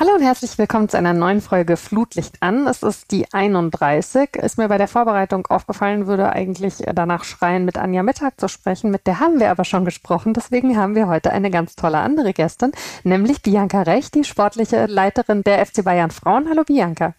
Hallo 0.00 0.14
und 0.14 0.22
herzlich 0.22 0.56
willkommen 0.56 0.88
zu 0.88 0.96
einer 0.96 1.12
neuen 1.12 1.42
Folge 1.42 1.76
Flutlicht 1.76 2.42
an. 2.42 2.66
Es 2.66 2.82
ist 2.82 3.10
die 3.10 3.30
31. 3.34 4.34
Ist 4.36 4.56
mir 4.56 4.66
bei 4.68 4.78
der 4.78 4.88
Vorbereitung 4.88 5.46
aufgefallen, 5.48 6.06
würde 6.06 6.32
eigentlich 6.32 6.76
danach 6.94 7.22
schreien, 7.24 7.66
mit 7.66 7.76
Anja 7.76 8.02
Mittag 8.02 8.40
zu 8.40 8.48
sprechen. 8.48 8.90
Mit 8.90 9.06
der 9.06 9.20
haben 9.20 9.40
wir 9.40 9.50
aber 9.50 9.66
schon 9.66 9.84
gesprochen. 9.84 10.32
Deswegen 10.32 10.78
haben 10.78 10.94
wir 10.94 11.06
heute 11.06 11.32
eine 11.32 11.50
ganz 11.50 11.76
tolle 11.76 11.98
andere 11.98 12.32
Gästin, 12.32 12.72
nämlich 13.04 13.42
Bianca 13.42 13.82
Recht, 13.82 14.14
die 14.14 14.24
sportliche 14.24 14.86
Leiterin 14.86 15.44
der 15.44 15.66
FC 15.66 15.84
Bayern 15.84 16.10
Frauen. 16.10 16.48
Hallo 16.48 16.64
Bianca. 16.64 17.12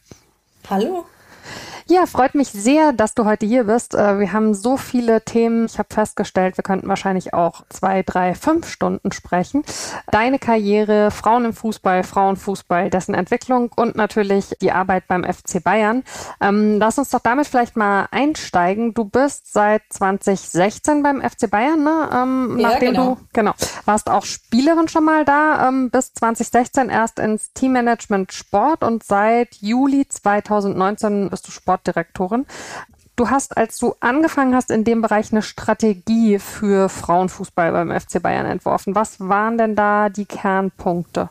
Hallo. 0.67 1.05
Ja, 1.91 2.05
freut 2.05 2.35
mich 2.35 2.47
sehr, 2.47 2.93
dass 2.93 3.15
du 3.15 3.25
heute 3.25 3.45
hier 3.45 3.65
bist. 3.65 3.95
Äh, 3.95 4.17
wir 4.17 4.31
haben 4.31 4.53
so 4.53 4.77
viele 4.77 5.25
Themen. 5.25 5.65
Ich 5.65 5.77
habe 5.77 5.93
festgestellt, 5.93 6.57
wir 6.57 6.63
könnten 6.63 6.87
wahrscheinlich 6.87 7.33
auch 7.33 7.65
zwei, 7.67 8.01
drei, 8.01 8.33
fünf 8.33 8.69
Stunden 8.69 9.11
sprechen. 9.11 9.65
Deine 10.09 10.39
Karriere, 10.39 11.11
Frauen 11.11 11.43
im 11.43 11.53
Fußball, 11.53 12.03
Frauenfußball, 12.03 12.89
dessen 12.89 13.13
Entwicklung 13.13 13.73
und 13.75 13.97
natürlich 13.97 14.55
die 14.61 14.71
Arbeit 14.71 15.09
beim 15.09 15.25
FC 15.25 15.61
Bayern. 15.61 16.03
Ähm, 16.39 16.79
lass 16.79 16.97
uns 16.97 17.09
doch 17.09 17.19
damit 17.19 17.47
vielleicht 17.47 17.75
mal 17.75 18.07
einsteigen. 18.09 18.93
Du 18.93 19.03
bist 19.03 19.51
seit 19.51 19.81
2016 19.89 21.03
beim 21.03 21.19
FC 21.21 21.49
Bayern, 21.49 21.83
ne? 21.83 22.09
Ähm, 22.13 22.57
ja, 22.57 22.69
nachdem 22.69 22.93
genau. 22.93 23.15
du 23.15 23.17
genau 23.33 23.53
warst 23.85 24.09
auch 24.09 24.23
Spielerin 24.23 24.87
schon 24.87 25.03
mal 25.03 25.25
da, 25.25 25.67
ähm, 25.67 25.89
bis 25.89 26.13
2016 26.13 26.89
erst 26.89 27.19
ins 27.19 27.51
Teammanagement 27.53 28.31
Sport 28.31 28.83
und 28.83 29.03
seit 29.03 29.55
Juli 29.55 30.07
2019 30.07 31.29
bist 31.29 31.47
du 31.47 31.51
Sport 31.51 31.80
Sportdirektorin. 31.81 32.45
Du 33.15 33.29
hast, 33.29 33.57
als 33.57 33.77
du 33.77 33.95
angefangen 33.99 34.55
hast, 34.55 34.71
in 34.71 34.83
dem 34.83 35.01
Bereich 35.01 35.31
eine 35.31 35.41
Strategie 35.41 36.39
für 36.39 36.89
Frauenfußball 36.89 37.71
beim 37.71 37.91
FC 37.91 38.21
Bayern 38.21 38.45
entworfen. 38.45 38.95
Was 38.95 39.19
waren 39.19 39.57
denn 39.57 39.75
da 39.75 40.09
die 40.09 40.25
Kernpunkte? 40.25 41.29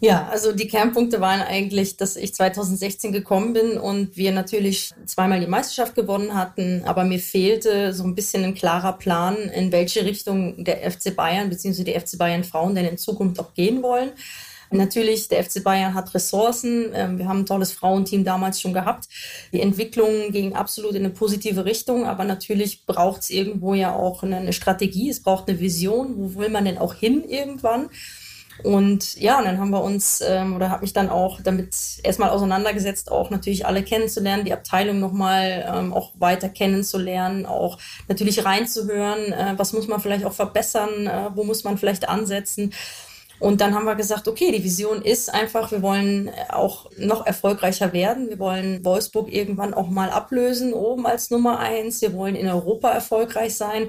Ja, 0.00 0.28
also 0.30 0.52
die 0.52 0.68
Kernpunkte 0.68 1.20
waren 1.20 1.40
eigentlich, 1.40 1.96
dass 1.96 2.14
ich 2.14 2.32
2016 2.32 3.10
gekommen 3.10 3.52
bin 3.52 3.78
und 3.78 4.16
wir 4.16 4.30
natürlich 4.30 4.92
zweimal 5.06 5.40
die 5.40 5.48
Meisterschaft 5.48 5.96
gewonnen 5.96 6.34
hatten, 6.34 6.82
aber 6.84 7.02
mir 7.02 7.18
fehlte 7.18 7.92
so 7.92 8.04
ein 8.04 8.14
bisschen 8.14 8.44
ein 8.44 8.54
klarer 8.54 8.92
Plan, 8.92 9.34
in 9.36 9.72
welche 9.72 10.04
Richtung 10.04 10.62
der 10.62 10.88
FC 10.88 11.16
Bayern 11.16 11.50
bzw. 11.50 11.82
die 11.82 11.98
FC 11.98 12.16
Bayern 12.16 12.44
Frauen 12.44 12.76
denn 12.76 12.86
in 12.86 12.98
Zukunft 12.98 13.40
auch 13.40 13.54
gehen 13.54 13.82
wollen. 13.82 14.12
Natürlich, 14.70 15.28
der 15.28 15.42
FC 15.42 15.62
Bayern 15.62 15.94
hat 15.94 16.14
Ressourcen. 16.14 16.90
Ähm, 16.94 17.18
wir 17.18 17.28
haben 17.28 17.40
ein 17.40 17.46
tolles 17.46 17.72
Frauenteam 17.72 18.24
damals 18.24 18.60
schon 18.60 18.72
gehabt. 18.72 19.08
Die 19.52 19.60
Entwicklung 19.60 20.30
ging 20.30 20.54
absolut 20.54 20.92
in 20.92 21.04
eine 21.04 21.10
positive 21.10 21.64
Richtung, 21.64 22.06
aber 22.06 22.24
natürlich 22.24 22.84
braucht 22.86 23.22
es 23.22 23.30
irgendwo 23.30 23.74
ja 23.74 23.94
auch 23.94 24.22
eine 24.22 24.52
Strategie. 24.52 25.10
Es 25.10 25.22
braucht 25.22 25.48
eine 25.48 25.60
Vision. 25.60 26.14
Wo 26.16 26.40
will 26.40 26.50
man 26.50 26.64
denn 26.64 26.78
auch 26.78 26.94
hin 26.94 27.24
irgendwann? 27.28 27.88
Und 28.64 29.16
ja, 29.16 29.40
dann 29.42 29.58
haben 29.58 29.70
wir 29.70 29.82
uns 29.82 30.20
ähm, 30.20 30.56
oder 30.56 30.70
habe 30.70 30.82
mich 30.82 30.92
dann 30.92 31.10
auch 31.10 31.40
damit 31.40 31.76
erstmal 32.02 32.30
auseinandergesetzt, 32.30 33.10
auch 33.10 33.30
natürlich 33.30 33.66
alle 33.66 33.82
kennenzulernen, 33.82 34.44
die 34.44 34.52
Abteilung 34.52 34.98
nochmal 34.98 35.64
ähm, 35.72 35.92
auch 35.92 36.12
weiter 36.18 36.48
kennenzulernen, 36.48 37.46
auch 37.46 37.78
natürlich 38.08 38.44
reinzuhören, 38.44 39.32
äh, 39.32 39.54
was 39.56 39.72
muss 39.72 39.86
man 39.86 40.00
vielleicht 40.00 40.24
auch 40.24 40.32
verbessern, 40.32 41.06
äh, 41.06 41.30
wo 41.34 41.44
muss 41.44 41.62
man 41.62 41.78
vielleicht 41.78 42.08
ansetzen. 42.08 42.72
Und 43.40 43.60
dann 43.60 43.74
haben 43.74 43.84
wir 43.84 43.94
gesagt, 43.94 44.26
okay, 44.26 44.50
die 44.50 44.64
Vision 44.64 45.02
ist 45.02 45.32
einfach, 45.32 45.70
wir 45.70 45.82
wollen 45.82 46.30
auch 46.48 46.90
noch 46.96 47.24
erfolgreicher 47.24 47.92
werden. 47.92 48.28
Wir 48.28 48.38
wollen 48.38 48.84
Wolfsburg 48.84 49.32
irgendwann 49.32 49.74
auch 49.74 49.88
mal 49.88 50.10
ablösen, 50.10 50.72
oben 50.72 51.06
als 51.06 51.30
Nummer 51.30 51.58
eins. 51.60 52.02
Wir 52.02 52.12
wollen 52.14 52.34
in 52.34 52.48
Europa 52.48 52.90
erfolgreich 52.90 53.54
sein. 53.54 53.88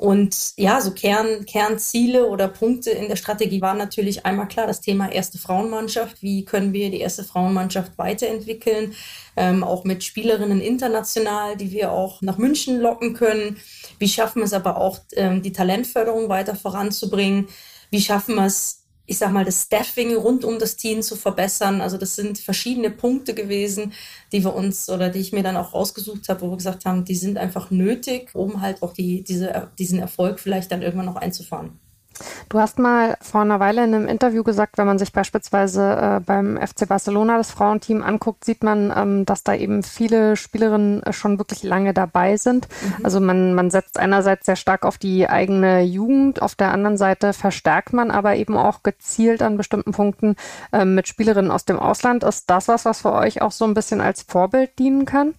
Und 0.00 0.54
ja, 0.56 0.80
so 0.80 0.92
Kern, 0.92 1.44
Kernziele 1.44 2.26
oder 2.26 2.48
Punkte 2.48 2.88
in 2.88 3.08
der 3.08 3.16
Strategie 3.16 3.60
waren 3.60 3.76
natürlich 3.76 4.24
einmal 4.24 4.48
klar 4.48 4.66
das 4.66 4.80
Thema 4.80 5.12
erste 5.12 5.36
Frauenmannschaft. 5.36 6.22
Wie 6.22 6.46
können 6.46 6.72
wir 6.72 6.90
die 6.90 7.00
erste 7.00 7.22
Frauenmannschaft 7.22 7.98
weiterentwickeln? 7.98 8.94
Ähm, 9.36 9.62
auch 9.62 9.84
mit 9.84 10.02
Spielerinnen 10.02 10.62
international, 10.62 11.58
die 11.58 11.70
wir 11.70 11.92
auch 11.92 12.22
nach 12.22 12.38
München 12.38 12.80
locken 12.80 13.12
können. 13.12 13.58
Wie 13.98 14.08
schaffen 14.08 14.40
wir 14.40 14.46
es 14.46 14.54
aber 14.54 14.78
auch, 14.78 15.00
ähm, 15.16 15.42
die 15.42 15.52
Talentförderung 15.52 16.30
weiter 16.30 16.54
voranzubringen? 16.54 17.48
Wie 17.90 18.00
schaffen 18.00 18.36
wir 18.36 18.46
es, 18.46 18.84
ich 19.06 19.18
sag 19.18 19.32
mal, 19.32 19.44
das 19.44 19.62
Staffing 19.62 20.14
rund 20.14 20.44
um 20.44 20.58
das 20.58 20.76
Team 20.76 21.02
zu 21.02 21.16
verbessern? 21.16 21.80
Also 21.80 21.98
das 21.98 22.16
sind 22.16 22.38
verschiedene 22.38 22.90
Punkte 22.90 23.34
gewesen, 23.34 23.92
die 24.32 24.44
wir 24.44 24.54
uns 24.54 24.88
oder 24.88 25.10
die 25.10 25.18
ich 25.18 25.32
mir 25.32 25.42
dann 25.42 25.56
auch 25.56 25.74
rausgesucht 25.74 26.28
habe, 26.28 26.42
wo 26.42 26.50
wir 26.50 26.56
gesagt 26.56 26.84
haben, 26.84 27.04
die 27.04 27.16
sind 27.16 27.38
einfach 27.38 27.70
nötig, 27.70 28.34
um 28.34 28.60
halt 28.60 28.82
auch 28.82 28.92
die, 28.92 29.22
diese, 29.24 29.70
diesen 29.78 29.98
Erfolg 29.98 30.40
vielleicht 30.40 30.70
dann 30.70 30.82
irgendwann 30.82 31.06
noch 31.06 31.16
einzufahren. 31.16 31.78
Du 32.48 32.58
hast 32.58 32.78
mal 32.78 33.16
vor 33.20 33.42
einer 33.42 33.60
Weile 33.60 33.84
in 33.84 33.94
einem 33.94 34.08
Interview 34.08 34.42
gesagt, 34.42 34.78
wenn 34.78 34.86
man 34.86 34.98
sich 34.98 35.12
beispielsweise 35.12 36.18
äh, 36.18 36.20
beim 36.20 36.58
FC 36.58 36.88
Barcelona 36.88 37.36
das 37.36 37.50
Frauenteam 37.50 38.02
anguckt, 38.02 38.44
sieht 38.44 38.62
man, 38.62 38.92
ähm, 38.96 39.26
dass 39.26 39.44
da 39.44 39.54
eben 39.54 39.82
viele 39.82 40.36
Spielerinnen 40.36 41.02
äh, 41.02 41.12
schon 41.12 41.38
wirklich 41.38 41.62
lange 41.62 41.94
dabei 41.94 42.36
sind. 42.36 42.68
Mhm. 42.82 43.04
Also 43.04 43.20
man, 43.20 43.54
man 43.54 43.70
setzt 43.70 43.98
einerseits 43.98 44.46
sehr 44.46 44.56
stark 44.56 44.84
auf 44.84 44.98
die 44.98 45.28
eigene 45.28 45.82
Jugend, 45.82 46.42
auf 46.42 46.54
der 46.54 46.72
anderen 46.72 46.96
Seite 46.96 47.32
verstärkt 47.32 47.92
man 47.92 48.10
aber 48.10 48.36
eben 48.36 48.56
auch 48.56 48.82
gezielt 48.82 49.42
an 49.42 49.56
bestimmten 49.56 49.92
Punkten 49.92 50.36
äh, 50.72 50.84
mit 50.84 51.08
Spielerinnen 51.08 51.50
aus 51.50 51.64
dem 51.64 51.78
Ausland. 51.78 52.24
Ist 52.24 52.50
das 52.50 52.68
was, 52.68 52.84
was 52.84 53.02
für 53.02 53.12
euch 53.12 53.42
auch 53.42 53.52
so 53.52 53.64
ein 53.64 53.74
bisschen 53.74 54.00
als 54.00 54.22
Vorbild 54.22 54.78
dienen 54.78 55.04
kann? 55.04 55.34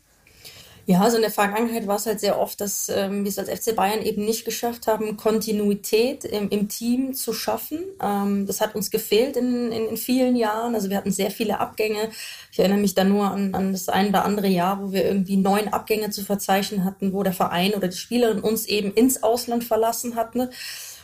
Ja, 0.88 1.02
also 1.02 1.18
in 1.18 1.22
der 1.22 1.32
Vergangenheit 1.32 1.86
war 1.86 1.98
es 1.98 2.08
halt 2.08 2.20
sehr 2.20 2.40
oft, 2.40 2.60
dass 2.60 2.90
ähm, 2.90 3.24
wir 3.24 3.30
es 3.30 3.38
als 3.38 3.50
FC 3.50 3.76
Bayern 3.76 4.02
eben 4.02 4.26
nicht 4.26 4.46
geschafft 4.46 4.88
haben, 4.88 5.16
Kontinuität 5.16 6.26
im, 6.26 6.50
im 6.50 6.70
Team 6.70 7.14
zu 7.14 7.34
schaffen. 7.34 7.80
Ähm, 8.02 8.48
das 8.48 8.62
hat 8.62 8.74
uns 8.74 8.90
gefehlt 8.90 9.38
in, 9.38 9.72
in, 9.72 9.88
in, 9.90 9.98
vielen 9.98 10.36
Jahren. 10.36 10.74
Also 10.74 10.90
wir 10.90 10.98
hatten 10.98 11.12
sehr 11.12 11.30
viele 11.30 11.60
Abgänge. 11.60 12.10
Ich 12.52 12.60
erinnere 12.60 12.80
mich 12.80 12.96
da 12.96 13.04
nur 13.04 13.30
an, 13.30 13.54
an 13.54 13.74
das 13.74 13.90
ein 13.90 14.10
oder 14.10 14.26
andere 14.26 14.48
Jahr, 14.48 14.82
wo 14.82 14.92
wir 14.92 15.06
irgendwie 15.06 15.38
neun 15.38 15.68
Abgänge 15.68 16.10
zu 16.10 16.24
verzeichnen 16.24 16.84
hatten, 16.84 17.14
wo 17.14 17.22
der 17.22 17.34
Verein 17.34 17.74
oder 17.74 17.88
die 17.88 17.98
Spielerin 17.98 18.40
uns 18.40 18.66
eben 18.66 18.92
ins 18.94 19.22
Ausland 19.22 19.64
verlassen 19.64 20.16
hatten. 20.16 20.50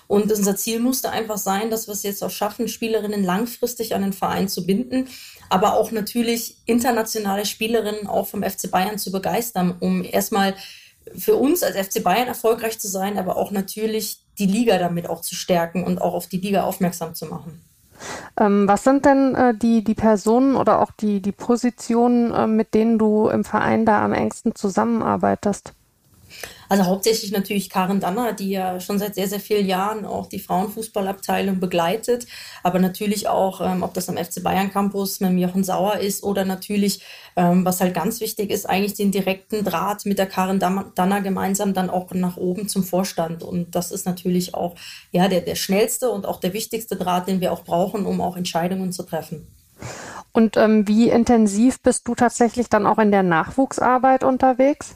Und 0.07 0.31
unser 0.31 0.55
Ziel 0.55 0.79
musste 0.79 1.09
einfach 1.11 1.37
sein, 1.37 1.69
dass 1.69 1.87
wir 1.87 1.93
es 1.93 2.03
jetzt 2.03 2.23
auch 2.23 2.29
schaffen, 2.29 2.67
Spielerinnen 2.67 3.23
langfristig 3.23 3.93
an 3.93 4.01
den 4.01 4.13
Verein 4.13 4.47
zu 4.47 4.65
binden, 4.65 5.07
aber 5.49 5.73
auch 5.73 5.91
natürlich 5.91 6.57
internationale 6.65 7.45
Spielerinnen 7.45 8.07
auch 8.07 8.27
vom 8.27 8.43
FC 8.43 8.71
Bayern 8.71 8.97
zu 8.97 9.11
begeistern, 9.11 9.75
um 9.79 10.03
erstmal 10.03 10.55
für 11.15 11.35
uns 11.35 11.63
als 11.63 11.75
FC 11.75 12.03
Bayern 12.03 12.27
erfolgreich 12.27 12.79
zu 12.79 12.87
sein, 12.87 13.17
aber 13.17 13.37
auch 13.37 13.51
natürlich 13.51 14.19
die 14.39 14.45
Liga 14.45 14.77
damit 14.77 15.09
auch 15.09 15.21
zu 15.21 15.35
stärken 15.35 15.83
und 15.83 16.01
auch 16.01 16.13
auf 16.13 16.27
die 16.27 16.37
Liga 16.37 16.63
aufmerksam 16.63 17.15
zu 17.15 17.25
machen. 17.25 17.61
Ähm, 18.39 18.67
was 18.67 18.83
sind 18.83 19.05
denn 19.05 19.33
äh, 19.35 19.55
die, 19.55 19.83
die 19.83 19.95
Personen 19.95 20.55
oder 20.55 20.81
auch 20.81 20.91
die, 20.91 21.21
die 21.21 21.31
Positionen, 21.31 22.31
äh, 22.31 22.45
mit 22.45 22.73
denen 22.73 22.99
du 22.99 23.27
im 23.29 23.43
Verein 23.43 23.85
da 23.85 24.03
am 24.03 24.13
engsten 24.13 24.53
zusammenarbeitest? 24.53 25.73
Also 26.69 26.85
hauptsächlich 26.85 27.31
natürlich 27.31 27.69
Karen 27.69 27.99
Danner, 27.99 28.33
die 28.33 28.49
ja 28.49 28.79
schon 28.79 28.99
seit 28.99 29.15
sehr, 29.15 29.27
sehr 29.27 29.39
vielen 29.39 29.65
Jahren 29.65 30.05
auch 30.05 30.27
die 30.27 30.39
Frauenfußballabteilung 30.39 31.59
begleitet. 31.59 32.27
Aber 32.63 32.79
natürlich 32.79 33.27
auch, 33.27 33.61
ähm, 33.61 33.83
ob 33.83 33.93
das 33.93 34.09
am 34.09 34.17
FC 34.17 34.43
Bayern 34.43 34.71
Campus 34.71 35.19
mit 35.19 35.37
Jochen 35.39 35.63
Sauer 35.63 35.97
ist 35.97 36.23
oder 36.23 36.45
natürlich, 36.45 37.01
ähm, 37.35 37.63
was 37.63 37.79
halt 37.79 37.93
ganz 37.93 38.19
wichtig 38.19 38.49
ist, 38.49 38.67
eigentlich 38.67 38.95
den 38.95 39.11
direkten 39.11 39.63
Draht 39.63 40.05
mit 40.05 40.17
der 40.17 40.27
Karen 40.27 40.59
Danner 40.59 41.21
gemeinsam 41.21 41.73
dann 41.73 41.89
auch 41.89 42.11
nach 42.11 42.37
oben 42.37 42.67
zum 42.67 42.83
Vorstand. 42.83 43.43
Und 43.43 43.75
das 43.75 43.91
ist 43.91 44.05
natürlich 44.05 44.53
auch 44.53 44.75
ja, 45.11 45.27
der, 45.27 45.41
der 45.41 45.55
schnellste 45.55 46.09
und 46.09 46.25
auch 46.25 46.39
der 46.39 46.53
wichtigste 46.53 46.95
Draht, 46.95 47.27
den 47.27 47.41
wir 47.41 47.53
auch 47.53 47.63
brauchen, 47.63 48.05
um 48.05 48.21
auch 48.21 48.35
Entscheidungen 48.35 48.91
zu 48.91 49.03
treffen. 49.03 49.47
Und 50.33 50.57
ähm, 50.57 50.87
wie 50.87 51.09
intensiv 51.09 51.81
bist 51.81 52.07
du 52.07 52.15
tatsächlich 52.15 52.69
dann 52.69 52.85
auch 52.85 52.99
in 52.99 53.11
der 53.11 53.23
Nachwuchsarbeit 53.23 54.23
unterwegs? 54.23 54.95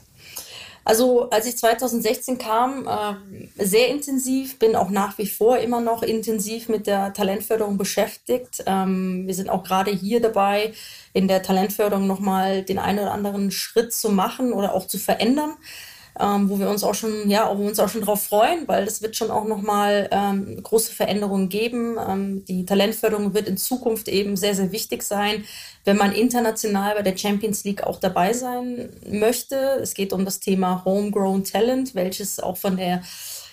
Also 0.84 1.30
als 1.30 1.46
ich 1.46 1.56
2016 1.56 2.38
kam, 2.38 2.86
äh, 2.86 3.64
sehr 3.64 3.88
intensiv, 3.88 4.58
bin 4.58 4.74
auch 4.74 4.90
nach 4.90 5.16
wie 5.18 5.26
vor 5.26 5.58
immer 5.58 5.80
noch 5.80 6.02
intensiv 6.02 6.68
mit 6.68 6.86
der 6.86 7.12
Talentförderung 7.12 7.78
beschäftigt. 7.78 8.64
Ähm, 8.66 9.26
wir 9.26 9.34
sind 9.34 9.48
auch 9.48 9.62
gerade 9.62 9.92
hier 9.92 10.20
dabei, 10.20 10.72
in 11.12 11.28
der 11.28 11.42
Talentförderung 11.42 12.06
nochmal 12.06 12.62
den 12.62 12.78
einen 12.78 13.00
oder 13.00 13.12
anderen 13.12 13.50
Schritt 13.50 13.92
zu 13.92 14.10
machen 14.10 14.52
oder 14.52 14.74
auch 14.74 14.86
zu 14.86 14.98
verändern 14.98 15.54
ähm, 16.18 16.50
wo 16.50 16.58
wir 16.58 16.68
uns 16.68 16.84
auch 16.84 16.94
schon, 16.94 17.28
ja, 17.28 17.50
wo 17.54 17.62
wir 17.62 17.68
uns 17.68 17.80
auch 17.80 17.88
schon 17.88 18.02
drauf 18.02 18.22
freuen, 18.24 18.68
weil 18.68 18.84
es 18.84 19.00
wird 19.02 19.16
schon 19.16 19.30
auch 19.30 19.44
nochmal 19.44 20.08
ähm, 20.10 20.62
große 20.62 20.92
Veränderungen 20.92 21.48
geben. 21.48 21.96
Ähm, 21.98 22.44
die 22.44 22.66
Talentförderung 22.66 23.34
wird 23.34 23.48
in 23.48 23.56
Zukunft 23.56 24.08
eben 24.08 24.36
sehr, 24.36 24.54
sehr 24.54 24.72
wichtig 24.72 25.02
sein, 25.02 25.44
wenn 25.84 25.96
man 25.96 26.12
international 26.12 26.94
bei 26.94 27.02
der 27.02 27.16
Champions 27.16 27.64
League 27.64 27.82
auch 27.82 27.98
dabei 27.98 28.32
sein 28.32 28.90
möchte. 29.10 29.56
Es 29.80 29.94
geht 29.94 30.12
um 30.12 30.24
das 30.24 30.40
Thema 30.40 30.84
Homegrown 30.84 31.44
Talent, 31.44 31.94
welches 31.94 32.40
auch 32.40 32.56
von 32.56 32.76
der 32.76 33.02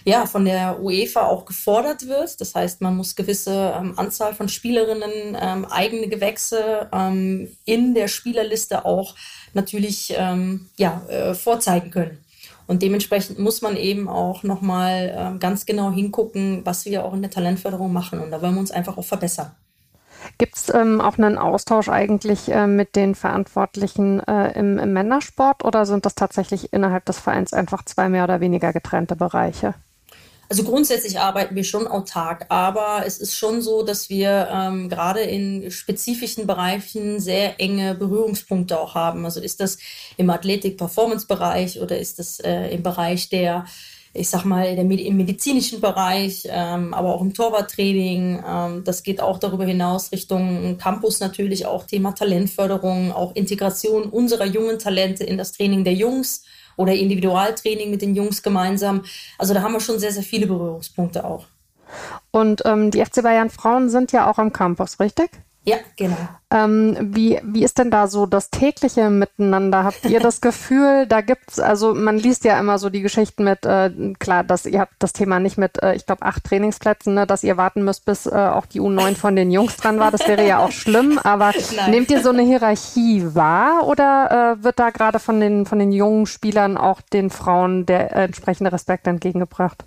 ja, 0.06 0.26
von 0.26 0.46
der 0.46 0.82
UEFA 0.82 1.28
auch 1.28 1.46
gefordert 1.46 2.08
wird. 2.08 2.40
Das 2.40 2.56
heißt, 2.56 2.80
man 2.82 2.96
muss 2.96 3.16
gewisse 3.16 3.74
ähm, 3.78 3.94
Anzahl 3.98 4.34
von 4.34 4.48
Spielerinnen, 4.48 5.38
ähm, 5.40 5.66
eigene 5.66 6.08
Gewächse 6.08 6.90
ähm, 6.94 7.56
in 7.66 7.94
der 7.94 8.08
Spielerliste 8.08 8.86
auch 8.86 9.16
natürlich 9.54 10.14
ähm, 10.18 10.70
ja, 10.78 11.02
äh, 11.10 11.34
vorzeigen 11.34 11.92
können. 11.92 12.24
Und 12.70 12.84
dementsprechend 12.84 13.40
muss 13.40 13.64
man 13.64 13.76
eben 13.76 14.08
auch 14.08 14.44
nochmal 14.44 15.34
äh, 15.36 15.40
ganz 15.40 15.66
genau 15.66 15.92
hingucken, 15.92 16.62
was 16.66 16.86
wir 16.86 17.04
auch 17.04 17.16
in 17.16 17.24
der 17.24 17.32
Talentförderung 17.32 17.92
machen. 17.92 18.20
Und 18.20 18.30
da 18.30 18.44
wollen 18.44 18.54
wir 18.54 18.60
uns 18.60 18.70
einfach 18.70 18.96
auch 18.96 19.06
verbessern. 19.06 19.50
Gibt 20.38 20.56
es 20.56 20.72
ähm, 20.72 21.02
auch 21.02 21.18
einen 21.18 21.40
Austausch 21.40 21.90
eigentlich 21.90 22.52
äh, 22.52 22.68
mit 22.68 22.96
den 22.96 23.16
Verantwortlichen 23.16 24.20
äh, 24.20 24.52
im, 24.52 24.78
im 24.78 24.94
Männersport 24.94 25.66
oder 25.66 25.88
sind 25.88 26.06
das 26.06 26.14
tatsächlich 26.14 26.72
innerhalb 26.72 27.06
des 27.06 27.18
Vereins 27.18 27.54
einfach 27.54 27.84
zwei 27.86 28.08
mehr 28.08 28.26
oder 28.26 28.40
weniger 28.40 28.72
getrennte 28.72 29.16
Bereiche? 29.16 29.74
Also 30.50 30.64
grundsätzlich 30.64 31.20
arbeiten 31.20 31.56
wir 31.56 31.64
schon 31.64 31.86
autark, 31.86 32.48
aber 32.50 33.04
es 33.06 33.20
ist 33.20 33.36
schon 33.36 33.62
so, 33.62 33.84
dass 33.84 34.10
wir 34.10 34.50
ähm, 34.52 34.90
gerade 34.90 35.20
in 35.20 35.70
spezifischen 35.70 36.48
Bereichen 36.48 37.20
sehr 37.20 37.62
enge 37.62 37.94
Berührungspunkte 37.94 38.80
auch 38.80 38.96
haben. 38.96 39.26
Also 39.26 39.42
ist 39.42 39.60
das 39.60 39.78
im 40.18 40.28
Athletik-Performance-Bereich 40.32 41.80
oder 41.82 42.00
ist 42.00 42.18
das 42.18 42.40
äh, 42.40 42.74
im 42.74 42.82
Bereich 42.82 43.30
der 43.30 43.66
ich 44.12 44.30
sag 44.30 44.44
mal, 44.44 44.66
im 44.66 45.18
medizinischen 45.18 45.82
Bereich, 45.82 46.48
ähm, 46.50 46.96
aber 46.96 47.14
auch 47.14 47.22
im 47.22 47.36
Torwarttraining. 47.36 48.44
Ähm, 48.46 48.84
das 48.84 49.04
geht 49.04 49.22
auch 49.22 49.38
darüber 49.38 49.66
hinaus 49.66 50.12
Richtung 50.12 50.80
Campus 50.80 51.20
natürlich, 51.20 51.68
auch 51.68 51.86
Thema 51.86 52.14
Talentförderung, 52.14 53.12
auch 53.12 53.36
Integration 53.36 54.06
unserer 54.06 54.46
jungen 54.46 54.80
Talente 54.80 55.24
in 55.24 55.38
das 55.38 55.52
Training 55.52 55.84
der 55.84 55.94
Jungs 55.94 56.44
oder 56.80 56.94
Individualtraining 56.94 57.92
mit 57.92 58.02
den 58.02 58.16
Jungs 58.16 58.42
gemeinsam. 58.42 59.04
Also 59.38 59.54
da 59.54 59.62
haben 59.62 59.74
wir 59.74 59.82
schon 59.82 60.00
sehr, 60.00 60.14
sehr 60.14 60.24
viele 60.24 60.48
Berührungspunkte 60.48 61.26
auch. 61.26 61.46
Und 62.32 62.62
ähm, 62.66 62.90
die 62.90 63.04
FC 63.04 63.22
Bayern 63.22 63.50
Frauen 63.50 63.90
sind 63.90 64.14
ja 64.14 64.32
auch 64.32 64.38
am 64.38 64.54
Campus, 64.54 65.00
richtig? 65.00 65.30
Ja, 65.70 65.78
genau. 65.98 66.18
Ähm, 66.52 66.98
wie, 67.00 67.40
wie 67.44 67.64
ist 67.64 67.78
denn 67.78 67.92
da 67.92 68.08
so 68.08 68.26
das 68.26 68.50
tägliche 68.50 69.12
Miteinander? 69.12 69.84
Habt 69.84 70.04
ihr 70.06 70.20
das 70.20 70.42
Gefühl, 70.42 71.06
da 71.06 71.22
gibt's, 71.22 71.60
also 71.60 71.94
man 71.94 72.18
liest 72.18 72.44
ja 72.44 72.60
immer 72.60 72.80
so 72.80 72.90
die 72.90 73.04
Geschichten 73.04 73.44
mit, 73.44 73.68
äh, 73.68 73.92
klar, 74.18 74.44
dass 74.44 74.66
ihr 74.66 74.80
habt 74.80 74.94
das 74.98 75.14
Thema 75.14 75.40
nicht 75.40 75.60
mit, 75.60 75.80
äh, 75.84 75.94
ich 75.94 76.08
glaube, 76.08 76.24
acht 76.24 76.44
Trainingsplätzen, 76.44 77.14
ne, 77.14 77.28
dass 77.28 77.44
ihr 77.44 77.56
warten 77.58 77.84
müsst, 77.84 78.06
bis 78.06 78.26
äh, 78.26 78.32
auch 78.32 78.66
die 78.66 78.82
U9 78.82 79.16
von 79.16 79.36
den 79.36 79.52
Jungs 79.52 79.78
dran 79.78 80.00
war. 80.00 80.10
Das 80.10 80.28
wäre 80.28 80.48
ja 80.48 80.58
auch 80.58 80.72
schlimm, 80.72 81.20
aber 81.24 81.52
Nein. 81.76 81.92
nehmt 81.92 82.10
ihr 82.10 82.24
so 82.24 82.30
eine 82.30 82.42
Hierarchie 82.42 83.36
wahr 83.36 83.86
oder 83.86 84.56
äh, 84.58 84.64
wird 84.64 84.80
da 84.80 84.90
gerade 84.90 85.20
von 85.20 85.40
den, 85.40 85.68
von 85.68 85.78
den 85.78 85.92
jungen 85.92 86.26
Spielern 86.26 86.78
auch 86.78 87.02
den 87.02 87.30
Frauen 87.30 87.86
der 87.86 88.16
äh, 88.16 88.24
entsprechende 88.24 88.72
Respekt 88.72 89.06
entgegengebracht? 89.06 89.86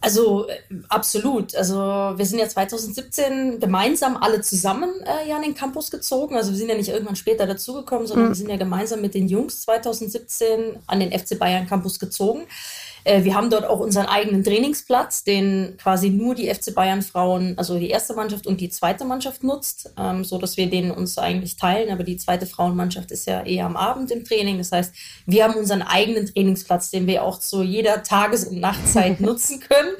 Also 0.00 0.48
äh, 0.48 0.58
absolut. 0.88 1.54
Also 1.54 1.76
wir 1.76 2.26
sind 2.26 2.38
ja 2.38 2.48
2017 2.48 3.60
gemeinsam 3.60 4.16
alle 4.16 4.40
zusammen 4.40 4.90
äh, 5.04 5.28
ja 5.28 5.36
an 5.36 5.42
den 5.42 5.54
Campus 5.54 5.90
gezogen. 5.90 6.36
Also 6.36 6.50
wir 6.50 6.58
sind 6.58 6.68
ja 6.68 6.76
nicht 6.76 6.88
irgendwann 6.88 7.16
später 7.16 7.46
dazugekommen, 7.46 8.06
sondern 8.06 8.26
mhm. 8.26 8.30
wir 8.30 8.36
sind 8.36 8.50
ja 8.50 8.56
gemeinsam 8.56 9.00
mit 9.00 9.14
den 9.14 9.28
Jungs 9.28 9.62
2017 9.62 10.78
an 10.86 11.00
den 11.00 11.18
FC 11.18 11.38
Bayern 11.38 11.66
Campus 11.66 11.98
gezogen. 11.98 12.42
Äh, 13.06 13.22
wir 13.22 13.36
haben 13.36 13.50
dort 13.50 13.64
auch 13.64 13.78
unseren 13.78 14.06
eigenen 14.06 14.42
Trainingsplatz, 14.42 15.22
den 15.22 15.76
quasi 15.78 16.10
nur 16.10 16.34
die 16.34 16.52
FC 16.52 16.74
Bayern 16.74 17.02
Frauen, 17.02 17.56
also 17.56 17.78
die 17.78 17.88
erste 17.88 18.14
Mannschaft 18.14 18.48
und 18.48 18.60
die 18.60 18.68
zweite 18.68 19.04
Mannschaft 19.04 19.44
nutzt, 19.44 19.92
ähm, 19.96 20.24
so 20.24 20.38
dass 20.38 20.56
wir 20.56 20.68
den 20.68 20.90
uns 20.90 21.16
eigentlich 21.16 21.56
teilen. 21.56 21.92
Aber 21.92 22.02
die 22.02 22.16
zweite 22.16 22.46
Frauenmannschaft 22.46 23.12
ist 23.12 23.26
ja 23.26 23.42
eher 23.42 23.66
am 23.66 23.76
Abend 23.76 24.10
im 24.10 24.24
Training. 24.24 24.58
Das 24.58 24.72
heißt, 24.72 24.92
wir 25.24 25.44
haben 25.44 25.54
unseren 25.54 25.82
eigenen 25.82 26.26
Trainingsplatz, 26.26 26.90
den 26.90 27.06
wir 27.06 27.22
auch 27.22 27.38
zu 27.38 27.62
jeder 27.62 28.02
Tages- 28.02 28.44
und 28.44 28.58
Nachtzeit 28.58 29.20
nutzen 29.20 29.60
können. 29.60 29.94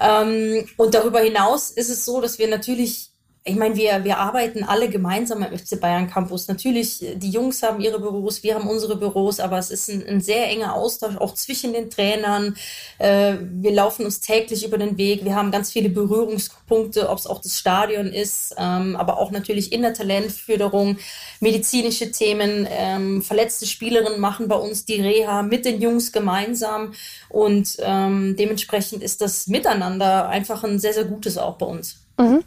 Ähm, 0.00 0.68
und 0.76 0.94
darüber 0.94 1.20
hinaus 1.20 1.70
ist 1.70 1.88
es 1.88 2.04
so, 2.04 2.20
dass 2.20 2.40
wir 2.40 2.48
natürlich 2.48 3.13
ich 3.46 3.56
meine, 3.56 3.76
wir, 3.76 4.04
wir 4.04 4.16
arbeiten 4.16 4.64
alle 4.64 4.88
gemeinsam 4.88 5.42
im 5.42 5.58
FC 5.58 5.78
Bayern 5.78 6.08
Campus. 6.08 6.48
Natürlich, 6.48 7.04
die 7.16 7.28
Jungs 7.28 7.62
haben 7.62 7.82
ihre 7.82 8.00
Büros, 8.00 8.42
wir 8.42 8.54
haben 8.54 8.66
unsere 8.66 8.96
Büros, 8.96 9.38
aber 9.38 9.58
es 9.58 9.70
ist 9.70 9.90
ein, 9.90 10.02
ein 10.08 10.22
sehr 10.22 10.48
enger 10.48 10.74
Austausch 10.74 11.18
auch 11.18 11.34
zwischen 11.34 11.74
den 11.74 11.90
Trainern. 11.90 12.56
Äh, 12.96 13.34
wir 13.42 13.72
laufen 13.72 14.06
uns 14.06 14.20
täglich 14.20 14.64
über 14.64 14.78
den 14.78 14.96
Weg. 14.96 15.26
Wir 15.26 15.34
haben 15.34 15.50
ganz 15.50 15.70
viele 15.70 15.90
Berührungspunkte, 15.90 17.10
ob 17.10 17.18
es 17.18 17.26
auch 17.26 17.38
das 17.38 17.58
Stadion 17.58 18.06
ist, 18.06 18.54
ähm, 18.56 18.96
aber 18.96 19.18
auch 19.18 19.30
natürlich 19.30 19.72
in 19.72 19.82
der 19.82 19.92
Talentförderung, 19.92 20.96
medizinische 21.40 22.10
Themen. 22.12 22.66
Ähm, 22.70 23.20
verletzte 23.20 23.66
Spielerinnen 23.66 24.20
machen 24.20 24.48
bei 24.48 24.56
uns 24.56 24.86
die 24.86 25.02
Reha 25.02 25.42
mit 25.42 25.66
den 25.66 25.82
Jungs 25.82 26.12
gemeinsam 26.12 26.94
und 27.28 27.76
ähm, 27.80 28.36
dementsprechend 28.38 29.02
ist 29.02 29.20
das 29.20 29.48
Miteinander 29.48 30.30
einfach 30.30 30.64
ein 30.64 30.78
sehr, 30.78 30.94
sehr 30.94 31.04
gutes 31.04 31.36
auch 31.36 31.58
bei 31.58 31.66
uns. 31.66 31.98
Mhm. 32.16 32.42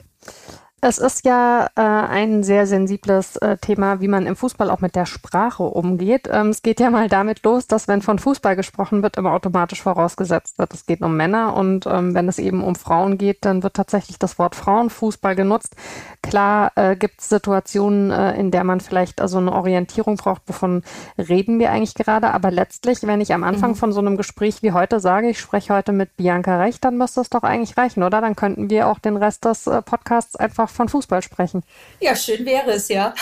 Es 0.80 1.00
ist 1.00 1.26
ja 1.26 1.72
äh, 1.76 1.82
ein 1.82 2.44
sehr 2.44 2.68
sensibles 2.68 3.36
äh, 3.38 3.58
Thema, 3.58 4.00
wie 4.00 4.08
man 4.08 4.28
im 4.28 4.36
Fußball 4.36 4.70
auch 4.70 4.80
mit 4.80 4.96
der 4.96 5.08
Sprache 5.08 5.64
umgeht. 5.64 6.30
Ähm, 6.32 6.50
es 6.50 6.62
geht 6.62 6.80
ja 6.80 6.92
mal 6.92 7.08
damit 7.10 7.44
los, 7.44 7.66
dass 7.66 7.88
wenn 7.88 8.04
von 8.04 8.20
Fußball 8.20 8.56
gesprochen 8.56 9.02
wird, 9.02 9.18
immer 9.18 9.34
automatisch 9.34 9.82
vorausgesetzt 9.82 10.60
wird, 10.60 10.76
es 10.76 10.86
geht 10.86 11.02
um 11.02 11.18
Männer 11.18 11.56
und 11.56 11.88
ähm, 11.88 12.14
wenn 12.14 12.28
es 12.28 12.38
eben 12.38 12.64
um 12.64 12.76
Frauen 12.76 13.18
geht, 13.18 13.44
dann 13.44 13.64
wird 13.64 13.74
tatsächlich 13.74 14.20
das 14.20 14.38
Wort 14.38 14.54
Frauenfußball 14.54 15.36
genutzt. 15.36 15.76
Klar 16.22 16.72
äh, 16.76 16.96
gibt 16.96 17.22
es 17.22 17.30
Situationen, 17.30 18.12
äh, 18.12 18.40
in 18.40 18.52
der 18.52 18.64
man 18.64 18.80
vielleicht 18.80 19.20
also 19.20 19.40
eine 19.40 19.54
Orientierung 19.54 20.18
braucht, 20.18 20.44
wovon 20.46 20.84
reden 21.18 21.58
wir 21.58 21.72
eigentlich 21.72 21.96
gerade, 21.96 22.30
aber 22.36 22.52
letztlich, 22.52 23.02
wenn 23.02 23.20
ich 23.20 23.34
am 23.34 23.44
Anfang 23.44 23.72
mhm. 23.72 23.78
von 23.78 23.94
so 23.94 24.00
einem 24.00 24.16
Gespräch 24.16 24.62
wie 24.62 24.74
heute 24.74 25.00
sage, 25.00 25.30
ich 25.30 25.40
spreche 25.40 25.74
heute 25.74 25.92
mit 25.92 26.16
Bianca 26.18 26.60
Recht, 26.60 26.86
dann 26.86 26.98
müsste 26.98 27.22
es 27.22 27.32
doch 27.32 27.42
eigentlich 27.42 27.78
reichen, 27.78 28.04
oder? 28.04 28.22
Dann 28.22 28.36
könnten 28.36 28.70
wir 28.70 28.88
auch 28.90 29.00
den 29.00 29.18
Rest 29.18 29.46
des 29.46 29.66
äh, 29.66 29.82
Podcasts 29.82 30.36
einfach 30.36 30.67
einfach 30.68 30.76
von 30.76 30.90
Fußball 30.90 31.22
sprechen. 31.22 31.64
Ja, 32.00 32.16
schön 32.16 32.46
wäre 32.46 32.72
es, 32.72 32.88
ja. 32.90 33.14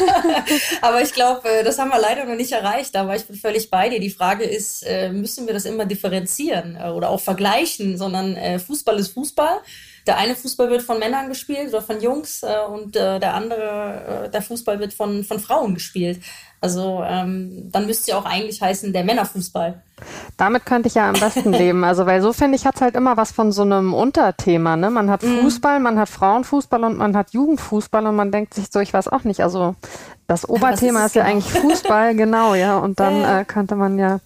Aber 0.82 1.02
ich 1.02 1.12
glaube, 1.12 1.48
äh, 1.48 1.64
das 1.64 1.78
haben 1.78 1.90
wir 1.90 2.00
leider 2.00 2.24
noch 2.24 2.36
nicht 2.36 2.52
erreicht. 2.52 2.96
Aber 2.96 3.16
ich 3.16 3.26
bin 3.26 3.36
völlig 3.36 3.70
bei 3.70 3.88
dir. 3.88 4.00
Die 4.00 4.10
Frage 4.10 4.44
ist, 4.44 4.82
äh, 4.82 5.10
müssen 5.10 5.46
wir 5.46 5.54
das 5.54 5.64
immer 5.64 5.84
differenzieren 5.84 6.76
äh, 6.80 6.88
oder 6.88 7.10
auch 7.10 7.20
vergleichen, 7.20 7.98
sondern 7.98 8.36
Fußball 8.60 8.98
ist 8.98 9.14
Fußball. 9.14 9.60
Der 10.06 10.18
eine 10.18 10.34
Fußball 10.34 10.70
wird 10.70 10.82
von 10.82 10.98
Männern 10.98 11.28
gespielt 11.28 11.68
oder 11.68 11.82
von 11.82 12.00
Jungs 12.00 12.42
und 12.72 12.94
der 12.94 13.34
andere, 13.34 14.30
der 14.32 14.42
Fußball 14.42 14.80
wird 14.80 14.94
von, 14.94 15.24
von 15.24 15.38
Frauen 15.38 15.74
gespielt. 15.74 16.20
Also 16.60 17.04
ähm, 17.06 17.70
dann 17.70 17.86
müsste 17.86 18.10
ja 18.10 18.18
auch 18.18 18.24
eigentlich 18.24 18.60
heißen 18.60 18.92
der 18.92 19.04
Männerfußball. 19.04 19.80
Damit 20.36 20.66
könnte 20.66 20.88
ich 20.88 20.94
ja 20.94 21.08
am 21.08 21.18
besten 21.18 21.52
leben. 21.52 21.84
Also 21.84 22.04
weil 22.04 22.20
so 22.20 22.32
finde 22.32 22.56
ich 22.56 22.66
hat 22.66 22.80
halt 22.80 22.96
immer 22.96 23.16
was 23.16 23.30
von 23.30 23.52
so 23.52 23.62
einem 23.62 23.94
Unterthema. 23.94 24.76
Ne? 24.76 24.90
Man 24.90 25.08
hat 25.08 25.22
mhm. 25.22 25.40
Fußball, 25.42 25.78
man 25.78 25.98
hat 25.98 26.08
Frauenfußball 26.08 26.82
und 26.82 26.96
man 26.96 27.16
hat 27.16 27.30
Jugendfußball 27.30 28.04
und 28.06 28.16
man 28.16 28.32
denkt 28.32 28.54
sich 28.54 28.66
so, 28.72 28.80
ich 28.80 28.92
weiß 28.92 29.08
auch 29.08 29.22
nicht. 29.22 29.40
Also 29.40 29.76
das 30.26 30.48
Oberthema 30.48 31.00
ist, 31.00 31.06
ist, 31.06 31.14
ja 31.14 31.24
genau? 31.24 31.36
eigentlich 31.36 31.60
Fußball, 31.60 32.14
genau, 32.16 32.54
ja. 32.54 32.78
Und 32.78 32.98
dann 32.98 33.22
äh, 33.22 33.44
könnte 33.44 33.76
man 33.76 33.98
ja 33.98 34.18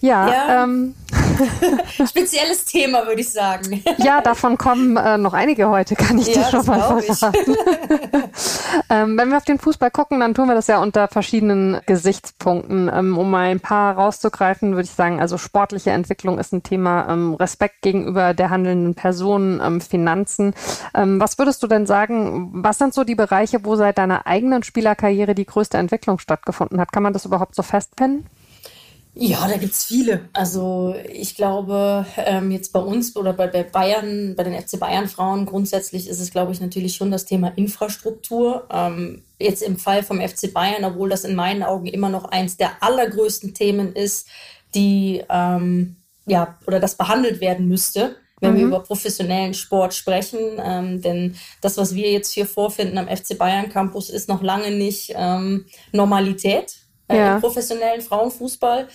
ja, 0.00 0.28
ja. 0.28 0.64
Ähm, 0.64 0.94
spezielles 2.08 2.64
Thema, 2.64 3.06
würde 3.06 3.20
ich 3.20 3.30
sagen. 3.30 3.82
ja, 3.98 4.20
davon 4.20 4.58
kommen 4.58 4.96
äh, 4.96 5.18
noch 5.18 5.32
einige 5.32 5.68
heute, 5.68 5.94
kann 5.94 6.18
ich 6.18 6.28
ja, 6.28 6.42
dir 6.42 6.50
schon 6.50 6.66
mal 6.66 7.02
verraten. 7.02 7.56
ähm, 8.90 9.18
wenn 9.18 9.28
wir 9.30 9.36
auf 9.36 9.44
den 9.44 9.58
Fußball 9.58 9.90
gucken, 9.90 10.20
dann 10.20 10.34
tun 10.34 10.48
wir 10.48 10.54
das 10.54 10.66
ja 10.66 10.80
unter 10.80 11.08
verschiedenen 11.08 11.80
Gesichtspunkten. 11.86 12.90
Ähm, 12.92 13.18
um 13.18 13.30
mal 13.30 13.50
ein 13.50 13.60
paar 13.60 13.94
rauszugreifen, 13.96 14.72
würde 14.72 14.84
ich 14.84 14.92
sagen, 14.92 15.20
also 15.20 15.38
sportliche 15.38 15.90
Entwicklung 15.90 16.38
ist 16.38 16.52
ein 16.52 16.62
Thema, 16.62 17.08
ähm, 17.08 17.34
Respekt 17.34 17.82
gegenüber 17.82 18.34
der 18.34 18.50
handelnden 18.50 18.94
Person, 18.94 19.60
ähm, 19.64 19.80
Finanzen. 19.80 20.54
Ähm, 20.94 21.20
was 21.20 21.38
würdest 21.38 21.62
du 21.62 21.66
denn 21.66 21.86
sagen, 21.86 22.50
was 22.52 22.78
sind 22.78 22.94
so 22.94 23.04
die 23.04 23.14
Bereiche, 23.14 23.64
wo 23.64 23.76
seit 23.76 23.98
deiner 23.98 24.26
eigenen 24.26 24.62
Spielerkarriere 24.62 25.34
die 25.34 25.46
größte 25.46 25.78
Entwicklung 25.78 26.18
stattgefunden 26.18 26.80
hat? 26.80 26.92
Kann 26.92 27.02
man 27.02 27.12
das 27.12 27.24
überhaupt 27.24 27.54
so 27.54 27.62
festpinnen? 27.62 28.26
Ja, 29.20 29.48
da 29.48 29.56
gibt's 29.56 29.84
viele. 29.84 30.28
Also 30.32 30.94
ich 31.12 31.34
glaube, 31.34 32.06
ähm, 32.18 32.52
jetzt 32.52 32.72
bei 32.72 32.78
uns 32.78 33.16
oder 33.16 33.32
bei, 33.32 33.48
bei 33.48 33.64
Bayern, 33.64 34.36
bei 34.36 34.44
den 34.44 34.54
FC 34.54 34.78
Bayern 34.78 35.08
Frauen 35.08 35.44
grundsätzlich 35.44 36.08
ist 36.08 36.20
es, 36.20 36.30
glaube 36.30 36.52
ich, 36.52 36.60
natürlich 36.60 36.94
schon 36.94 37.10
das 37.10 37.24
Thema 37.24 37.48
Infrastruktur. 37.56 38.68
Ähm, 38.70 39.22
jetzt 39.40 39.62
im 39.62 39.76
Fall 39.76 40.04
vom 40.04 40.20
FC 40.20 40.52
Bayern, 40.54 40.84
obwohl 40.84 41.08
das 41.08 41.24
in 41.24 41.34
meinen 41.34 41.64
Augen 41.64 41.86
immer 41.86 42.10
noch 42.10 42.26
eins 42.26 42.58
der 42.58 42.80
allergrößten 42.80 43.54
Themen 43.54 43.92
ist, 43.92 44.28
die 44.76 45.24
ähm, 45.28 45.96
ja 46.26 46.56
oder 46.68 46.78
das 46.78 46.96
behandelt 46.96 47.40
werden 47.40 47.66
müsste 47.66 48.14
wenn 48.40 48.52
mhm. 48.52 48.58
wir 48.58 48.66
über 48.66 48.80
professionellen 48.80 49.54
Sport 49.54 49.94
sprechen. 49.94 50.38
Ähm, 50.64 51.02
denn 51.02 51.36
das, 51.60 51.76
was 51.76 51.94
wir 51.94 52.10
jetzt 52.12 52.32
hier 52.32 52.46
vorfinden 52.46 52.98
am 52.98 53.08
FC 53.08 53.36
Bayern 53.36 53.68
Campus, 53.68 54.10
ist 54.10 54.28
noch 54.28 54.42
lange 54.42 54.70
nicht 54.70 55.12
ähm, 55.16 55.66
Normalität 55.92 56.77
ja. 57.16 57.36
im 57.36 57.40
professionellen 57.40 58.00
Frauenfußball. 58.00 58.88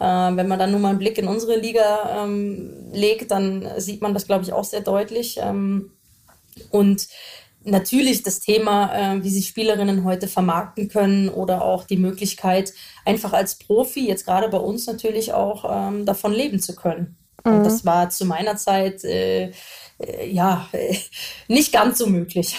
Äh, 0.00 0.04
wenn 0.04 0.48
man 0.48 0.58
dann 0.58 0.70
nur 0.70 0.80
mal 0.80 0.90
einen 0.90 0.98
Blick 0.98 1.18
in 1.18 1.28
unsere 1.28 1.56
Liga 1.56 2.24
ähm, 2.24 2.90
legt, 2.92 3.30
dann 3.30 3.68
sieht 3.78 4.02
man 4.02 4.14
das, 4.14 4.26
glaube 4.26 4.44
ich, 4.44 4.52
auch 4.52 4.64
sehr 4.64 4.80
deutlich. 4.80 5.38
Ähm, 5.40 5.92
und 6.70 7.08
natürlich 7.64 8.22
das 8.22 8.40
Thema, 8.40 9.14
äh, 9.14 9.22
wie 9.22 9.30
sich 9.30 9.48
Spielerinnen 9.48 10.04
heute 10.04 10.28
vermarkten 10.28 10.88
können 10.88 11.28
oder 11.28 11.62
auch 11.62 11.84
die 11.84 11.96
Möglichkeit, 11.96 12.72
einfach 13.04 13.32
als 13.32 13.56
Profi, 13.56 14.06
jetzt 14.06 14.26
gerade 14.26 14.48
bei 14.48 14.58
uns 14.58 14.86
natürlich 14.86 15.32
auch, 15.32 15.64
ähm, 15.70 16.04
davon 16.04 16.32
leben 16.32 16.60
zu 16.60 16.74
können. 16.74 17.16
Mhm. 17.44 17.52
Und 17.52 17.64
das 17.64 17.84
war 17.84 18.10
zu 18.10 18.24
meiner 18.26 18.56
Zeit 18.56 19.04
äh, 19.04 19.52
äh 19.98 20.30
ja 20.30 20.68
nicht 21.48 21.72
ganz 21.72 21.98
so 21.98 22.06
möglich. 22.06 22.56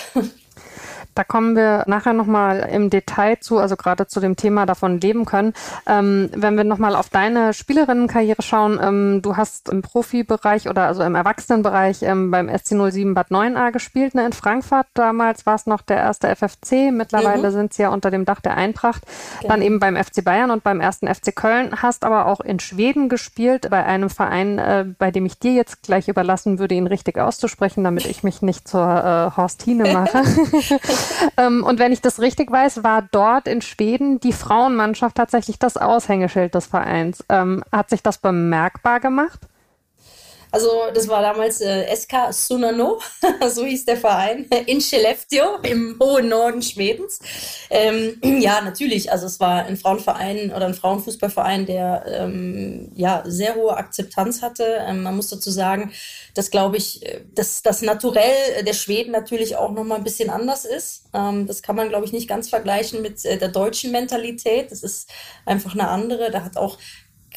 Da 1.15 1.23
kommen 1.23 1.55
wir 1.55 1.83
nachher 1.87 2.11
nochmal 2.11 2.67
im 2.71 2.89
Detail 2.89 3.37
zu, 3.39 3.57
also 3.57 3.77
gerade 3.77 4.05
zu 4.05 4.19
dem 4.19 4.35
Thema 4.35 4.65
davon 4.65 4.99
leben 4.99 5.23
können. 5.23 5.53
Ähm, 5.87 6.29
wenn 6.35 6.57
wir 6.57 6.65
nochmal 6.65 6.93
auf 6.95 7.09
deine 7.09 7.53
Spielerinnenkarriere 7.53 8.41
schauen, 8.41 8.79
ähm, 8.83 9.21
du 9.21 9.37
hast 9.37 9.69
im 9.69 9.81
Profibereich 9.81 10.69
oder 10.69 10.87
also 10.87 11.03
im 11.03 11.15
Erwachsenenbereich 11.15 12.03
ähm, 12.03 12.31
beim 12.31 12.49
SC 12.49 12.75
07 12.91 13.13
Bad 13.13 13.31
9a 13.31 13.71
gespielt, 13.71 14.13
ne, 14.13 14.25
in 14.25 14.33
Frankfurt. 14.33 14.87
Damals 14.93 15.45
war 15.45 15.55
es 15.55 15.65
noch 15.67 15.81
der 15.81 15.97
erste 15.97 16.35
FFC, 16.35 16.91
mittlerweile 16.91 17.47
mhm. 17.47 17.53
sind 17.53 17.73
sie 17.73 17.83
ja 17.83 17.89
unter 17.89 18.11
dem 18.11 18.25
Dach 18.25 18.41
der 18.41 18.57
Eintracht. 18.57 19.03
Genau. 19.39 19.53
Dann 19.53 19.61
eben 19.61 19.79
beim 19.79 19.95
FC 19.95 20.21
Bayern 20.21 20.51
und 20.51 20.63
beim 20.63 20.81
ersten 20.81 21.07
FC 21.07 21.33
Köln, 21.33 21.81
hast 21.81 22.03
aber 22.03 22.25
auch 22.25 22.41
in 22.41 22.59
Schweden 22.59 23.07
gespielt, 23.07 23.69
bei 23.69 23.85
einem 23.85 24.09
Verein, 24.09 24.59
äh, 24.59 24.85
bei 24.97 25.11
dem 25.11 25.25
ich 25.25 25.39
dir 25.39 25.53
jetzt 25.53 25.81
gleich 25.83 26.09
überlassen 26.09 26.59
würde, 26.59 26.75
ihn 26.75 26.87
richtig 26.87 27.17
auszusprechen, 27.17 27.85
damit 27.85 28.05
ich 28.05 28.23
mich 28.23 28.41
nicht 28.41 28.67
zur 28.67 28.81
äh, 28.81 29.37
Horstine 29.37 29.93
mache. 29.93 30.21
ähm, 31.37 31.63
und 31.63 31.79
wenn 31.79 31.91
ich 31.91 32.01
das 32.01 32.19
richtig 32.19 32.51
weiß, 32.51 32.83
war 32.83 33.03
dort 33.11 33.47
in 33.47 33.61
Schweden 33.61 34.19
die 34.19 34.33
Frauenmannschaft 34.33 35.15
tatsächlich 35.15 35.59
das 35.59 35.77
Aushängeschild 35.77 36.55
des 36.55 36.67
Vereins. 36.67 37.23
Ähm, 37.29 37.63
hat 37.71 37.89
sich 37.89 38.03
das 38.03 38.17
bemerkbar 38.17 38.99
gemacht? 38.99 39.39
Also 40.55 40.69
das 40.93 41.09
war 41.09 41.21
damals 41.21 41.59
äh, 41.59 41.93
SK 41.93 42.31
Sunano, 42.31 43.01
so 43.49 43.65
hieß 43.65 43.83
der 43.83 43.97
Verein, 43.97 44.45
in 44.67 44.79
Skellefteå 44.79 45.57
im 45.63 45.99
hohen 46.01 46.29
Norden 46.29 46.61
Schwedens. 46.61 47.19
Ähm, 47.69 48.21
ja, 48.39 48.61
natürlich, 48.61 49.11
also 49.11 49.25
es 49.25 49.41
war 49.41 49.65
ein 49.65 49.75
Frauenverein 49.75 50.53
oder 50.53 50.67
ein 50.67 50.73
Frauenfußballverein, 50.73 51.65
der 51.65 52.05
ähm, 52.07 52.89
ja 52.95 53.21
sehr 53.25 53.55
hohe 53.55 53.75
Akzeptanz 53.75 54.41
hatte. 54.41 54.63
Ähm, 54.87 55.03
man 55.03 55.17
muss 55.17 55.27
dazu 55.27 55.51
sagen, 55.51 55.91
dass 56.35 56.51
glaube 56.51 56.77
ich, 56.77 57.05
äh, 57.05 57.25
dass 57.35 57.61
das 57.61 57.81
Naturell 57.81 58.63
der 58.65 58.73
Schweden 58.73 59.11
natürlich 59.11 59.57
auch 59.57 59.73
nochmal 59.73 59.97
ein 59.97 60.05
bisschen 60.05 60.29
anders 60.29 60.63
ist. 60.63 61.03
Ähm, 61.13 61.47
das 61.47 61.63
kann 61.63 61.75
man 61.75 61.89
glaube 61.89 62.05
ich 62.05 62.13
nicht 62.13 62.29
ganz 62.29 62.47
vergleichen 62.47 63.01
mit 63.01 63.25
äh, 63.25 63.37
der 63.37 63.49
deutschen 63.49 63.91
Mentalität. 63.91 64.71
Das 64.71 64.83
ist 64.83 65.09
einfach 65.45 65.73
eine 65.73 65.89
andere. 65.89 66.31
Da 66.31 66.45
hat 66.45 66.55
auch 66.55 66.77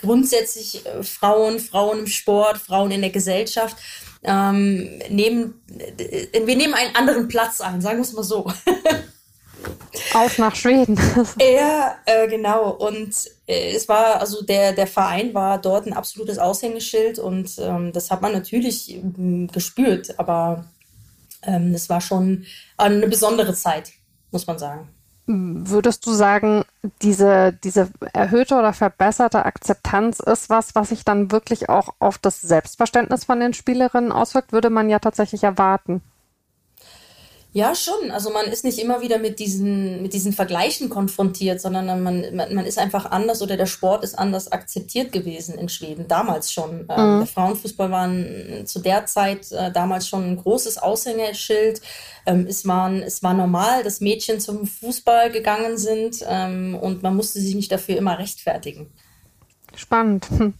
grundsätzlich 0.00 0.84
äh, 0.86 1.02
Frauen, 1.02 1.58
Frauen 1.58 2.00
im 2.00 2.06
Sport, 2.06 2.58
Frauen 2.58 2.90
in 2.90 3.00
der 3.00 3.10
Gesellschaft 3.10 3.76
ähm, 4.22 4.98
nehmen, 5.08 5.60
äh, 5.78 6.46
wir 6.46 6.56
nehmen 6.56 6.74
einen 6.74 6.94
anderen 6.96 7.28
Platz 7.28 7.60
ein, 7.60 7.80
sagen 7.80 7.98
wir 7.98 8.02
es 8.02 8.12
mal 8.12 8.22
so. 8.22 8.50
Auch 10.14 10.38
nach 10.38 10.54
Schweden. 10.54 10.98
ja, 11.40 11.96
äh, 12.06 12.28
genau. 12.28 12.70
Und 12.70 13.14
äh, 13.46 13.74
es 13.74 13.88
war, 13.88 14.20
also 14.20 14.42
der, 14.42 14.72
der 14.72 14.86
Verein 14.86 15.34
war 15.34 15.60
dort 15.60 15.86
ein 15.86 15.92
absolutes 15.92 16.38
Aushängeschild 16.38 17.18
und 17.18 17.58
ähm, 17.58 17.92
das 17.92 18.10
hat 18.10 18.22
man 18.22 18.32
natürlich 18.32 18.94
ähm, 18.94 19.48
gespürt, 19.48 20.18
aber 20.18 20.66
ähm, 21.42 21.72
das 21.72 21.88
war 21.88 22.00
schon 22.00 22.46
eine 22.76 23.08
besondere 23.08 23.54
Zeit, 23.54 23.92
muss 24.30 24.46
man 24.46 24.58
sagen. 24.58 24.88
Würdest 25.30 26.06
du 26.06 26.12
sagen, 26.12 26.64
diese, 27.02 27.52
diese 27.52 27.90
erhöhte 28.14 28.54
oder 28.54 28.72
verbesserte 28.72 29.44
Akzeptanz 29.44 30.20
ist 30.20 30.48
was, 30.48 30.74
was 30.74 30.88
sich 30.88 31.04
dann 31.04 31.30
wirklich 31.30 31.68
auch 31.68 31.90
auf 31.98 32.16
das 32.16 32.40
Selbstverständnis 32.40 33.26
von 33.26 33.38
den 33.38 33.52
Spielerinnen 33.52 34.10
auswirkt? 34.10 34.52
Würde 34.52 34.70
man 34.70 34.88
ja 34.88 35.00
tatsächlich 35.00 35.44
erwarten. 35.44 36.00
Ja, 37.58 37.74
schon. 37.74 38.12
Also 38.12 38.30
man 38.30 38.46
ist 38.46 38.62
nicht 38.62 38.78
immer 38.78 39.00
wieder 39.02 39.18
mit 39.18 39.40
diesen, 39.40 40.00
mit 40.00 40.12
diesen 40.12 40.32
Vergleichen 40.32 40.88
konfrontiert, 40.88 41.60
sondern 41.60 41.86
man, 42.04 42.32
man, 42.32 42.54
man 42.54 42.64
ist 42.64 42.78
einfach 42.78 43.10
anders 43.10 43.42
oder 43.42 43.56
der 43.56 43.66
Sport 43.66 44.04
ist 44.04 44.16
anders 44.16 44.52
akzeptiert 44.52 45.10
gewesen 45.10 45.58
in 45.58 45.68
Schweden, 45.68 46.06
damals 46.06 46.52
schon. 46.52 46.86
Ähm, 46.88 47.14
mhm. 47.14 47.18
der 47.18 47.26
Frauenfußball 47.26 47.90
war 47.90 48.06
ein, 48.06 48.62
zu 48.64 48.78
der 48.78 49.06
Zeit 49.06 49.50
äh, 49.50 49.72
damals 49.72 50.06
schon 50.06 50.22
ein 50.22 50.36
großes 50.36 50.78
Aushängeschild. 50.78 51.80
Ähm, 52.26 52.46
es, 52.48 52.64
waren, 52.64 53.02
es 53.02 53.24
war 53.24 53.34
normal, 53.34 53.82
dass 53.82 54.00
Mädchen 54.00 54.38
zum 54.38 54.64
Fußball 54.64 55.32
gegangen 55.32 55.78
sind 55.78 56.24
ähm, 56.28 56.78
und 56.80 57.02
man 57.02 57.16
musste 57.16 57.40
sich 57.40 57.56
nicht 57.56 57.72
dafür 57.72 57.96
immer 57.96 58.20
rechtfertigen. 58.20 58.92
Spannend. 59.74 60.28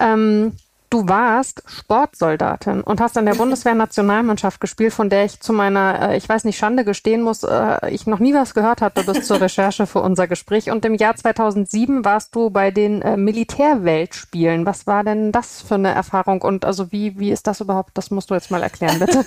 Ähm, 0.00 0.52
Du 0.90 1.06
warst 1.06 1.62
Sportsoldatin 1.66 2.80
und 2.80 3.00
hast 3.00 3.16
in 3.18 3.26
der 3.26 3.34
Bundeswehr-Nationalmannschaft 3.36 4.58
gespielt, 4.60 4.94
von 4.94 5.10
der 5.10 5.26
ich 5.26 5.40
zu 5.40 5.52
meiner, 5.52 6.12
äh, 6.12 6.16
ich 6.16 6.26
weiß 6.26 6.44
nicht, 6.44 6.56
Schande 6.56 6.84
gestehen 6.84 7.20
muss, 7.20 7.42
äh, 7.42 7.90
ich 7.90 8.06
noch 8.06 8.20
nie 8.20 8.32
was 8.32 8.54
gehört 8.54 8.80
hatte 8.80 9.04
bis 9.04 9.26
zur 9.26 9.40
Recherche 9.40 9.86
für 9.86 10.00
unser 10.00 10.26
Gespräch. 10.26 10.70
Und 10.70 10.84
im 10.86 10.94
Jahr 10.94 11.14
2007 11.14 12.06
warst 12.06 12.34
du 12.34 12.48
bei 12.48 12.70
den 12.70 13.02
äh, 13.02 13.18
Militärweltspielen. 13.18 14.64
Was 14.64 14.86
war 14.86 15.04
denn 15.04 15.30
das 15.30 15.60
für 15.60 15.74
eine 15.74 15.90
Erfahrung 15.90 16.40
und 16.40 16.64
also 16.64 16.90
wie, 16.90 17.18
wie 17.18 17.32
ist 17.32 17.46
das 17.46 17.60
überhaupt? 17.60 17.90
Das 17.98 18.10
musst 18.10 18.30
du 18.30 18.34
jetzt 18.34 18.50
mal 18.50 18.62
erklären, 18.62 18.98
bitte. 18.98 19.24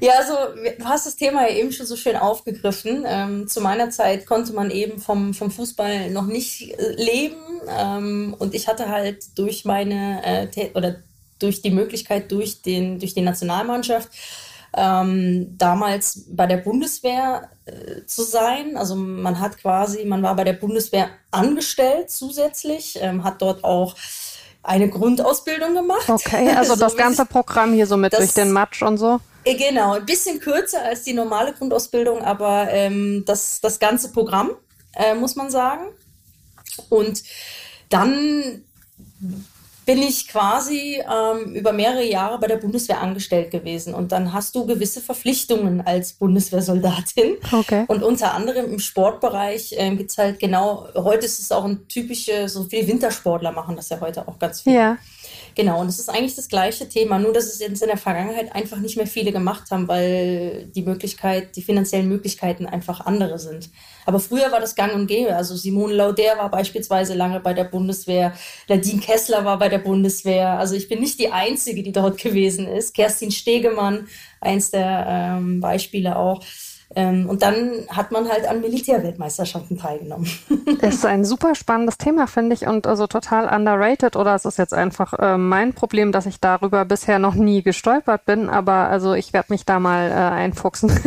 ja, 0.00 0.14
also 0.18 0.34
du 0.78 0.84
hast 0.84 1.06
das 1.06 1.14
Thema 1.14 1.48
ja 1.48 1.54
eben 1.54 1.70
schon 1.70 1.86
so 1.86 1.94
schön 1.94 2.16
aufgegriffen. 2.16 3.04
Ähm, 3.06 3.46
zu 3.46 3.60
meiner 3.60 3.90
Zeit 3.90 4.26
konnte 4.26 4.52
man 4.52 4.70
eben 4.72 4.98
vom, 4.98 5.32
vom 5.32 5.52
Fußball 5.52 6.10
noch 6.10 6.26
nicht 6.26 6.74
leben 6.96 7.36
ähm, 7.68 8.34
und 8.38 8.54
ich 8.54 8.68
hatte 8.68 8.88
halt 8.88 9.38
durch 9.38 9.59
durch 9.60 9.64
meine 9.64 10.48
äh, 10.56 10.70
oder 10.74 10.96
durch 11.38 11.62
die 11.62 11.70
Möglichkeit 11.70 12.30
durch 12.32 12.62
den 12.62 12.98
durch 12.98 13.14
die 13.14 13.20
Nationalmannschaft 13.20 14.08
ähm, 14.76 15.56
damals 15.58 16.26
bei 16.28 16.46
der 16.46 16.58
Bundeswehr 16.58 17.50
äh, 17.64 18.06
zu 18.06 18.22
sein. 18.22 18.76
Also 18.76 18.94
man 18.94 19.40
hat 19.40 19.58
quasi, 19.58 20.04
man 20.04 20.22
war 20.22 20.36
bei 20.36 20.44
der 20.44 20.52
Bundeswehr 20.52 21.10
angestellt 21.32 22.10
zusätzlich, 22.10 22.96
ähm, 23.00 23.24
hat 23.24 23.42
dort 23.42 23.64
auch 23.64 23.96
eine 24.62 24.88
Grundausbildung 24.88 25.74
gemacht. 25.74 26.08
Okay, 26.08 26.50
also 26.50 26.74
so 26.74 26.80
das 26.80 26.96
ganze 26.96 27.26
Programm 27.26 27.72
hier 27.72 27.88
so 27.88 27.96
mit 27.96 28.12
das, 28.12 28.20
durch 28.20 28.34
den 28.34 28.52
Matsch 28.52 28.82
und 28.82 28.98
so. 28.98 29.20
Äh, 29.42 29.56
genau, 29.56 29.94
ein 29.94 30.06
bisschen 30.06 30.38
kürzer 30.38 30.82
als 30.82 31.02
die 31.02 31.14
normale 31.14 31.52
Grundausbildung, 31.52 32.22
aber 32.22 32.68
ähm, 32.70 33.24
das, 33.26 33.60
das 33.60 33.80
ganze 33.80 34.12
Programm, 34.12 34.52
äh, 34.92 35.14
muss 35.14 35.34
man 35.34 35.50
sagen. 35.50 35.86
Und 36.90 37.24
dann 37.88 38.62
bin 39.90 40.02
ich 40.02 40.28
quasi 40.28 41.02
ähm, 41.02 41.52
über 41.56 41.72
mehrere 41.72 42.04
Jahre 42.04 42.38
bei 42.38 42.46
der 42.46 42.58
Bundeswehr 42.58 43.00
angestellt 43.00 43.50
gewesen. 43.50 43.92
Und 43.92 44.12
dann 44.12 44.32
hast 44.32 44.54
du 44.54 44.64
gewisse 44.64 45.00
Verpflichtungen 45.00 45.80
als 45.80 46.12
Bundeswehrsoldatin. 46.12 47.38
Okay. 47.50 47.86
Und 47.88 48.04
unter 48.04 48.34
anderem 48.34 48.66
im 48.66 48.78
Sportbereich 48.78 49.74
ähm, 49.76 49.98
gibt 49.98 50.12
es 50.12 50.18
halt 50.18 50.38
genau, 50.38 50.86
heute 50.94 51.26
ist 51.26 51.40
es 51.40 51.50
auch 51.50 51.64
ein 51.64 51.88
typische, 51.88 52.48
so 52.48 52.62
viele 52.70 52.86
Wintersportler 52.86 53.50
machen 53.50 53.74
das 53.74 53.88
ja 53.88 54.00
heute 54.00 54.28
auch 54.28 54.38
ganz 54.38 54.60
viel. 54.60 54.74
Ja. 54.74 54.96
Genau, 55.54 55.80
und 55.80 55.88
es 55.88 55.98
ist 55.98 56.08
eigentlich 56.08 56.36
das 56.36 56.48
gleiche 56.48 56.88
Thema, 56.88 57.18
nur 57.18 57.32
dass 57.32 57.46
es 57.46 57.58
jetzt 57.58 57.82
in 57.82 57.88
der 57.88 57.96
Vergangenheit 57.96 58.54
einfach 58.54 58.78
nicht 58.78 58.96
mehr 58.96 59.06
viele 59.06 59.32
gemacht 59.32 59.70
haben, 59.70 59.88
weil 59.88 60.70
die 60.74 60.82
Möglichkeit, 60.82 61.56
die 61.56 61.62
finanziellen 61.62 62.08
Möglichkeiten 62.08 62.66
einfach 62.66 63.00
andere 63.00 63.38
sind. 63.38 63.70
Aber 64.06 64.20
früher 64.20 64.50
war 64.50 64.60
das 64.60 64.74
gang 64.74 64.94
und 64.94 65.06
gäbe. 65.06 65.34
Also 65.34 65.56
Simone 65.56 65.94
Lauder 65.94 66.38
war 66.38 66.50
beispielsweise 66.50 67.14
lange 67.14 67.40
bei 67.40 67.54
der 67.54 67.64
Bundeswehr, 67.64 68.32
Nadine 68.68 69.00
Kessler 69.00 69.44
war 69.44 69.58
bei 69.58 69.68
der 69.68 69.78
Bundeswehr. 69.78 70.58
Also 70.58 70.74
ich 70.74 70.88
bin 70.88 71.00
nicht 71.00 71.18
die 71.18 71.30
Einzige, 71.30 71.82
die 71.82 71.92
dort 71.92 72.18
gewesen 72.22 72.66
ist. 72.66 72.94
Kerstin 72.94 73.30
Stegemann, 73.30 74.08
eins 74.40 74.70
der 74.70 75.06
ähm, 75.08 75.60
Beispiele 75.60 76.16
auch. 76.16 76.42
Ähm, 76.96 77.28
und 77.28 77.42
dann 77.42 77.86
hat 77.88 78.10
man 78.10 78.28
halt 78.28 78.48
an 78.48 78.60
Militärweltmeisterschaften 78.60 79.78
teilgenommen. 79.78 80.28
Das 80.80 80.94
ist 80.94 81.06
ein 81.06 81.24
super 81.24 81.54
spannendes 81.54 81.98
Thema, 81.98 82.26
finde 82.26 82.54
ich, 82.54 82.66
und 82.66 82.86
also 82.86 83.06
total 83.06 83.46
underrated. 83.54 84.16
Oder 84.16 84.34
es 84.34 84.44
ist 84.44 84.56
jetzt 84.56 84.72
einfach 84.72 85.12
äh, 85.18 85.36
mein 85.36 85.74
Problem, 85.74 86.10
dass 86.12 86.26
ich 86.26 86.40
darüber 86.40 86.84
bisher 86.84 87.18
noch 87.18 87.34
nie 87.34 87.62
gestolpert 87.62 88.24
bin. 88.24 88.48
Aber 88.48 88.72
also 88.72 89.14
ich 89.14 89.32
werde 89.32 89.52
mich 89.52 89.64
da 89.66 89.78
mal 89.78 90.10
äh, 90.10 90.14
einfuchsen. 90.14 90.88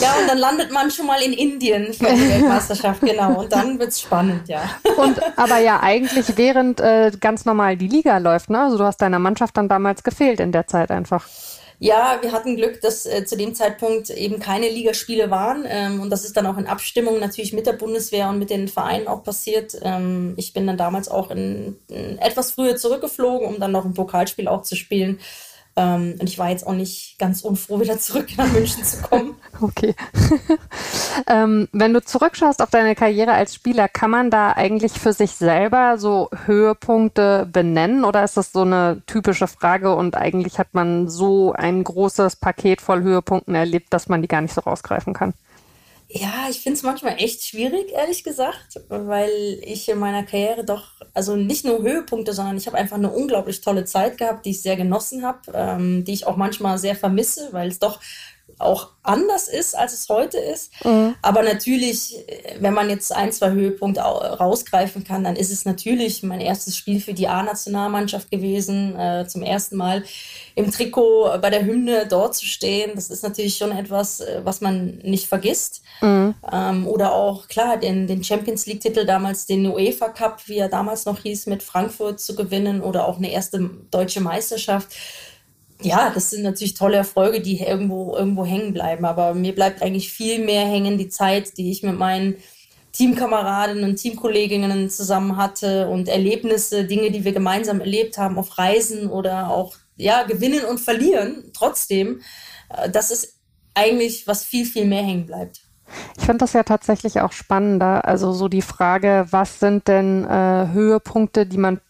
ja, 0.00 0.12
und 0.20 0.28
dann 0.28 0.38
landet 0.38 0.72
man 0.72 0.90
schon 0.90 1.06
mal 1.06 1.20
in 1.20 1.32
Indien 1.32 1.92
für 1.92 2.06
die 2.06 2.28
Weltmeisterschaft, 2.30 3.00
genau. 3.00 3.40
Und 3.40 3.52
dann 3.52 3.78
wird 3.78 3.90
es 3.90 4.00
spannend, 4.00 4.48
ja. 4.48 4.62
Und 4.96 5.20
aber 5.36 5.58
ja, 5.58 5.80
eigentlich 5.82 6.36
während 6.36 6.80
äh, 6.80 7.10
ganz 7.20 7.44
normal 7.44 7.76
die 7.76 7.88
Liga 7.88 8.18
läuft, 8.18 8.48
ne? 8.50 8.60
Also 8.60 8.78
du 8.78 8.84
hast 8.84 8.98
deiner 8.98 9.18
Mannschaft 9.18 9.56
dann 9.56 9.68
damals 9.68 10.02
gefehlt 10.02 10.40
in 10.40 10.52
der 10.52 10.66
Zeit 10.66 10.90
einfach. 10.90 11.26
Ja, 11.78 12.18
wir 12.22 12.32
hatten 12.32 12.56
Glück, 12.56 12.80
dass 12.80 13.04
äh, 13.04 13.26
zu 13.26 13.36
dem 13.36 13.54
Zeitpunkt 13.54 14.08
eben 14.10 14.40
keine 14.40 14.68
Ligaspiele 14.68 15.30
waren. 15.30 15.64
Ähm, 15.68 16.00
und 16.00 16.10
das 16.10 16.24
ist 16.24 16.36
dann 16.36 16.46
auch 16.46 16.56
in 16.56 16.66
Abstimmung 16.66 17.20
natürlich 17.20 17.52
mit 17.52 17.66
der 17.66 17.74
Bundeswehr 17.74 18.30
und 18.30 18.38
mit 18.38 18.48
den 18.48 18.68
Vereinen 18.68 19.08
auch 19.08 19.22
passiert. 19.22 19.76
Ähm, 19.82 20.34
ich 20.36 20.54
bin 20.54 20.66
dann 20.66 20.78
damals 20.78 21.08
auch 21.08 21.30
in, 21.30 21.76
in 21.88 22.18
etwas 22.18 22.52
früher 22.52 22.76
zurückgeflogen, 22.76 23.46
um 23.46 23.60
dann 23.60 23.72
noch 23.72 23.84
ein 23.84 23.94
Pokalspiel 23.94 24.48
auch 24.48 24.62
zu 24.62 24.74
spielen. 24.74 25.20
Ähm, 25.76 26.14
und 26.18 26.28
ich 26.28 26.38
war 26.38 26.48
jetzt 26.48 26.66
auch 26.66 26.72
nicht 26.72 27.18
ganz 27.18 27.42
unfroh, 27.42 27.78
wieder 27.80 27.98
zurück 27.98 28.28
nach 28.38 28.50
München 28.50 28.82
zu 28.82 29.02
kommen. 29.02 29.36
Okay. 29.60 29.94
ähm, 31.28 31.68
wenn 31.72 31.94
du 31.94 32.02
zurückschaust 32.02 32.60
auf 32.62 32.70
deine 32.70 32.94
Karriere 32.94 33.32
als 33.32 33.54
Spieler, 33.54 33.88
kann 33.88 34.10
man 34.10 34.30
da 34.30 34.52
eigentlich 34.52 34.92
für 34.92 35.12
sich 35.12 35.32
selber 35.32 35.98
so 35.98 36.28
Höhepunkte 36.44 37.48
benennen 37.50 38.04
oder 38.04 38.24
ist 38.24 38.36
das 38.36 38.52
so 38.52 38.62
eine 38.62 39.02
typische 39.06 39.46
Frage 39.46 39.94
und 39.94 40.16
eigentlich 40.16 40.58
hat 40.58 40.72
man 40.72 41.08
so 41.08 41.52
ein 41.52 41.84
großes 41.84 42.36
Paket 42.36 42.80
voll 42.80 43.02
Höhepunkten 43.02 43.54
erlebt, 43.54 43.92
dass 43.92 44.08
man 44.08 44.22
die 44.22 44.28
gar 44.28 44.40
nicht 44.40 44.54
so 44.54 44.60
rausgreifen 44.60 45.14
kann? 45.14 45.34
Ja, 46.08 46.46
ich 46.48 46.60
finde 46.60 46.76
es 46.76 46.84
manchmal 46.84 47.16
echt 47.18 47.42
schwierig, 47.42 47.90
ehrlich 47.92 48.22
gesagt, 48.22 48.80
weil 48.88 49.58
ich 49.62 49.88
in 49.88 49.98
meiner 49.98 50.22
Karriere 50.22 50.64
doch, 50.64 50.92
also 51.14 51.34
nicht 51.34 51.64
nur 51.64 51.82
Höhepunkte, 51.82 52.32
sondern 52.32 52.56
ich 52.56 52.68
habe 52.68 52.76
einfach 52.76 52.96
eine 52.96 53.10
unglaublich 53.10 53.60
tolle 53.60 53.84
Zeit 53.86 54.16
gehabt, 54.16 54.46
die 54.46 54.50
ich 54.50 54.62
sehr 54.62 54.76
genossen 54.76 55.24
habe, 55.24 55.40
ähm, 55.52 56.04
die 56.04 56.12
ich 56.12 56.26
auch 56.26 56.36
manchmal 56.36 56.78
sehr 56.78 56.94
vermisse, 56.94 57.48
weil 57.50 57.68
es 57.68 57.80
doch 57.80 58.00
auch 58.58 58.88
anders 59.02 59.48
ist, 59.48 59.76
als 59.76 59.92
es 59.92 60.08
heute 60.08 60.38
ist. 60.38 60.72
Mhm. 60.84 61.14
Aber 61.22 61.42
natürlich, 61.42 62.16
wenn 62.58 62.74
man 62.74 62.88
jetzt 62.88 63.12
ein, 63.12 63.30
zwei 63.30 63.50
Höhepunkte 63.50 64.00
rausgreifen 64.00 65.04
kann, 65.04 65.24
dann 65.24 65.36
ist 65.36 65.52
es 65.52 65.64
natürlich 65.64 66.22
mein 66.22 66.40
erstes 66.40 66.76
Spiel 66.76 67.00
für 67.00 67.12
die 67.12 67.28
A-Nationalmannschaft 67.28 68.30
gewesen, 68.30 68.98
äh, 68.98 69.26
zum 69.28 69.42
ersten 69.42 69.76
Mal 69.76 70.04
im 70.54 70.70
Trikot 70.70 71.38
bei 71.40 71.50
der 71.50 71.64
Hymne 71.64 72.06
dort 72.08 72.34
zu 72.34 72.46
stehen. 72.46 72.92
Das 72.94 73.10
ist 73.10 73.22
natürlich 73.22 73.56
schon 73.56 73.72
etwas, 73.72 74.20
äh, 74.20 74.40
was 74.42 74.60
man 74.60 74.98
nicht 74.98 75.28
vergisst. 75.28 75.82
Mhm. 76.00 76.34
Ähm, 76.50 76.88
oder 76.88 77.14
auch, 77.14 77.48
klar, 77.48 77.76
den, 77.76 78.06
den 78.06 78.24
Champions 78.24 78.66
League-Titel 78.66 79.04
damals, 79.04 79.46
den 79.46 79.66
UEFA 79.66 80.08
Cup, 80.08 80.40
wie 80.46 80.58
er 80.58 80.68
damals 80.68 81.04
noch 81.04 81.20
hieß, 81.20 81.46
mit 81.46 81.62
Frankfurt 81.62 82.20
zu 82.20 82.34
gewinnen 82.34 82.80
oder 82.80 83.06
auch 83.06 83.18
eine 83.18 83.30
erste 83.30 83.70
deutsche 83.90 84.20
Meisterschaft 84.20 84.94
ja, 85.82 86.10
das 86.10 86.30
sind 86.30 86.42
natürlich 86.42 86.74
tolle 86.74 86.96
Erfolge, 86.96 87.40
die 87.40 87.60
irgendwo, 87.60 88.16
irgendwo 88.16 88.44
hängen 88.44 88.72
bleiben. 88.72 89.04
Aber 89.04 89.34
mir 89.34 89.54
bleibt 89.54 89.82
eigentlich 89.82 90.10
viel 90.10 90.44
mehr 90.44 90.66
hängen 90.66 90.98
die 90.98 91.08
Zeit, 91.08 91.58
die 91.58 91.70
ich 91.70 91.82
mit 91.82 91.98
meinen 91.98 92.36
Teamkameradinnen 92.92 93.84
und 93.84 93.96
Teamkolleginnen 93.96 94.88
zusammen 94.88 95.36
hatte 95.36 95.88
und 95.88 96.08
Erlebnisse, 96.08 96.84
Dinge, 96.84 97.10
die 97.10 97.24
wir 97.24 97.32
gemeinsam 97.32 97.80
erlebt 97.80 98.16
haben 98.16 98.38
auf 98.38 98.56
Reisen 98.56 99.10
oder 99.10 99.50
auch, 99.50 99.76
ja, 99.96 100.22
gewinnen 100.22 100.64
und 100.64 100.78
verlieren. 100.78 101.50
Trotzdem, 101.52 102.22
äh, 102.70 102.88
das 102.88 103.10
ist 103.10 103.38
eigentlich, 103.74 104.26
was 104.26 104.44
viel, 104.44 104.64
viel 104.64 104.86
mehr 104.86 105.02
hängen 105.02 105.26
bleibt. 105.26 105.60
Ich 106.18 106.24
finde 106.24 106.38
das 106.38 106.54
ja 106.54 106.62
tatsächlich 106.62 107.20
auch 107.20 107.32
spannender. 107.32 108.06
Also 108.06 108.32
so 108.32 108.48
die 108.48 108.62
Frage, 108.62 109.26
was 109.30 109.60
sind 109.60 109.88
denn 109.88 110.24
äh, 110.24 110.68
Höhepunkte, 110.72 111.46
die 111.46 111.58
man 111.58 111.80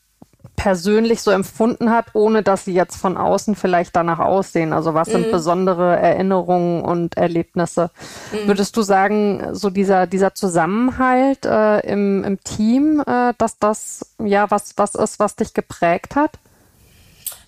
persönlich 0.55 1.23
so 1.23 1.31
empfunden 1.31 1.91
hat, 1.91 2.07
ohne 2.15 2.43
dass 2.43 2.65
sie 2.65 2.75
jetzt 2.75 2.97
von 2.97 3.17
außen 3.17 3.55
vielleicht 3.55 3.97
danach 3.97 4.19
aussehen? 4.19 4.73
Also 4.73 4.95
was 4.95 5.09
mhm. 5.09 5.12
sind 5.12 5.31
besondere 5.33 5.97
Erinnerungen 5.97 6.83
und 6.83 7.17
Erlebnisse? 7.17 7.91
Mhm. 8.33 8.49
Würdest 8.49 8.76
du 8.76 8.83
sagen, 8.83 9.49
so 9.53 9.71
dieser, 9.71 10.07
dieser 10.07 10.35
Zusammenhalt 10.35 11.45
äh, 11.45 11.81
im, 11.81 12.25
im 12.25 12.43
Team, 12.45 13.03
äh, 13.07 13.33
dass 13.38 13.59
das 13.59 14.15
ja 14.23 14.50
was, 14.50 14.75
was 14.76 14.95
ist, 14.95 15.19
was 15.19 15.37
dich 15.37 15.55
geprägt 15.55 16.17
hat? 16.17 16.38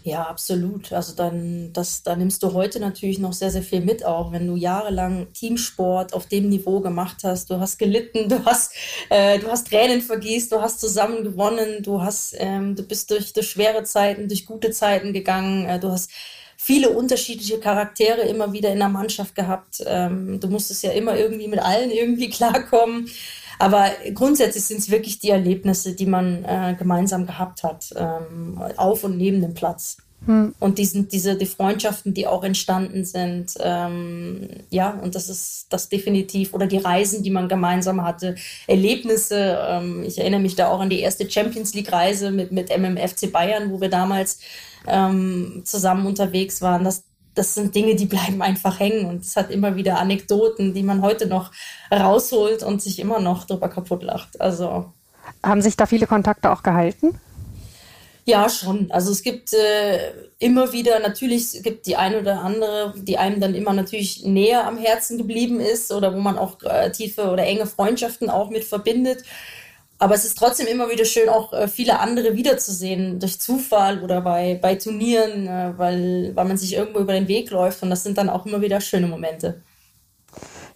Ja, 0.09 0.23
absolut. 0.23 0.91
Also 0.91 1.15
dann, 1.15 1.71
das, 1.75 2.03
da 2.03 2.17
nimmst 2.17 2.43
du 2.43 2.55
heute 2.55 2.81
natürlich 2.81 3.19
noch 3.19 3.35
sehr, 3.35 3.51
sehr 3.51 3.63
viel 3.63 3.83
mit, 3.83 4.07
auch 4.07 4.33
wenn 4.33 4.47
du 4.47 4.57
jahrelang 4.57 5.31
Teamsport 5.35 6.15
auf 6.15 6.27
dem 6.27 6.49
Niveau 6.49 6.81
gemacht 6.81 7.19
hast. 7.25 7.51
Du 7.51 7.61
hast 7.61 7.77
gelitten, 7.77 8.27
du 8.31 8.43
hast, 8.47 8.73
äh, 9.11 9.39
du 9.39 9.49
hast 9.49 9.69
Tränen 9.69 10.01
vergießt, 10.01 10.51
du 10.51 10.63
hast 10.63 10.81
zusammen 10.81 11.25
gewonnen, 11.25 11.83
du 11.83 12.01
hast, 12.01 12.35
ähm, 12.39 12.75
du 12.75 12.85
bist 12.85 13.11
durch, 13.11 13.35
durch 13.35 13.51
schwere 13.51 13.85
Zeiten, 13.85 14.29
durch 14.29 14.47
gute 14.47 14.71
Zeiten 14.71 15.13
gegangen, 15.13 15.67
äh, 15.67 15.79
du 15.79 15.91
hast 15.91 16.11
viele 16.57 16.89
unterschiedliche 16.89 17.61
Charaktere 17.61 18.23
immer 18.23 18.55
wieder 18.55 18.73
in 18.73 18.79
der 18.79 18.89
Mannschaft 18.89 19.35
gehabt. 19.35 19.83
Ähm, 19.87 20.41
du 20.41 20.49
musstest 20.49 20.83
ja 20.85 20.93
immer 20.93 21.19
irgendwie 21.19 21.49
mit 21.49 21.61
allen 21.61 21.91
irgendwie 21.91 22.31
klarkommen. 22.31 23.11
Aber 23.59 23.91
grundsätzlich 24.15 24.65
sind 24.65 24.79
es 24.79 24.91
wirklich 24.91 25.19
die 25.19 25.31
Erlebnisse, 25.31 25.95
die 25.95 26.07
man 26.07 26.45
äh, 26.45 26.77
gemeinsam 26.79 27.27
gehabt 27.27 27.63
hat, 27.63 27.93
ähm, 27.97 28.61
auf 28.77 29.05
und 29.05 29.17
neben 29.17 29.41
dem 29.41 29.55
Platz. 29.55 29.99
Hm. 30.27 30.55
Und 30.59 30.79
diesen, 30.79 31.09
diese, 31.09 31.37
die 31.37 31.47
Freundschaften, 31.47 32.13
die 32.13 32.27
auch 32.27 32.43
entstanden 32.43 33.05
sind, 33.05 33.55
ähm, 33.61 34.49
ja, 34.69 34.91
und 34.91 35.15
das 35.15 35.29
ist 35.29 35.67
das 35.71 35.89
definitiv, 35.89 36.55
oder 36.55 36.67
die 36.67 36.79
Reisen, 36.79 37.23
die 37.23 37.31
man 37.31 37.49
gemeinsam 37.49 38.03
hatte, 38.03 38.35
Erlebnisse. 38.67 39.59
Ähm, 39.69 40.03
ich 40.05 40.19
erinnere 40.19 40.41
mich 40.41 40.57
da 40.57 40.69
auch 40.69 40.81
an 40.81 40.91
die 40.91 41.01
erste 41.01 41.31
Champions 41.31 41.73
League-Reise 41.75 42.31
mit, 42.33 42.51
mit 42.51 42.77
MMFC 42.77 43.31
Bayern, 43.31 43.71
wo 43.71 43.81
wir 43.81 43.91
damals 43.91 44.41
ähm, 44.89 45.63
zusammen 45.65 46.07
unterwegs 46.07 46.61
waren. 46.63 46.85
Das, 46.85 47.05
das 47.39 47.55
sind 47.55 47.75
Dinge, 47.75 47.95
die 47.95 48.07
bleiben 48.07 48.43
einfach 48.43 48.81
hängen 48.81 49.07
und 49.07 49.23
es 49.23 49.37
hat 49.37 49.51
immer 49.51 49.77
wieder 49.77 49.99
Anekdoten, 49.99 50.75
die 50.75 50.83
man 50.83 51.03
heute 51.03 51.27
noch 51.27 51.53
rausholt 51.93 52.63
und 52.63 52.83
sich 52.83 52.99
immer 52.99 53.21
noch 53.21 53.45
drüber 53.45 53.69
kaputt 53.69 54.03
lacht. 54.03 54.41
Also 54.41 54.93
haben 55.43 55.63
sich 55.63 55.77
da 55.77 55.87
viele 55.87 56.07
Kontakte 56.07 56.51
auch 56.51 56.63
gehalten? 56.63 57.19
Ja, 58.25 58.51
schon. 58.51 58.91
Also 58.91 59.11
es 59.11 59.23
gibt 59.23 59.55
äh, 59.55 60.13
immer 60.39 60.73
wieder, 60.73 60.99
natürlich 61.01 61.55
es 61.55 61.63
gibt 61.63 61.87
die 61.87 61.97
eine 61.97 62.21
oder 62.21 62.43
andere, 62.43 62.93
die 62.97 63.17
einem 63.17 63.41
dann 63.41 63.55
immer 63.55 63.73
natürlich 63.73 64.25
näher 64.25 64.67
am 64.67 64.77
Herzen 64.77 65.17
geblieben 65.17 65.61
ist 65.61 65.91
oder 65.93 66.15
wo 66.15 66.19
man 66.19 66.37
auch 66.37 66.63
äh, 66.63 66.91
tiefe 66.93 67.31
oder 67.31 67.45
enge 67.45 67.67
Freundschaften 67.67 68.29
auch 68.29 68.51
mit 68.51 68.65
verbindet. 68.65 69.23
Aber 69.99 70.15
es 70.15 70.25
ist 70.25 70.39
trotzdem 70.39 70.69
immer 70.69 70.91
wieder 70.91 71.05
schön, 71.05 71.29
auch 71.29 71.53
äh, 71.53 71.67
viele 71.67 71.99
andere 71.99 72.37
wiederzusehen, 72.37 73.19
durch 73.19 73.41
Zufall 73.41 74.03
oder 74.03 74.21
bei, 74.21 74.59
bei 74.61 74.77
Turnieren, 74.77 75.49
äh, 75.49 75.75
weil, 75.77 76.37
weil 76.37 76.45
man 76.45 76.57
sich 76.57 76.75
irgendwo 76.75 77.01
über 77.01 77.13
den 77.13 77.27
Weg 77.29 77.51
läuft. 77.51 77.83
Und 77.83 77.91
das 77.91 78.05
sind 78.05 78.17
dann 78.17 78.31
auch 78.31 78.47
immer 78.47 78.61
wieder 78.61 78.81
schöne 78.81 79.09
Momente. 79.09 79.61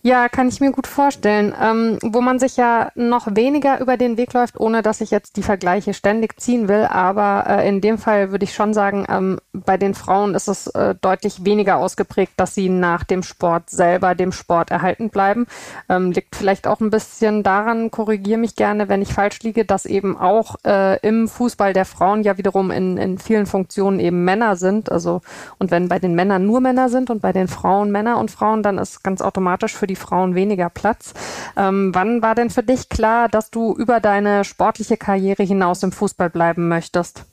Ja, 0.05 0.29
kann 0.29 0.49
ich 0.49 0.59
mir 0.61 0.73
gut 0.73 0.89
vorstellen. 0.89 1.55
Ähm, 1.63 1.97
wo 2.03 2.21
man 2.21 2.41
sich 2.41 2.57
ja 2.57 2.91
noch 2.97 3.37
weniger 3.37 3.79
über 3.79 3.97
den 3.97 4.17
Weg 4.17 4.33
läuft, 4.33 4.59
ohne 4.59 4.83
dass 4.83 5.01
ich 5.01 5.13
jetzt 5.13 5.37
die 5.37 5.45
Vergleiche 5.45 5.95
ständig 5.95 6.41
ziehen 6.41 6.67
will. 6.67 6.89
Aber 6.91 7.45
äh, 7.47 7.69
in 7.69 7.81
dem 7.81 7.99
Fall 7.99 8.33
würde 8.33 8.43
ich 8.43 8.53
schon 8.53 8.75
sagen, 8.75 9.07
ähm, 9.09 9.39
bei 9.53 9.77
den 9.77 9.95
Frauen 9.95 10.35
ist 10.35 10.49
es 10.49 10.67
äh, 10.67 10.97
deutlich 11.01 11.45
weniger 11.45 11.77
ausgeprägt, 11.77 12.33
dass 12.37 12.53
sie 12.53 12.69
nach 12.69 13.05
dem 13.05 13.23
Sport 13.23 13.71
selber 13.71 14.17
dem 14.17 14.33
Sport 14.33 14.73
erhalten 14.73 15.09
bleiben. 15.09 15.47
Ähm, 15.89 16.11
liegt 16.11 16.35
vielleicht 16.35 16.67
auch 16.67 16.81
ein 16.81 16.91
bisschen 16.91 17.45
daran, 17.45 17.93
korrigiere 17.93 18.41
mich 18.41 18.57
gerne, 18.57 18.89
wenn 18.89 19.03
ich 19.03 19.15
falsch 19.15 19.39
liege, 19.45 19.65
dass 19.65 19.87
eben 19.87 20.17
auch 20.17 20.57
äh, 20.67 20.99
im 21.07 21.29
Fußball 21.29 21.75
der 21.75 21.85
Frauen 21.85 22.25
ja 22.25 22.37
wiederum 22.39 22.73
in, 22.73 22.97
in 22.97 23.19
vielen 23.19 23.47
Funktionen 23.47 24.01
eben 24.01 24.25
Männer 24.25 24.57
sind. 24.57 24.91
Also, 24.91 25.21
und 25.59 25.71
wenn 25.71 25.89
bei 25.89 26.01
den 26.01 26.17
Männern 26.17 26.45
nur 26.45 26.61
Männer 26.61 26.89
sind 26.89 27.09
und 27.09 27.23
bei 27.23 27.33
den 27.33 27.47
Frauen 27.47 27.93
Männer 27.93 28.19
und 28.19 28.33
Frauen, 28.33 28.65
dann 28.65 28.79
ist 28.79 29.05
ganz 29.05 29.23
automatisch 29.23 29.77
für 29.77 29.87
die 29.87 29.92
die 29.93 29.97
Frauen 29.97 30.35
weniger 30.35 30.71
Platz. 30.71 31.13
Ähm, 31.57 31.95
wann 31.95 32.23
war 32.23 32.35
denn 32.35 32.51
für 32.51 32.63
dich 32.63 32.89
klar, 32.89 33.29
dass 33.29 33.51
du 33.51 33.75
über 33.75 34.01
deine 34.01 34.45
sportliche 34.45 34.97
Karriere 34.97 35.43
hinaus 35.43 35.83
im 35.83 35.93
Fußball 35.93 36.31
bleiben 36.31 36.69
möchtest? 36.69 37.25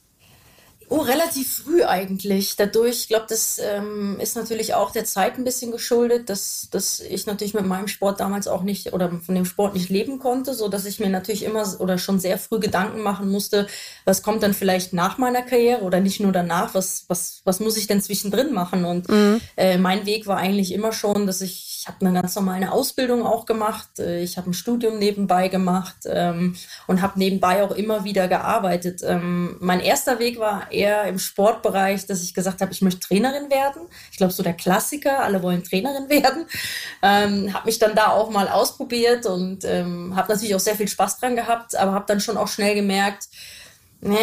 Oh, 0.92 0.98
relativ 0.98 1.64
früh 1.64 1.84
eigentlich. 1.84 2.56
Dadurch, 2.56 3.02
ich 3.02 3.08
glaube, 3.10 3.28
das 3.30 3.62
ähm, 3.64 4.20
ist 4.20 4.36
natürlich 4.36 4.74
auch 4.74 4.90
der 4.90 5.06
Zeit 5.06 5.38
ein 5.38 5.44
bisschen 5.44 5.72
geschuldet, 5.72 6.30
dass, 6.30 6.68
dass 6.72 7.00
ich 7.00 7.28
natürlich 7.28 7.54
mit 7.54 7.68
meinem 7.68 7.88
Sport 7.88 8.20
damals 8.20 8.48
auch 8.48 8.64
nicht 8.64 8.92
oder 8.92 9.12
von 9.22 9.36
dem 9.36 9.46
Sport 9.46 9.76
nicht 9.76 9.90
leben 9.90 10.18
konnte, 10.18 10.56
so 10.56 10.68
dass 10.68 10.86
ich 10.86 11.00
mir 11.00 11.10
natürlich 11.10 11.44
immer 11.44 11.64
oder 11.80 12.00
schon 12.00 12.20
sehr 12.20 12.40
früh 12.40 12.60
Gedanken 12.60 13.04
machen 13.04 13.30
musste, 13.30 13.68
was 14.04 14.24
kommt 14.24 14.42
dann 14.42 14.56
vielleicht 14.56 14.92
nach 14.92 15.20
meiner 15.20 15.44
Karriere 15.44 15.84
oder 15.84 16.00
nicht 16.00 16.22
nur 16.22 16.32
danach, 16.32 16.74
was, 16.74 17.06
was, 17.08 17.42
was 17.44 17.60
muss 17.60 17.78
ich 17.78 17.86
denn 17.86 18.02
zwischendrin 18.02 18.52
machen? 18.52 18.84
Und 18.84 19.10
mhm. 19.10 19.42
äh, 19.58 19.78
mein 19.78 20.08
Weg 20.08 20.26
war 20.26 20.38
eigentlich 20.38 20.74
immer 20.74 20.92
schon, 20.92 21.28
dass 21.28 21.42
ich 21.42 21.70
ich 21.80 21.88
habe 21.88 22.06
eine 22.06 22.14
ganz 22.14 22.36
normale 22.36 22.74
Ausbildung 22.74 23.26
auch 23.26 23.46
gemacht. 23.46 24.00
Äh, 24.00 24.22
ich 24.22 24.38
habe 24.38 24.50
ein 24.50 24.54
Studium 24.54 25.00
nebenbei 25.00 25.48
gemacht 25.48 25.96
ähm, 26.06 26.56
und 26.88 27.02
habe 27.02 27.18
nebenbei 27.18 27.64
auch 27.64 27.72
immer 27.72 28.04
wieder 28.04 28.28
gearbeitet. 28.28 29.02
Ähm, 29.02 29.56
mein 29.62 29.80
erster 29.80 30.20
Weg 30.20 30.40
war 30.40 30.72
eher 30.80 31.04
im 31.04 31.20
Sportbereich, 31.20 32.06
dass 32.06 32.24
ich 32.24 32.34
gesagt 32.34 32.62
habe, 32.62 32.72
ich 32.72 32.82
möchte 32.82 33.02
Trainerin 33.02 33.50
werden. 33.50 33.84
Ich 34.12 34.18
glaube, 34.18 34.34
so 34.34 34.44
der 34.44 34.54
Klassiker, 34.54 35.20
alle 35.20 35.44
wollen 35.44 35.64
Trainerin 35.64 36.10
werden. 36.10 36.46
Ähm, 37.04 37.54
habe 37.54 37.66
mich 37.66 37.80
dann 37.80 37.96
da 37.96 38.08
auch 38.08 38.30
mal 38.30 38.48
ausprobiert 38.48 39.26
und 39.26 39.66
ähm, 39.66 40.16
habe 40.16 40.32
natürlich 40.32 40.56
auch 40.56 40.60
sehr 40.60 40.76
viel 40.76 40.88
Spaß 40.88 41.20
dran 41.20 41.36
gehabt, 41.36 41.76
aber 41.76 41.94
habe 41.94 42.06
dann 42.08 42.22
schon 42.22 42.38
auch 42.38 42.48
schnell 42.48 42.76
gemerkt, 42.76 43.28
ne, 44.02 44.18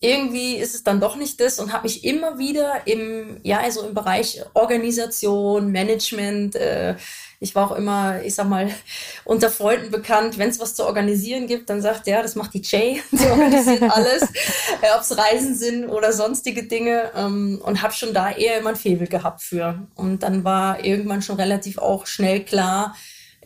irgendwie 0.00 0.56
ist 0.56 0.74
es 0.74 0.82
dann 0.82 1.00
doch 1.00 1.16
nicht 1.16 1.40
das 1.40 1.58
und 1.58 1.72
habe 1.72 1.84
mich 1.84 2.04
immer 2.04 2.38
wieder 2.38 2.86
im, 2.86 3.38
ja, 3.42 3.60
also 3.60 3.82
im 3.82 3.92
Bereich 3.92 4.42
Organisation, 4.54 5.70
Management, 5.70 6.56
äh, 6.56 6.96
ich 7.42 7.54
war 7.54 7.70
auch 7.70 7.74
immer, 7.74 8.22
ich 8.22 8.34
sag 8.34 8.48
mal, 8.48 8.70
unter 9.24 9.50
Freunden 9.50 9.90
bekannt, 9.90 10.38
wenn 10.38 10.50
es 10.50 10.60
was 10.60 10.74
zu 10.74 10.84
organisieren 10.84 11.46
gibt, 11.46 11.70
dann 11.70 11.80
sagt 11.80 12.06
ja, 12.06 12.22
das 12.22 12.36
macht 12.36 12.52
die 12.54 12.62
Jay, 12.62 13.02
die 13.10 13.26
organisiert 13.26 13.82
alles, 13.82 14.22
äh, 14.22 14.94
ob 14.94 15.00
es 15.00 15.16
Reisen 15.16 15.54
sind 15.54 15.88
oder 15.88 16.12
sonstige 16.12 16.64
Dinge 16.64 17.10
ähm, 17.16 17.60
und 17.64 17.82
habe 17.82 17.94
schon 17.94 18.12
da 18.12 18.30
eher 18.30 18.58
immer 18.58 18.70
ein 18.70 18.76
Febel 18.76 19.08
gehabt 19.08 19.42
für. 19.42 19.86
Und 19.94 20.22
dann 20.22 20.44
war 20.44 20.84
irgendwann 20.84 21.22
schon 21.22 21.36
relativ 21.36 21.78
auch 21.78 22.06
schnell 22.06 22.44
klar, 22.44 22.94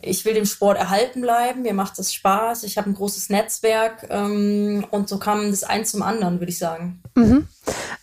ich 0.05 0.25
will 0.25 0.33
dem 0.33 0.45
Sport 0.45 0.77
erhalten 0.77 1.21
bleiben, 1.21 1.63
mir 1.63 1.73
macht 1.73 1.97
das 1.97 2.13
Spaß, 2.13 2.63
ich 2.63 2.77
habe 2.77 2.89
ein 2.89 2.95
großes 2.95 3.29
Netzwerk 3.29 4.07
ähm, 4.09 4.85
und 4.91 5.09
so 5.09 5.17
kam 5.17 5.49
das 5.49 5.63
eins 5.63 5.91
zum 5.91 6.01
anderen, 6.01 6.39
würde 6.39 6.51
ich 6.51 6.57
sagen. 6.57 7.01
Mhm. 7.15 7.47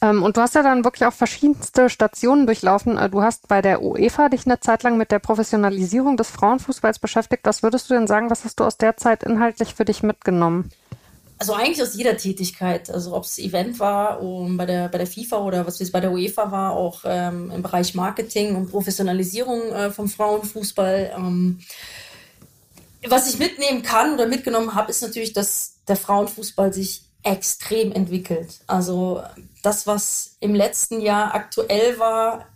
Ähm, 0.00 0.22
und 0.22 0.36
du 0.36 0.40
hast 0.40 0.54
ja 0.54 0.62
dann 0.62 0.84
wirklich 0.84 1.06
auch 1.06 1.12
verschiedenste 1.12 1.88
Stationen 1.88 2.46
durchlaufen. 2.46 2.98
Äh, 2.98 3.08
du 3.08 3.22
hast 3.22 3.48
bei 3.48 3.62
der 3.62 3.82
UEFA 3.82 4.28
dich 4.28 4.46
eine 4.46 4.60
Zeit 4.60 4.82
lang 4.82 4.98
mit 4.98 5.10
der 5.10 5.20
Professionalisierung 5.20 6.16
des 6.16 6.30
Frauenfußballs 6.30 6.98
beschäftigt. 6.98 7.44
Was 7.44 7.62
würdest 7.62 7.88
du 7.88 7.94
denn 7.94 8.06
sagen, 8.06 8.30
was 8.30 8.44
hast 8.44 8.58
du 8.58 8.64
aus 8.64 8.76
der 8.76 8.96
Zeit 8.96 9.22
inhaltlich 9.22 9.74
für 9.74 9.84
dich 9.84 10.02
mitgenommen? 10.02 10.70
Also 11.38 11.54
eigentlich 11.54 11.82
aus 11.82 11.94
jeder 11.94 12.16
Tätigkeit, 12.16 12.88
also 12.90 13.14
ob 13.16 13.24
es 13.24 13.38
Event 13.38 13.80
war 13.80 14.22
um, 14.22 14.56
bei, 14.56 14.66
der, 14.66 14.88
bei 14.88 14.98
der 14.98 15.06
FIFA 15.06 15.38
oder 15.38 15.66
was 15.66 15.80
es 15.80 15.90
bei 15.90 16.00
der 16.00 16.12
UEFA 16.12 16.52
war, 16.52 16.72
auch 16.72 17.00
ähm, 17.04 17.50
im 17.50 17.62
Bereich 17.62 17.94
Marketing 17.94 18.54
und 18.54 18.70
Professionalisierung 18.70 19.72
äh, 19.72 19.90
vom 19.90 20.08
Frauenfußball. 20.08 21.12
Ähm, 21.16 21.60
was 23.08 23.32
ich 23.32 23.38
mitnehmen 23.38 23.82
kann 23.82 24.14
oder 24.14 24.26
mitgenommen 24.26 24.74
habe, 24.74 24.90
ist 24.90 25.02
natürlich, 25.02 25.32
dass 25.32 25.74
der 25.88 25.96
Frauenfußball 25.96 26.72
sich 26.72 27.02
extrem 27.24 27.92
entwickelt. 27.92 28.60
Also 28.66 29.22
das, 29.62 29.86
was 29.86 30.36
im 30.40 30.54
letzten 30.54 31.00
Jahr 31.00 31.34
aktuell 31.34 31.98
war, 31.98 32.46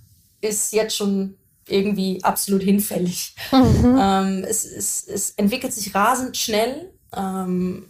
ist 0.40 0.72
jetzt 0.72 0.96
schon 0.96 1.36
irgendwie 1.68 2.22
absolut 2.22 2.62
hinfällig. 2.62 3.34
Mhm. 3.50 3.98
Ähm, 4.00 4.44
es, 4.46 4.64
es, 4.64 5.06
es 5.06 5.30
entwickelt 5.32 5.72
sich 5.72 5.94
rasend 5.94 6.36
schnell. 6.36 6.92
Ähm, 7.14 7.86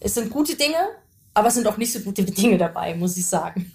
es 0.00 0.14
sind 0.14 0.30
gute 0.30 0.56
Dinge, 0.56 0.78
aber 1.34 1.48
es 1.48 1.54
sind 1.54 1.66
auch 1.68 1.76
nicht 1.76 1.92
so 1.92 2.00
gute 2.00 2.24
Dinge 2.24 2.58
dabei, 2.58 2.94
muss 2.94 3.16
ich 3.16 3.26
sagen. 3.26 3.72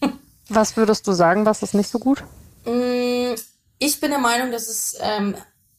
Was 0.49 0.75
würdest 0.75 1.07
du 1.07 1.13
sagen, 1.13 1.45
was 1.45 1.63
ist 1.63 1.73
nicht 1.73 1.89
so 1.89 1.99
gut? 1.99 2.23
Mm, 2.65 3.35
ich 3.79 3.99
bin 3.99 4.11
der 4.11 4.19
Meinung, 4.19 4.51
dass 4.51 4.67
es 4.67 4.97
ähm, 4.99 5.35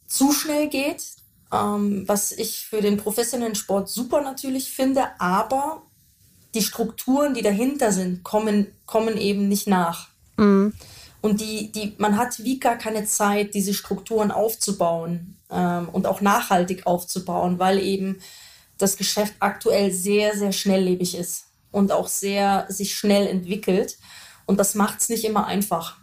zu 0.06 0.32
schnell 0.32 0.68
geht, 0.68 1.04
ähm, 1.52 2.04
was 2.06 2.32
ich 2.32 2.66
für 2.66 2.80
den 2.80 2.96
professionellen 2.96 3.54
Sport 3.54 3.88
super 3.88 4.22
natürlich 4.22 4.72
finde, 4.72 5.04
aber 5.18 5.82
die 6.54 6.62
Strukturen, 6.62 7.34
die 7.34 7.42
dahinter 7.42 7.92
sind, 7.92 8.24
kommen, 8.24 8.68
kommen 8.86 9.16
eben 9.16 9.48
nicht 9.48 9.66
nach. 9.66 10.08
Mhm. 10.36 10.72
Und 11.20 11.40
die, 11.40 11.72
die, 11.72 11.94
man 11.98 12.16
hat 12.16 12.42
wie 12.44 12.60
gar 12.60 12.76
keine 12.76 13.04
Zeit, 13.04 13.54
diese 13.54 13.74
Strukturen 13.74 14.30
aufzubauen 14.30 15.36
ähm, 15.50 15.88
und 15.90 16.06
auch 16.06 16.20
nachhaltig 16.20 16.86
aufzubauen, 16.86 17.58
weil 17.58 17.80
eben 17.80 18.20
das 18.78 18.96
Geschäft 18.96 19.34
aktuell 19.40 19.92
sehr, 19.92 20.36
sehr 20.36 20.52
schnelllebig 20.52 21.16
ist 21.16 21.46
und 21.70 21.92
auch 21.92 22.08
sehr 22.08 22.66
sich 22.68 22.94
schnell 22.94 23.26
entwickelt. 23.26 23.98
Und 24.46 24.58
das 24.58 24.74
macht 24.74 25.00
es 25.00 25.08
nicht 25.08 25.24
immer 25.24 25.46
einfach. 25.46 25.96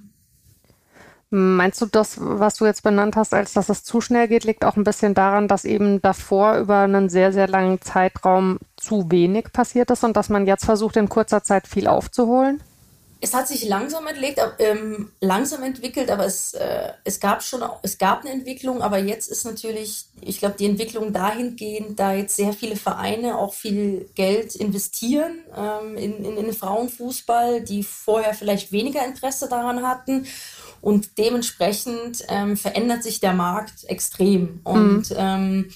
Meinst 1.35 1.81
du, 1.81 1.87
das, 1.87 2.17
was 2.19 2.57
du 2.57 2.65
jetzt 2.65 2.83
benannt 2.83 3.15
hast, 3.15 3.33
als 3.33 3.53
dass 3.53 3.69
es 3.69 3.83
zu 3.83 4.01
schnell 4.01 4.27
geht, 4.27 4.43
liegt 4.43 4.63
auch 4.63 4.75
ein 4.75 4.83
bisschen 4.83 5.15
daran, 5.15 5.47
dass 5.47 5.65
eben 5.65 5.99
davor 5.99 6.57
über 6.59 6.81
einen 6.81 7.09
sehr, 7.09 7.33
sehr 7.33 7.47
langen 7.47 7.81
Zeitraum 7.81 8.59
zu 8.77 9.09
wenig 9.09 9.51
passiert 9.51 9.89
ist 9.89 10.03
und 10.03 10.15
dass 10.15 10.29
man 10.29 10.45
jetzt 10.45 10.65
versucht, 10.65 10.95
in 10.95 11.09
kurzer 11.09 11.43
Zeit 11.43 11.67
viel 11.67 11.87
aufzuholen? 11.87 12.61
Es 13.23 13.33
hat 13.33 13.47
sich 13.47 13.63
langsam 13.63 14.05
entlegt, 14.05 14.41
ähm, 14.59 15.13
langsam 15.21 15.63
entwickelt, 15.63 16.11
aber 16.11 16.25
es, 16.25 16.55
äh, 16.55 16.89
es 17.05 17.21
gab 17.21 17.41
schon, 17.41 17.63
es 17.81 17.97
gab 17.97 18.19
eine 18.19 18.31
Entwicklung, 18.31 18.81
aber 18.81 18.97
jetzt 18.97 19.31
ist 19.31 19.45
natürlich, 19.45 20.07
ich 20.19 20.39
glaube, 20.39 20.55
die 20.59 20.65
Entwicklung 20.65 21.13
dahingehend, 21.13 21.97
da 21.97 22.13
jetzt 22.13 22.35
sehr 22.35 22.51
viele 22.51 22.75
Vereine 22.75 23.37
auch 23.37 23.53
viel 23.53 24.09
Geld 24.15 24.55
investieren 24.55 25.39
ähm, 25.55 25.95
in, 25.95 26.17
in, 26.17 26.35
in 26.35 26.45
den 26.47 26.53
Frauenfußball, 26.53 27.61
die 27.61 27.83
vorher 27.83 28.33
vielleicht 28.33 28.73
weniger 28.73 29.05
Interesse 29.05 29.47
daran 29.47 29.87
hatten 29.87 30.27
und 30.81 31.17
dementsprechend 31.17 32.25
ähm, 32.27 32.57
verändert 32.57 33.03
sich 33.03 33.21
der 33.21 33.33
Markt 33.33 33.85
extrem. 33.85 34.59
Und 34.65 35.11
mhm. 35.11 35.15
ähm, 35.17 35.69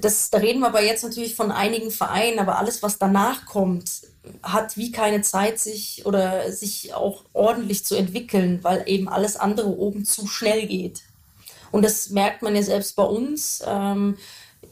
das, 0.00 0.30
da 0.30 0.38
reden 0.38 0.58
wir 0.58 0.66
aber 0.66 0.82
jetzt 0.82 1.04
natürlich 1.04 1.36
von 1.36 1.52
einigen 1.52 1.92
Vereinen, 1.92 2.40
aber 2.40 2.58
alles, 2.58 2.82
was 2.82 2.98
danach 2.98 3.46
kommt, 3.46 4.08
hat 4.42 4.76
wie 4.76 4.92
keine 4.92 5.22
Zeit, 5.22 5.58
sich 5.58 6.06
oder 6.06 6.50
sich 6.52 6.94
auch 6.94 7.24
ordentlich 7.32 7.84
zu 7.84 7.94
entwickeln, 7.94 8.60
weil 8.62 8.84
eben 8.86 9.08
alles 9.08 9.36
andere 9.36 9.68
oben 9.68 10.04
zu 10.04 10.26
schnell 10.26 10.66
geht. 10.66 11.02
Und 11.70 11.84
das 11.84 12.10
merkt 12.10 12.42
man 12.42 12.54
ja 12.54 12.62
selbst 12.62 12.96
bei 12.96 13.02
uns. 13.04 13.62
Ähm, 13.66 14.16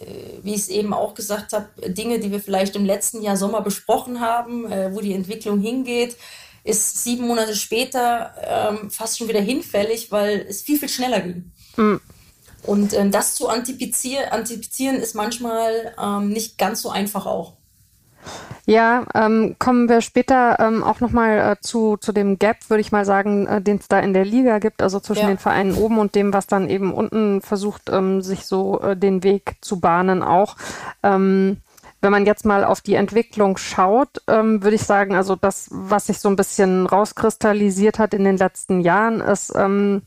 äh, 0.01 0.39
wie 0.43 0.55
ich 0.55 0.63
es 0.63 0.69
eben 0.69 0.93
auch 0.93 1.15
gesagt 1.15 1.53
habe, 1.53 1.69
Dinge, 1.91 2.19
die 2.19 2.31
wir 2.31 2.41
vielleicht 2.41 2.77
im 2.77 2.85
letzten 2.85 3.23
Jahr 3.23 3.37
Sommer 3.37 3.61
besprochen 3.61 4.21
haben, 4.21 4.71
äh, 4.71 4.95
wo 4.95 5.01
die 5.01 5.15
Entwicklung 5.15 5.61
hingeht, 5.61 6.17
ist 6.65 7.03
sieben 7.03 7.27
Monate 7.27 7.57
später 7.57 8.35
ähm, 8.43 8.91
fast 8.91 9.19
schon 9.19 9.29
wieder 9.29 9.41
hinfällig, 9.41 10.13
weil 10.13 10.47
es 10.49 10.63
viel, 10.63 10.79
viel 10.79 10.89
schneller 10.89 11.21
ging. 11.21 11.51
Mhm. 11.77 12.01
Und 12.65 12.93
ähm, 12.95 13.11
das 13.11 13.35
zu 13.35 13.49
antizipieren, 13.49 14.29
antizipieren 14.31 14.97
ist 14.97 15.15
manchmal 15.15 15.95
ähm, 16.01 16.29
nicht 16.29 16.59
ganz 16.59 16.83
so 16.83 16.91
einfach 16.91 17.27
auch. 17.27 17.55
Ja, 18.65 19.05
ähm, 19.15 19.57
kommen 19.59 19.89
wir 19.89 20.01
später 20.01 20.61
ähm, 20.61 20.85
auch 20.85 21.01
nochmal 21.01 21.39
äh, 21.39 21.61
zu, 21.61 21.97
zu 21.97 22.13
dem 22.13 22.39
Gap, 22.39 22.59
würde 22.69 22.81
ich 22.81 22.93
mal 22.93 23.05
sagen, 23.05 23.47
äh, 23.47 23.61
den 23.61 23.79
es 23.79 23.89
da 23.89 23.99
in 23.99 24.13
der 24.15 24.25
Liga 24.25 24.61
gibt, 24.61 24.83
also 24.83 25.01
zwischen 25.01 25.23
ja. 25.23 25.29
den 25.29 25.39
Vereinen 25.39 25.75
oben 25.75 25.99
und 25.99 26.15
dem, 26.15 26.33
was 26.33 26.47
dann 26.47 26.71
eben 26.71 26.93
unten 26.93 27.41
versucht, 27.41 27.91
ähm, 27.91 28.23
sich 28.23 28.47
so 28.47 28.81
äh, 28.81 28.97
den 28.97 29.25
Weg 29.25 29.57
zu 29.61 29.81
bahnen 29.81 30.23
auch. 30.23 30.57
Ähm, 31.03 31.57
wenn 32.03 32.13
man 32.13 32.27
jetzt 32.27 32.45
mal 32.45 32.65
auf 32.65 32.81
die 32.81 32.95
Entwicklung 32.95 33.57
schaut, 33.57 34.23
ähm, 34.29 34.63
würde 34.63 34.77
ich 34.77 34.83
sagen, 34.83 35.15
also 35.15 35.37
das, 35.37 35.69
was 35.71 36.07
sich 36.07 36.19
so 36.19 36.29
ein 36.29 36.37
bisschen 36.37 36.87
rauskristallisiert 36.87 37.99
hat 37.99 38.13
in 38.13 38.25
den 38.25 38.37
letzten 38.37 38.81
Jahren, 38.81 39.21
ist, 39.21 39.53
ähm, 39.57 40.03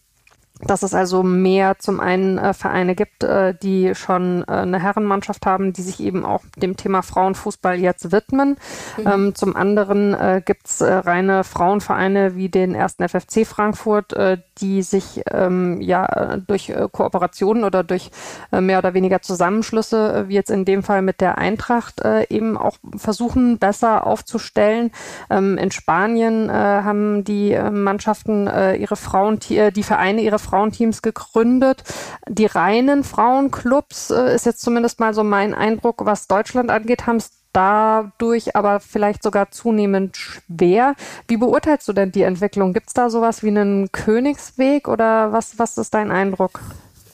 dass 0.61 0.83
es 0.83 0.93
also 0.93 1.21
mehr 1.21 1.77
zum 1.79 1.99
einen 1.99 2.37
äh, 2.37 2.53
Vereine 2.53 2.95
gibt, 2.95 3.23
äh, 3.23 3.53
die 3.61 3.93
schon 3.93 4.43
äh, 4.47 4.51
eine 4.51 4.81
Herrenmannschaft 4.81 5.45
haben, 5.45 5.73
die 5.73 5.81
sich 5.81 5.99
eben 5.99 6.25
auch 6.25 6.43
dem 6.55 6.77
Thema 6.77 7.01
Frauenfußball 7.01 7.77
jetzt 7.77 8.11
widmen. 8.13 8.57
Mhm. 8.97 9.07
Ähm, 9.07 9.35
zum 9.35 9.55
anderen 9.55 10.13
äh, 10.13 10.41
gibt 10.43 10.67
es 10.67 10.79
äh, 10.79 10.91
reine 10.93 11.43
Frauenvereine 11.43 12.35
wie 12.35 12.47
den 12.47 12.73
ersten 12.73 13.07
FFC 13.07 13.45
Frankfurt, 13.45 14.13
äh, 14.13 14.37
die 14.59 14.81
sich 14.81 15.21
ähm, 15.29 15.81
ja 15.81 16.37
durch 16.37 16.69
äh, 16.69 16.87
Kooperationen 16.89 17.65
oder 17.65 17.83
durch 17.83 18.11
mehr 18.51 18.79
oder 18.79 18.93
weniger 18.93 19.21
Zusammenschlüsse, 19.21 20.25
wie 20.27 20.35
jetzt 20.35 20.49
in 20.49 20.65
dem 20.65 20.83
Fall 20.83 21.01
mit 21.01 21.19
der 21.19 21.37
Eintracht, 21.37 22.01
eben 22.29 22.57
auch 22.57 22.77
versuchen, 22.95 23.57
besser 23.57 24.05
aufzustellen. 24.05 24.91
Ähm, 25.29 25.57
in 25.57 25.71
Spanien 25.71 26.51
haben 26.51 27.23
die 27.23 27.57
Mannschaften 27.71 28.47
ihre 28.47 28.95
Frauen, 28.95 29.39
die 29.39 29.83
Vereine 29.83 30.21
ihre 30.21 30.39
Frauenteams 30.45 31.01
gegründet. 31.01 31.83
Die 32.29 32.45
reinen 32.45 33.03
Frauenclubs 33.03 34.11
äh, 34.11 34.35
ist 34.35 34.45
jetzt 34.45 34.61
zumindest 34.61 34.99
mal 34.99 35.13
so 35.13 35.23
mein 35.23 35.53
Eindruck, 35.53 36.05
was 36.05 36.27
Deutschland 36.27 36.69
angeht, 36.69 37.07
haben 37.07 37.17
es 37.17 37.31
dadurch 37.55 38.55
aber 38.55 38.81
vielleicht 38.81 39.23
sogar 39.23 39.49
zunehmend 39.51 40.17
schwer. 40.17 40.95
Wie 41.27 41.37
beurteilst 41.37 41.87
du 41.87 41.93
denn 41.93 42.11
die 42.11 42.23
Entwicklung? 42.23 42.73
Gibt 42.73 42.87
es 42.87 42.93
da 42.93 43.09
sowas 43.09 43.43
wie 43.43 43.47
einen 43.47 43.91
Königsweg 43.91 44.87
oder 44.87 45.31
was, 45.31 45.57
was 45.57 45.77
ist 45.77 45.93
dein 45.93 46.11
Eindruck? 46.11 46.59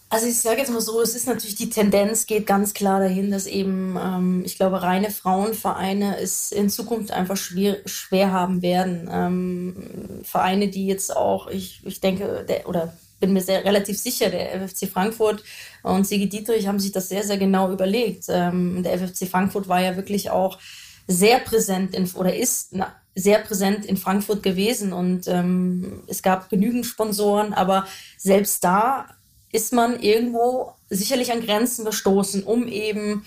Also 0.10 0.28
ich 0.28 0.39
sage 0.39 0.58
jetzt 0.58 0.72
mal 0.72 0.82
so, 0.82 1.00
es 1.00 1.15
ist 1.15 1.26
natürlich 1.26 1.56
die 1.56 1.70
Tendenz 1.70 2.26
geht 2.26 2.46
ganz 2.46 2.74
klar 2.74 3.00
dahin, 3.00 3.32
dass 3.32 3.46
eben, 3.46 3.98
ähm, 3.98 4.41
ich 4.46 4.58
glaube, 4.58 4.82
reine 4.82 5.10
Frauenvereine 5.10 6.17
es 6.20 6.52
in 6.52 6.70
Zukunft 6.70 7.12
einfach 7.12 7.38
schwer, 7.38 7.78
schwer 7.86 8.34
haben 8.34 8.62
werden. 8.62 9.10
Ähm, 9.10 10.22
Vereine, 10.24 10.67
die 10.67 10.86
jetzt 10.86 11.15
auch, 11.15 11.48
ich, 11.48 11.86
ich 11.86 12.02
denke, 12.02 12.46
der, 12.50 12.67
oder 12.67 12.91
bin 13.21 13.31
mir 13.31 13.41
sehr 13.41 13.63
relativ 13.63 13.97
sicher, 13.97 14.29
der 14.29 14.51
FFC 14.60 14.89
Frankfurt 14.89 15.43
und 15.84 16.05
Sigi 16.05 16.27
Dietrich 16.27 16.67
haben 16.67 16.79
sich 16.79 16.91
das 16.91 17.07
sehr, 17.07 17.23
sehr 17.23 17.38
genau 17.38 17.71
überlegt. 17.71 18.25
Ähm, 18.27 18.84
der 18.84 18.99
FFC 18.99 19.29
Frankfurt 19.29 19.69
war 19.69 19.79
ja 19.79 19.95
wirklich 19.95 20.29
auch 20.29 20.60
sehr 21.07 21.39
präsent 21.39 21.95
in, 21.95 22.10
oder 22.12 22.36
ist 22.36 22.69
na, 22.71 22.93
sehr 23.15 23.39
präsent 23.39 23.86
in 23.86 23.95
Frankfurt 23.95 24.43
gewesen 24.43 24.91
und 24.91 25.27
ähm, 25.27 26.03
es 26.07 26.21
gab 26.21 26.49
genügend 26.49 26.86
Sponsoren, 26.86 27.53
aber 27.53 27.86
selbst 28.17 28.63
da 28.63 29.07
ist 29.51 29.73
man 29.73 29.99
irgendwo 29.99 30.73
sicherlich 30.89 31.31
an 31.31 31.41
Grenzen 31.41 31.86
gestoßen, 31.86 32.43
um 32.43 32.67
eben 32.67 33.25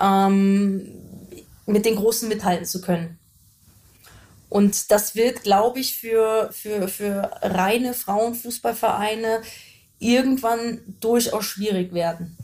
ähm, 0.00 0.88
mit 1.66 1.84
den 1.84 1.96
Großen 1.96 2.28
mithalten 2.28 2.66
zu 2.66 2.80
können. 2.80 3.18
Und 4.48 4.90
das 4.90 5.16
wird, 5.16 5.42
glaube 5.42 5.80
ich, 5.80 5.98
für, 5.98 6.50
für, 6.52 6.88
für 6.88 7.30
reine 7.42 7.94
Frauenfußballvereine 7.94 9.42
irgendwann 9.98 10.80
durchaus 11.00 11.44
schwierig 11.44 11.92
werden. 11.92 12.36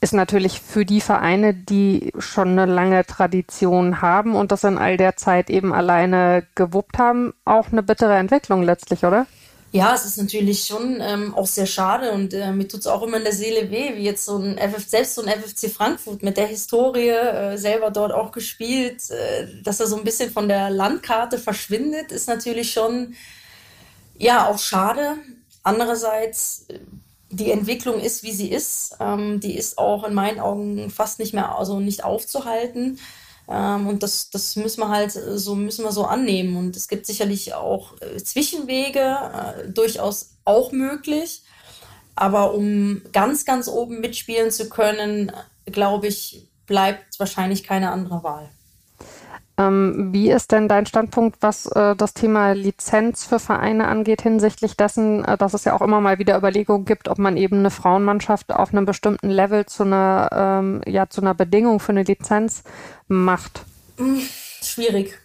Ist 0.00 0.14
natürlich 0.14 0.60
für 0.60 0.86
die 0.86 1.02
Vereine, 1.02 1.52
die 1.52 2.10
schon 2.18 2.58
eine 2.58 2.64
lange 2.64 3.04
Tradition 3.04 4.00
haben 4.00 4.34
und 4.34 4.50
das 4.50 4.64
in 4.64 4.78
all 4.78 4.96
der 4.96 5.16
Zeit 5.16 5.50
eben 5.50 5.74
alleine 5.74 6.46
gewuppt 6.54 6.96
haben, 6.96 7.34
auch 7.44 7.70
eine 7.70 7.82
bittere 7.82 8.16
Entwicklung 8.16 8.62
letztlich, 8.62 9.04
oder? 9.04 9.26
Ja, 9.72 9.94
es 9.94 10.04
ist 10.04 10.16
natürlich 10.16 10.64
schon 10.64 10.98
ähm, 11.00 11.32
auch 11.34 11.46
sehr 11.46 11.66
schade 11.66 12.10
und 12.10 12.34
äh, 12.34 12.50
mir 12.50 12.66
tut 12.66 12.80
es 12.80 12.86
auch 12.88 13.02
immer 13.02 13.18
in 13.18 13.22
der 13.22 13.32
Seele 13.32 13.70
weh, 13.70 13.94
wie 13.94 14.02
jetzt 14.02 14.24
so 14.24 14.36
ein 14.36 14.58
FF, 14.58 14.88
selbst 14.88 15.14
so 15.14 15.22
ein 15.22 15.28
FFC 15.28 15.70
Frankfurt 15.70 16.24
mit 16.24 16.36
der 16.36 16.48
Historie 16.48 17.10
äh, 17.10 17.56
selber 17.56 17.92
dort 17.92 18.10
auch 18.10 18.32
gespielt, 18.32 19.08
äh, 19.10 19.46
dass 19.62 19.78
er 19.78 19.86
so 19.86 19.96
ein 19.96 20.02
bisschen 20.02 20.32
von 20.32 20.48
der 20.48 20.70
Landkarte 20.70 21.38
verschwindet, 21.38 22.10
ist 22.10 22.26
natürlich 22.26 22.72
schon 22.72 23.14
ja 24.18 24.48
auch 24.48 24.58
schade. 24.58 25.18
Andererseits, 25.62 26.64
äh, 26.68 26.80
die 27.30 27.52
Entwicklung 27.52 28.00
ist, 28.00 28.24
wie 28.24 28.32
sie 28.32 28.50
ist. 28.50 28.96
Ähm, 28.98 29.38
die 29.38 29.56
ist 29.56 29.78
auch 29.78 30.02
in 30.02 30.14
meinen 30.14 30.40
Augen 30.40 30.90
fast 30.90 31.20
nicht 31.20 31.32
mehr, 31.32 31.56
also 31.56 31.78
nicht 31.78 32.02
aufzuhalten. 32.02 32.98
Ähm, 33.50 33.88
und 33.88 34.02
das, 34.02 34.30
das 34.30 34.54
müssen 34.56 34.80
wir 34.80 34.88
halt 34.88 35.12
so, 35.12 35.54
müssen 35.54 35.84
wir 35.84 35.92
so 35.92 36.04
annehmen. 36.04 36.56
Und 36.56 36.76
es 36.76 36.88
gibt 36.88 37.06
sicherlich 37.06 37.54
auch 37.54 38.00
äh, 38.00 38.16
Zwischenwege, 38.16 39.00
äh, 39.00 39.68
durchaus 39.68 40.36
auch 40.44 40.70
möglich. 40.72 41.42
Aber 42.14 42.54
um 42.54 43.02
ganz, 43.12 43.44
ganz 43.44 43.66
oben 43.66 44.00
mitspielen 44.00 44.50
zu 44.50 44.68
können, 44.68 45.32
glaube 45.66 46.06
ich, 46.06 46.48
bleibt 46.66 47.18
wahrscheinlich 47.18 47.64
keine 47.64 47.90
andere 47.90 48.22
Wahl. 48.22 48.48
Ähm, 49.60 50.08
wie 50.12 50.30
ist 50.30 50.52
denn 50.52 50.68
dein 50.68 50.86
Standpunkt, 50.86 51.36
was 51.40 51.66
äh, 51.66 51.94
das 51.94 52.14
Thema 52.14 52.52
Lizenz 52.52 53.24
für 53.24 53.38
Vereine 53.38 53.88
angeht, 53.88 54.22
hinsichtlich 54.22 54.74
dessen, 54.74 55.22
äh, 55.24 55.36
dass 55.36 55.52
es 55.52 55.64
ja 55.64 55.74
auch 55.74 55.82
immer 55.82 56.00
mal 56.00 56.18
wieder 56.18 56.38
Überlegungen 56.38 56.86
gibt, 56.86 57.08
ob 57.08 57.18
man 57.18 57.36
eben 57.36 57.58
eine 57.58 57.70
Frauenmannschaft 57.70 58.52
auf 58.52 58.72
einem 58.72 58.86
bestimmten 58.86 59.28
Level 59.28 59.66
zu 59.66 59.82
einer, 59.82 60.30
ähm, 60.32 60.80
ja, 60.86 61.10
zu 61.10 61.20
einer 61.20 61.34
Bedingung 61.34 61.78
für 61.78 61.92
eine 61.92 62.04
Lizenz 62.04 62.62
macht? 63.06 63.62
Hm, 63.98 64.22
schwierig. 64.62 65.18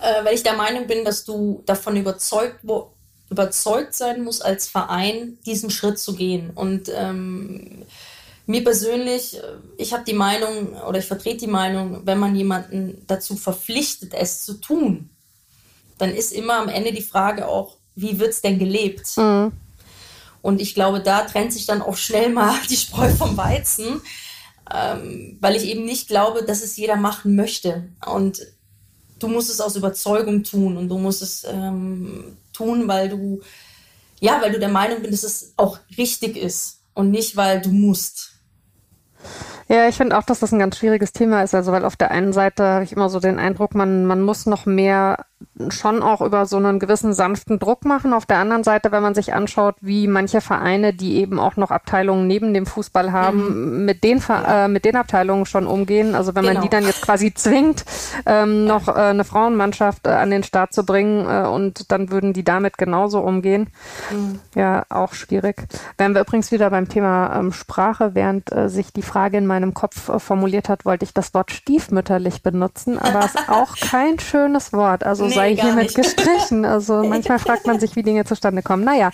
Äh, 0.00 0.24
weil 0.24 0.34
ich 0.34 0.44
der 0.44 0.54
Meinung 0.54 0.86
bin, 0.86 1.04
dass 1.04 1.24
du 1.24 1.62
davon 1.66 1.96
überzeugt 1.96 2.60
überzeugt 3.30 3.94
sein 3.94 4.24
muss, 4.24 4.40
als 4.40 4.66
Verein 4.66 5.38
diesen 5.46 5.70
Schritt 5.70 5.98
zu 6.00 6.16
gehen. 6.16 6.50
Und 6.50 6.90
ähm, 6.92 7.84
mir 8.50 8.64
persönlich, 8.64 9.38
äh, 9.38 9.42
ich 9.78 9.92
habe 9.92 10.04
die 10.04 10.14
Meinung 10.14 10.74
oder 10.88 10.98
ich 10.98 11.06
vertrete 11.06 11.38
die 11.38 11.46
Meinung, 11.46 12.02
wenn 12.04 12.18
man 12.18 12.34
jemanden 12.34 13.04
dazu 13.06 13.36
verpflichtet, 13.36 14.12
es 14.14 14.44
zu 14.44 14.54
tun, 14.54 15.10
dann 15.98 16.10
ist 16.14 16.32
immer 16.32 16.54
am 16.54 16.68
Ende 16.68 16.92
die 16.92 17.02
Frage 17.02 17.48
auch, 17.48 17.76
wie 17.94 18.18
wird 18.18 18.30
es 18.30 18.40
denn 18.40 18.58
gelebt? 18.58 19.16
Mhm. 19.16 19.52
Und 20.42 20.60
ich 20.60 20.74
glaube, 20.74 21.00
da 21.00 21.22
trennt 21.22 21.52
sich 21.52 21.66
dann 21.66 21.82
auch 21.82 21.96
schnell 21.96 22.30
mal 22.30 22.54
die 22.70 22.76
Spreu 22.76 23.10
vom 23.10 23.36
Weizen, 23.36 24.00
ähm, 24.72 25.36
weil 25.40 25.56
ich 25.56 25.64
eben 25.64 25.84
nicht 25.84 26.08
glaube, 26.08 26.42
dass 26.44 26.62
es 26.62 26.76
jeder 26.76 26.96
machen 26.96 27.36
möchte. 27.36 27.88
Und 28.06 28.40
du 29.18 29.28
musst 29.28 29.50
es 29.50 29.60
aus 29.60 29.76
Überzeugung 29.76 30.42
tun 30.42 30.76
und 30.76 30.88
du 30.88 30.98
musst 30.98 31.22
es 31.22 31.44
ähm, 31.44 32.36
tun, 32.52 32.88
weil 32.88 33.08
du, 33.08 33.40
ja, 34.18 34.40
weil 34.40 34.52
du 34.52 34.58
der 34.58 34.68
Meinung 34.68 35.02
bist, 35.02 35.24
dass 35.24 35.42
es 35.42 35.52
auch 35.56 35.78
richtig 35.98 36.36
ist 36.36 36.80
und 36.94 37.10
nicht, 37.10 37.36
weil 37.36 37.60
du 37.60 37.70
musst. 37.70 38.29
Ja, 39.68 39.88
ich 39.88 39.96
finde 39.96 40.18
auch, 40.18 40.24
dass 40.24 40.40
das 40.40 40.52
ein 40.52 40.58
ganz 40.58 40.76
schwieriges 40.78 41.12
Thema 41.12 41.42
ist. 41.42 41.54
Also, 41.54 41.72
weil 41.72 41.84
auf 41.84 41.96
der 41.96 42.10
einen 42.10 42.32
Seite 42.32 42.64
habe 42.64 42.84
ich 42.84 42.92
immer 42.92 43.08
so 43.08 43.20
den 43.20 43.38
Eindruck, 43.38 43.74
man, 43.74 44.04
man 44.04 44.20
muss 44.20 44.46
noch 44.46 44.66
mehr 44.66 45.26
schon 45.68 46.02
auch 46.02 46.20
über 46.20 46.46
so 46.46 46.56
einen 46.56 46.78
gewissen 46.78 47.12
sanften 47.12 47.58
Druck 47.58 47.84
machen. 47.84 48.12
Auf 48.12 48.26
der 48.26 48.38
anderen 48.38 48.64
Seite, 48.64 48.92
wenn 48.92 49.02
man 49.02 49.14
sich 49.14 49.34
anschaut, 49.34 49.76
wie 49.80 50.06
manche 50.06 50.40
Vereine, 50.40 50.92
die 50.92 51.16
eben 51.16 51.38
auch 51.38 51.56
noch 51.56 51.70
Abteilungen 51.70 52.26
neben 52.26 52.54
dem 52.54 52.66
Fußball 52.66 53.12
haben, 53.12 53.78
mhm. 53.78 53.84
mit, 53.84 54.04
den, 54.04 54.22
äh, 54.28 54.68
mit 54.68 54.84
den 54.84 54.96
Abteilungen 54.96 55.46
schon 55.46 55.66
umgehen. 55.66 56.14
Also 56.14 56.34
wenn 56.34 56.44
genau. 56.44 56.54
man 56.54 56.62
die 56.62 56.68
dann 56.68 56.84
jetzt 56.84 57.02
quasi 57.02 57.34
zwingt, 57.34 57.84
ähm, 58.26 58.64
noch 58.64 58.88
äh, 58.88 58.92
eine 58.92 59.24
Frauenmannschaft 59.24 60.06
äh, 60.06 60.10
an 60.10 60.30
den 60.30 60.42
Start 60.42 60.72
zu 60.72 60.84
bringen 60.84 61.26
äh, 61.26 61.46
und 61.46 61.90
dann 61.92 62.10
würden 62.10 62.32
die 62.32 62.44
damit 62.44 62.78
genauso 62.78 63.20
umgehen. 63.20 63.68
Mhm. 64.10 64.40
Ja, 64.54 64.84
auch 64.88 65.14
schwierig. 65.14 65.66
Wären 65.98 66.14
wir 66.14 66.22
übrigens 66.22 66.52
wieder 66.52 66.70
beim 66.70 66.88
Thema 66.88 67.38
ähm, 67.38 67.52
Sprache, 67.52 68.14
während 68.14 68.52
äh, 68.52 68.68
sich 68.68 68.92
die 68.92 69.02
Frage 69.02 69.38
in 69.38 69.46
meinem 69.46 69.74
Kopf 69.74 70.08
äh, 70.08 70.18
formuliert 70.18 70.68
hat, 70.68 70.84
wollte 70.84 71.04
ich 71.04 71.14
das 71.14 71.34
Wort 71.34 71.50
stiefmütterlich 71.50 72.42
benutzen, 72.42 72.98
aber 72.98 73.20
es 73.20 73.34
ist 73.34 73.48
auch 73.48 73.76
kein 73.76 74.18
schönes 74.18 74.72
Wort. 74.72 75.04
Also 75.04 75.29
nee, 75.30 75.34
sei 75.34 75.56
hiermit 75.56 75.94
gestrichen. 75.96 76.64
Also 76.64 77.02
manchmal 77.02 77.38
fragt 77.38 77.66
man 77.66 77.80
sich, 77.80 77.96
wie 77.96 78.02
Dinge 78.02 78.24
zustande 78.24 78.62
kommen. 78.62 78.84
Naja, 78.84 79.10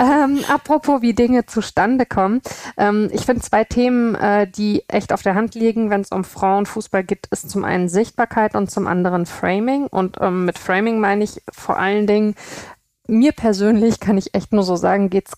ähm, 0.00 0.40
apropos, 0.48 1.02
wie 1.02 1.14
Dinge 1.14 1.46
zustande 1.46 2.06
kommen. 2.06 2.40
Ähm, 2.76 3.10
ich 3.12 3.26
finde 3.26 3.42
zwei 3.42 3.64
Themen, 3.64 4.14
äh, 4.14 4.48
die 4.48 4.84
echt 4.88 5.12
auf 5.12 5.22
der 5.22 5.34
Hand 5.34 5.54
liegen, 5.54 5.90
wenn 5.90 6.00
es 6.00 6.10
um 6.10 6.24
Frauenfußball 6.24 7.04
geht, 7.04 7.26
ist 7.30 7.50
zum 7.50 7.64
einen 7.64 7.88
Sichtbarkeit 7.88 8.54
und 8.54 8.70
zum 8.70 8.86
anderen 8.86 9.26
Framing. 9.26 9.86
Und 9.86 10.16
ähm, 10.20 10.44
mit 10.44 10.58
Framing 10.58 11.00
meine 11.00 11.24
ich 11.24 11.42
vor 11.52 11.78
allen 11.78 12.06
Dingen, 12.06 12.34
mir 13.08 13.32
persönlich 13.32 14.00
kann 14.00 14.18
ich 14.18 14.34
echt 14.34 14.52
nur 14.52 14.62
so 14.62 14.76
sagen, 14.76 15.10
geht's 15.10 15.34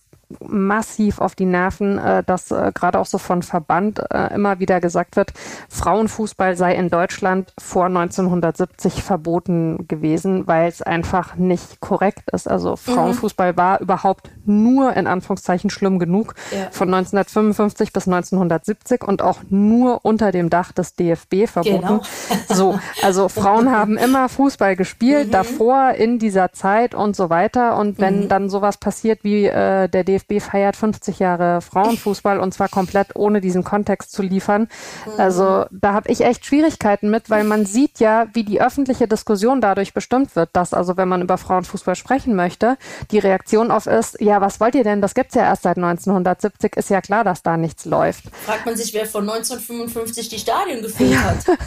massiv 0.47 1.21
auf 1.21 1.35
die 1.35 1.47
Nerven, 1.47 1.99
äh, 1.99 2.23
dass 2.23 2.51
äh, 2.51 2.71
gerade 2.75 2.99
auch 2.99 3.07
so 3.07 3.19
von 3.19 3.43
Verband 3.43 4.01
äh, 4.11 4.35
immer 4.35 4.59
wieder 4.59 4.81
gesagt 4.81 5.17
wird, 5.17 5.33
Frauenfußball 5.69 6.57
sei 6.57 6.75
in 6.75 6.91
Deutschland 6.91 7.53
vor 7.59 7.87
1970 7.87 9.03
verboten 9.03 9.89
gewesen, 9.89 10.47
weil 10.47 10.69
es 10.69 10.83
einfach 10.83 11.37
nicht 11.37 11.81
korrekt 11.81 12.31
ist. 12.31 12.49
Also 12.49 12.73
mhm. 12.73 12.77
Frauenfußball 12.77 13.53
mhm. 13.53 13.57
war 13.57 13.81
überhaupt 13.81 14.31
nur 14.45 14.95
in 14.95 15.07
Anführungszeichen 15.07 15.71
schlimm 15.71 15.99
genug 15.99 16.35
ja. 16.51 16.69
von 16.71 16.93
1955 16.93 17.93
bis 17.93 18.07
1970 18.07 19.05
und 19.05 19.23
auch 19.23 19.39
nur 19.49 20.05
unter 20.05 20.31
dem 20.31 20.51
Dach 20.51 20.73
des 20.73 20.95
DFB 20.95 21.47
verboten. 21.47 21.81
Genau. 21.81 22.03
so, 22.49 22.79
also 23.03 23.29
Frauen 23.29 23.71
haben 23.71 23.97
immer 23.97 24.29
Fußball 24.29 24.77
gespielt, 24.77 25.29
mhm. 25.29 25.33
davor 25.33 25.93
in 25.93 26.19
dieser 26.19 26.53
Zeit 26.53 26.95
und 26.95 27.17
so 27.17 27.31
weiter. 27.31 27.79
Und 27.79 27.99
wenn 27.99 28.25
mhm. 28.25 28.29
dann 28.29 28.51
sowas 28.51 28.77
passiert 28.77 29.25
wie 29.25 29.47
äh, 29.47 29.89
der 29.89 30.05
DFB 30.05 30.18
DFB 30.19 30.43
feiert 30.43 30.77
50 30.77 31.19
Jahre 31.19 31.61
Frauenfußball 31.61 32.41
und 32.41 32.53
zwar 32.53 32.69
komplett 32.69 33.17
ohne 33.17 33.41
diesen 33.41 33.65
Kontext 33.65 34.13
zu 34.13 34.23
liefern. 34.23 34.69
Mhm. 35.07 35.21
Also 35.21 35.67
da 35.71 35.93
habe 35.93 36.11
ich 36.11 36.23
echt 36.23 36.47
Schwierigkeiten 36.47 37.11
mit, 37.11 37.31
weil 37.31 37.45
man 37.45 37.67
sieht 37.67 38.01
ja, 38.01 38.27
wie 38.33 38.45
die 38.45 38.61
öffentliche 38.61 39.09
Diskussion 39.09 39.61
dadurch 39.61 39.95
bestimmt 39.95 40.37
wird, 40.37 40.51
dass 40.53 40.75
also 40.75 40.97
wenn 40.97 41.09
man 41.09 41.23
über 41.23 41.39
Frauenfußball 41.39 41.97
sprechen 41.97 42.35
möchte, 42.35 42.77
die 43.11 43.19
Reaktion 43.19 43.71
auf 43.71 43.87
ist, 43.87 44.21
ja, 44.21 44.41
was 44.41 44.61
wollt 44.61 44.75
ihr 44.75 44.85
denn? 44.85 45.01
Das 45.01 45.15
gibt's 45.15 45.35
ja 45.35 45.43
erst 45.43 45.63
seit 45.63 45.77
1970, 45.77 46.77
ist 46.77 46.91
ja 46.91 47.01
klar, 47.01 47.25
dass 47.25 47.43
da 47.43 47.57
nichts 47.57 47.85
läuft. 47.85 48.25
Fragt 48.45 48.67
man 48.67 48.77
sich, 48.77 48.93
wer 48.95 49.07
von 49.07 49.29
1955 49.29 50.29
die 50.29 50.39
Stadien 50.39 50.83
gefüllt 50.83 51.13
ja. 51.13 51.23
hat. 51.23 51.45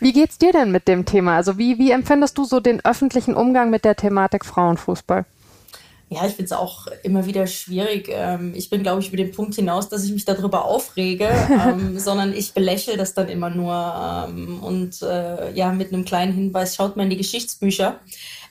wie 0.00 0.12
geht's 0.12 0.38
dir 0.38 0.52
denn 0.52 0.70
mit 0.70 0.88
dem 0.88 1.04
Thema? 1.04 1.36
Also 1.36 1.58
wie, 1.58 1.78
wie 1.78 1.90
empfindest 1.90 2.36
du 2.38 2.44
so 2.44 2.60
den 2.60 2.84
öffentlichen 2.84 3.34
Umgang 3.34 3.70
mit 3.70 3.84
der 3.84 3.96
Thematik 3.96 4.44
Frauenfußball? 4.44 5.24
Ja, 6.10 6.26
ich 6.26 6.32
finde 6.32 6.44
es 6.44 6.52
auch 6.52 6.86
immer 7.02 7.26
wieder 7.26 7.46
schwierig. 7.46 8.08
Ähm, 8.10 8.54
ich 8.54 8.70
bin, 8.70 8.82
glaube 8.82 9.00
ich, 9.00 9.08
über 9.08 9.18
den 9.18 9.30
Punkt 9.30 9.54
hinaus, 9.54 9.88
dass 9.88 10.04
ich 10.04 10.12
mich 10.12 10.24
darüber 10.24 10.64
aufrege, 10.64 11.28
ähm, 11.50 11.98
sondern 11.98 12.32
ich 12.32 12.54
belächle 12.54 12.96
das 12.96 13.14
dann 13.14 13.28
immer 13.28 13.50
nur. 13.50 14.26
Ähm, 14.28 14.62
und 14.62 15.02
äh, 15.02 15.52
ja, 15.52 15.72
mit 15.72 15.92
einem 15.92 16.04
kleinen 16.04 16.32
Hinweis, 16.32 16.74
schaut 16.74 16.96
mal 16.96 17.04
in 17.04 17.10
die 17.10 17.16
Geschichtsbücher. 17.16 18.00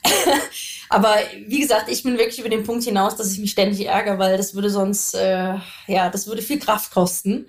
Aber 0.88 1.14
wie 1.46 1.60
gesagt, 1.60 1.90
ich 1.90 2.02
bin 2.02 2.16
wirklich 2.16 2.38
über 2.38 2.48
den 2.48 2.64
Punkt 2.64 2.84
hinaus, 2.84 3.16
dass 3.16 3.32
ich 3.32 3.40
mich 3.40 3.50
ständig 3.50 3.86
ärgere, 3.86 4.18
weil 4.18 4.36
das 4.36 4.54
würde 4.54 4.70
sonst, 4.70 5.14
äh, 5.14 5.54
ja, 5.86 6.08
das 6.10 6.26
würde 6.26 6.42
viel 6.42 6.58
Kraft 6.58 6.92
kosten 6.92 7.46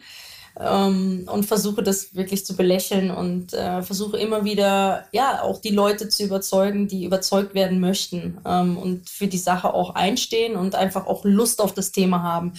ähm, 0.59 1.27
und 1.31 1.45
versuche 1.45 1.81
das 1.81 2.13
wirklich 2.15 2.45
zu 2.45 2.55
belächeln 2.55 3.11
und 3.11 3.53
äh, 3.53 3.81
versuche 3.81 4.17
immer 4.17 4.43
wieder, 4.43 5.07
ja, 5.11 5.41
auch 5.41 5.61
die 5.61 5.69
Leute 5.69 6.09
zu 6.09 6.23
überzeugen, 6.23 6.87
die 6.87 7.05
überzeugt 7.05 7.55
werden 7.55 7.79
möchten 7.79 8.39
ähm, 8.45 8.77
und 8.77 9.09
für 9.09 9.27
die 9.27 9.37
Sache 9.37 9.73
auch 9.73 9.95
einstehen 9.95 10.55
und 10.55 10.75
einfach 10.75 11.07
auch 11.07 11.23
Lust 11.23 11.61
auf 11.61 11.73
das 11.73 11.91
Thema 11.91 12.23
haben. 12.23 12.53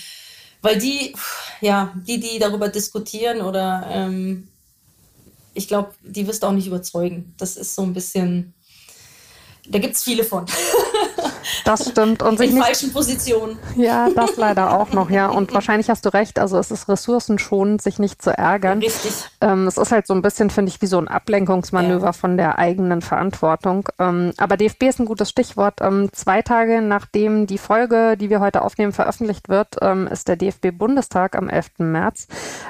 Weil 0.63 0.79
die, 0.79 1.15
ja, 1.61 1.93
die, 2.07 2.21
die 2.21 2.39
darüber 2.39 2.69
diskutieren 2.69 3.41
oder 3.41 3.87
ähm, 3.91 4.49
ich 5.55 5.69
glaube, 5.69 5.93
die 6.03 6.27
wirst 6.27 6.43
du 6.43 6.47
auch 6.47 6.53
nicht 6.53 6.67
überzeugen. 6.67 7.35
Das 7.39 7.57
ist 7.57 7.75
so 7.75 7.83
ein 7.83 7.93
bisschen, 7.93 8.55
da 9.69 9.79
gibt 9.79 9.97
es 9.97 10.05
viele 10.05 10.25
von. 10.25 10.47
Das 11.64 11.88
stimmt. 11.88 12.22
Und 12.22 12.38
sich 12.38 12.50
In 12.50 12.57
nicht, 12.57 12.64
falschen 12.64 12.92
Positionen. 12.92 13.59
Ja, 13.76 14.09
das 14.14 14.37
leider 14.37 14.79
auch 14.79 14.92
noch, 14.92 15.11
ja. 15.11 15.29
Und 15.29 15.53
wahrscheinlich 15.55 15.90
hast 15.90 16.05
du 16.05 16.11
recht. 16.11 16.38
Also 16.38 16.59
es 16.59 16.70
ist 16.70 16.88
ressourcenschonend, 16.88 17.83
sich 17.83 17.98
nicht 17.98 18.22
zu 18.22 18.37
ärgern. 18.37 18.81
Richtig. 18.81 19.12
Ähm, 19.40 19.66
es 19.66 19.76
ist 19.76 19.92
halt 19.92 20.07
so 20.07 20.14
ein 20.14 20.22
bisschen, 20.22 20.50
finde 20.50 20.70
ich, 20.70 20.83
wie 20.83 20.87
so 20.87 20.98
ein 20.98 21.09
Ablenkungsmanöver 21.09 22.07
ja. 22.07 22.12
von 22.12 22.37
der 22.37 22.59
eigenen 22.59 23.03
Verantwortung. 23.03 23.88
Ähm, 23.98 24.33
aber 24.37 24.57
DFB 24.57 24.85
ist 24.85 25.00
ein 25.00 25.07
gutes 25.07 25.31
Stichwort. 25.31 25.81
Ähm, 25.81 26.11
zwei 26.12 26.42
Tage 26.42 26.83
nachdem 26.83 27.46
die 27.46 27.59
Folge, 27.59 28.16
die 28.16 28.31
wir 28.31 28.40
heute 28.40 28.62
aufnehmen, 28.62 28.92
veröffentlicht 28.92 29.48
wird, 29.48 29.76
ähm, 29.81 30.07
ist 30.07 30.29
der 30.29 30.37
DFB-Bundestag 30.37 31.37
am 31.37 31.48
11. 31.48 31.70
März. 31.79 32.26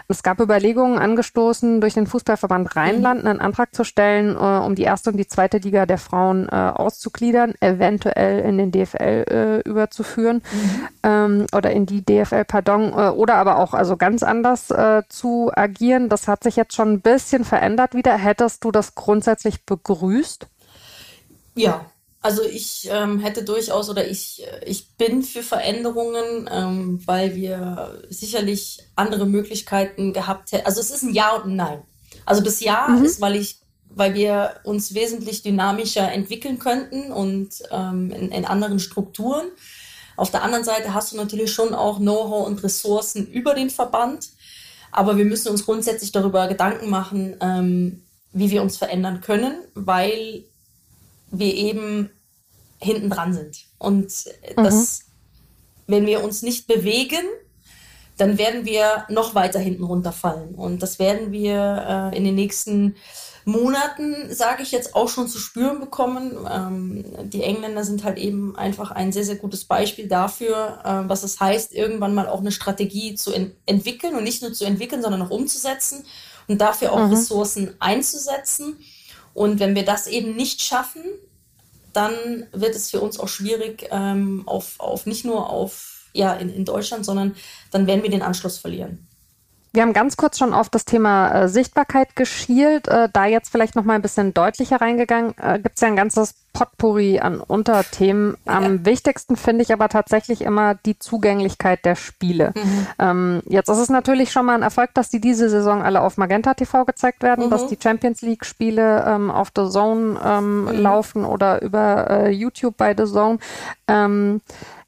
Es 0.08 0.22
gab 0.22 0.40
Überlegungen 0.40 0.98
angestoßen, 0.98 1.80
durch 1.80 1.94
den 1.94 2.06
Fußballverband 2.06 2.76
Rheinland 2.76 3.22
mhm. 3.22 3.28
einen 3.28 3.40
Antrag 3.40 3.74
zu 3.74 3.84
stellen, 3.84 4.36
äh, 4.36 4.64
um 4.64 4.74
die 4.74 4.82
erste 4.82 5.10
und 5.10 5.16
die 5.16 5.26
zweite 5.26 5.58
Liga 5.58 5.86
der 5.86 5.98
Frauen 5.98 6.48
äh, 6.48 6.54
auszugliedern, 6.54 7.54
eventuell 7.60 8.40
in 8.40 8.58
den 8.60 8.72
DFL 8.72 9.24
äh, 9.28 9.68
überzuführen 9.68 10.42
mhm. 10.52 10.88
ähm, 11.02 11.46
oder 11.54 11.70
in 11.70 11.86
die 11.86 12.04
DFL, 12.04 12.44
pardon, 12.44 12.92
äh, 12.92 13.10
oder 13.10 13.36
aber 13.36 13.58
auch 13.58 13.74
also 13.74 13.96
ganz 13.96 14.22
anders 14.22 14.70
äh, 14.70 15.02
zu 15.08 15.50
agieren. 15.54 16.08
Das 16.08 16.28
hat 16.28 16.44
sich 16.44 16.56
jetzt 16.56 16.74
schon 16.74 16.92
ein 16.92 17.00
bisschen 17.00 17.44
verändert 17.44 17.94
wieder. 17.94 18.16
Hättest 18.16 18.64
du 18.64 18.70
das 18.70 18.94
grundsätzlich 18.94 19.64
begrüßt? 19.64 20.46
Ja, 21.54 21.86
also 22.22 22.42
ich 22.42 22.88
ähm, 22.90 23.18
hätte 23.18 23.44
durchaus 23.44 23.88
oder 23.88 24.06
ich, 24.06 24.46
ich 24.66 24.94
bin 24.96 25.22
für 25.22 25.42
Veränderungen, 25.42 26.48
ähm, 26.52 27.00
weil 27.06 27.34
wir 27.34 28.02
sicherlich 28.10 28.80
andere 28.94 29.26
Möglichkeiten 29.26 30.12
gehabt 30.12 30.52
hätten. 30.52 30.66
Also 30.66 30.80
es 30.80 30.90
ist 30.90 31.02
ein 31.02 31.14
Ja 31.14 31.34
und 31.36 31.50
ein 31.50 31.56
Nein. 31.56 31.82
Also 32.26 32.42
das 32.42 32.60
Ja 32.60 32.88
mhm. 32.88 33.04
ist, 33.04 33.20
weil 33.20 33.36
ich 33.36 33.59
weil 33.94 34.14
wir 34.14 34.56
uns 34.64 34.94
wesentlich 34.94 35.42
dynamischer 35.42 36.10
entwickeln 36.10 36.58
könnten 36.58 37.12
und 37.12 37.50
ähm, 37.70 38.10
in, 38.12 38.30
in 38.30 38.44
anderen 38.44 38.78
Strukturen. 38.78 39.46
Auf 40.16 40.30
der 40.30 40.42
anderen 40.42 40.64
Seite 40.64 40.94
hast 40.94 41.12
du 41.12 41.16
natürlich 41.16 41.52
schon 41.52 41.74
auch 41.74 41.98
Know-how 41.98 42.46
und 42.46 42.62
Ressourcen 42.62 43.26
über 43.26 43.54
den 43.54 43.70
Verband, 43.70 44.30
aber 44.92 45.16
wir 45.16 45.24
müssen 45.24 45.48
uns 45.48 45.64
grundsätzlich 45.64 46.12
darüber 46.12 46.46
Gedanken 46.48 46.90
machen, 46.90 47.36
ähm, 47.40 48.02
wie 48.32 48.50
wir 48.50 48.62
uns 48.62 48.76
verändern 48.76 49.20
können, 49.20 49.54
weil 49.74 50.44
wir 51.30 51.54
eben 51.54 52.10
hinten 52.80 53.10
dran 53.10 53.32
sind. 53.32 53.64
Und 53.78 54.12
das, 54.56 55.00
mhm. 55.00 55.92
wenn 55.92 56.06
wir 56.06 56.22
uns 56.24 56.42
nicht 56.42 56.66
bewegen, 56.66 57.24
dann 58.16 58.36
werden 58.36 58.64
wir 58.64 59.06
noch 59.08 59.34
weiter 59.34 59.58
hinten 59.58 59.84
runterfallen. 59.84 60.54
Und 60.54 60.82
das 60.82 60.98
werden 60.98 61.32
wir 61.32 62.10
äh, 62.12 62.16
in 62.16 62.24
den 62.24 62.34
nächsten 62.34 62.96
Monaten, 63.44 64.32
sage 64.34 64.62
ich 64.62 64.70
jetzt, 64.70 64.94
auch 64.94 65.08
schon 65.08 65.28
zu 65.28 65.38
spüren 65.38 65.80
bekommen. 65.80 66.36
Ähm, 66.50 67.04
die 67.30 67.42
Engländer 67.42 67.84
sind 67.84 68.04
halt 68.04 68.18
eben 68.18 68.56
einfach 68.56 68.90
ein 68.90 69.12
sehr, 69.12 69.24
sehr 69.24 69.36
gutes 69.36 69.64
Beispiel 69.64 70.08
dafür, 70.08 70.80
äh, 70.84 71.08
was 71.08 71.22
es 71.22 71.40
heißt, 71.40 71.72
irgendwann 71.72 72.14
mal 72.14 72.28
auch 72.28 72.40
eine 72.40 72.52
Strategie 72.52 73.14
zu 73.14 73.32
ent 73.32 73.54
entwickeln 73.66 74.14
und 74.14 74.24
nicht 74.24 74.42
nur 74.42 74.52
zu 74.52 74.64
entwickeln, 74.64 75.02
sondern 75.02 75.22
auch 75.22 75.30
umzusetzen 75.30 76.04
und 76.48 76.60
dafür 76.60 76.92
auch 76.92 77.06
mhm. 77.06 77.12
Ressourcen 77.12 77.74
einzusetzen. 77.78 78.78
Und 79.32 79.60
wenn 79.60 79.74
wir 79.74 79.84
das 79.84 80.06
eben 80.06 80.36
nicht 80.36 80.60
schaffen, 80.60 81.02
dann 81.92 82.46
wird 82.52 82.74
es 82.74 82.90
für 82.90 83.00
uns 83.00 83.18
auch 83.18 83.28
schwierig, 83.28 83.88
ähm, 83.90 84.42
auf, 84.46 84.78
auf 84.78 85.06
nicht 85.06 85.24
nur 85.24 85.48
auf, 85.50 86.08
ja, 86.12 86.34
in, 86.34 86.48
in 86.50 86.64
Deutschland, 86.64 87.04
sondern 87.04 87.36
dann 87.70 87.86
werden 87.86 88.02
wir 88.02 88.10
den 88.10 88.22
Anschluss 88.22 88.58
verlieren. 88.58 89.06
Wir 89.72 89.82
haben 89.82 89.92
ganz 89.92 90.16
kurz 90.16 90.36
schon 90.38 90.52
auf 90.52 90.68
das 90.68 90.84
Thema 90.84 91.30
äh, 91.32 91.48
Sichtbarkeit 91.48 92.16
geschielt. 92.16 92.88
Äh, 92.88 93.08
da 93.12 93.26
jetzt 93.26 93.50
vielleicht 93.50 93.76
noch 93.76 93.84
mal 93.84 93.94
ein 93.94 94.02
bisschen 94.02 94.34
deutlicher 94.34 94.80
reingegangen, 94.80 95.34
äh, 95.38 95.60
gibt 95.60 95.76
es 95.76 95.80
ja 95.80 95.88
ein 95.88 95.96
ganzes 95.96 96.34
Potpourri 96.52 97.20
an 97.20 97.40
Unterthemen. 97.40 98.36
Am 98.44 98.78
ja. 98.78 98.84
wichtigsten 98.84 99.36
finde 99.36 99.62
ich 99.62 99.72
aber 99.72 99.88
tatsächlich 99.88 100.42
immer 100.42 100.74
die 100.74 100.98
Zugänglichkeit 100.98 101.84
der 101.84 101.94
Spiele. 101.94 102.52
Mhm. 102.56 102.86
Ähm, 102.98 103.42
jetzt 103.46 103.68
ist 103.68 103.78
es 103.78 103.88
natürlich 103.88 104.32
schon 104.32 104.46
mal 104.46 104.54
ein 104.54 104.62
Erfolg, 104.62 104.90
dass 104.94 105.10
die 105.10 105.20
diese 105.20 105.48
Saison 105.48 105.82
alle 105.82 106.00
auf 106.00 106.16
Magenta 106.16 106.54
TV 106.54 106.84
gezeigt 106.84 107.22
werden, 107.22 107.46
mhm. 107.46 107.50
dass 107.50 107.68
die 107.68 107.78
Champions 107.80 108.22
League 108.22 108.44
Spiele 108.44 109.04
ähm, 109.06 109.30
auf 109.30 109.52
The 109.56 109.68
Zone 109.70 110.18
ähm, 110.24 110.64
mhm. 110.64 110.80
laufen 110.80 111.24
oder 111.24 111.62
über 111.62 112.10
äh, 112.10 112.30
YouTube 112.30 112.76
bei 112.76 112.94
The 112.96 113.04
Zone. 113.04 113.38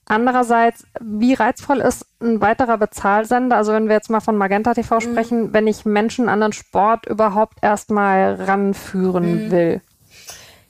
Andererseits, 0.06 0.84
wie 1.00 1.34
reizvoll 1.34 1.78
ist 1.78 2.06
ein 2.20 2.40
weiterer 2.40 2.76
Bezahlsender? 2.76 3.56
Also 3.56 3.72
wenn 3.72 3.88
wir 3.88 3.94
jetzt 3.94 4.10
mal 4.10 4.20
von 4.20 4.36
Magenta 4.36 4.74
TV 4.74 4.96
mhm. 4.96 5.00
sprechen, 5.00 5.52
wenn 5.52 5.66
ich 5.66 5.84
Menschen 5.84 6.28
an 6.28 6.40
den 6.40 6.52
Sport 6.52 7.06
überhaupt 7.06 7.58
erstmal 7.62 8.34
ranführen 8.34 9.46
mhm. 9.46 9.50
will. 9.50 9.80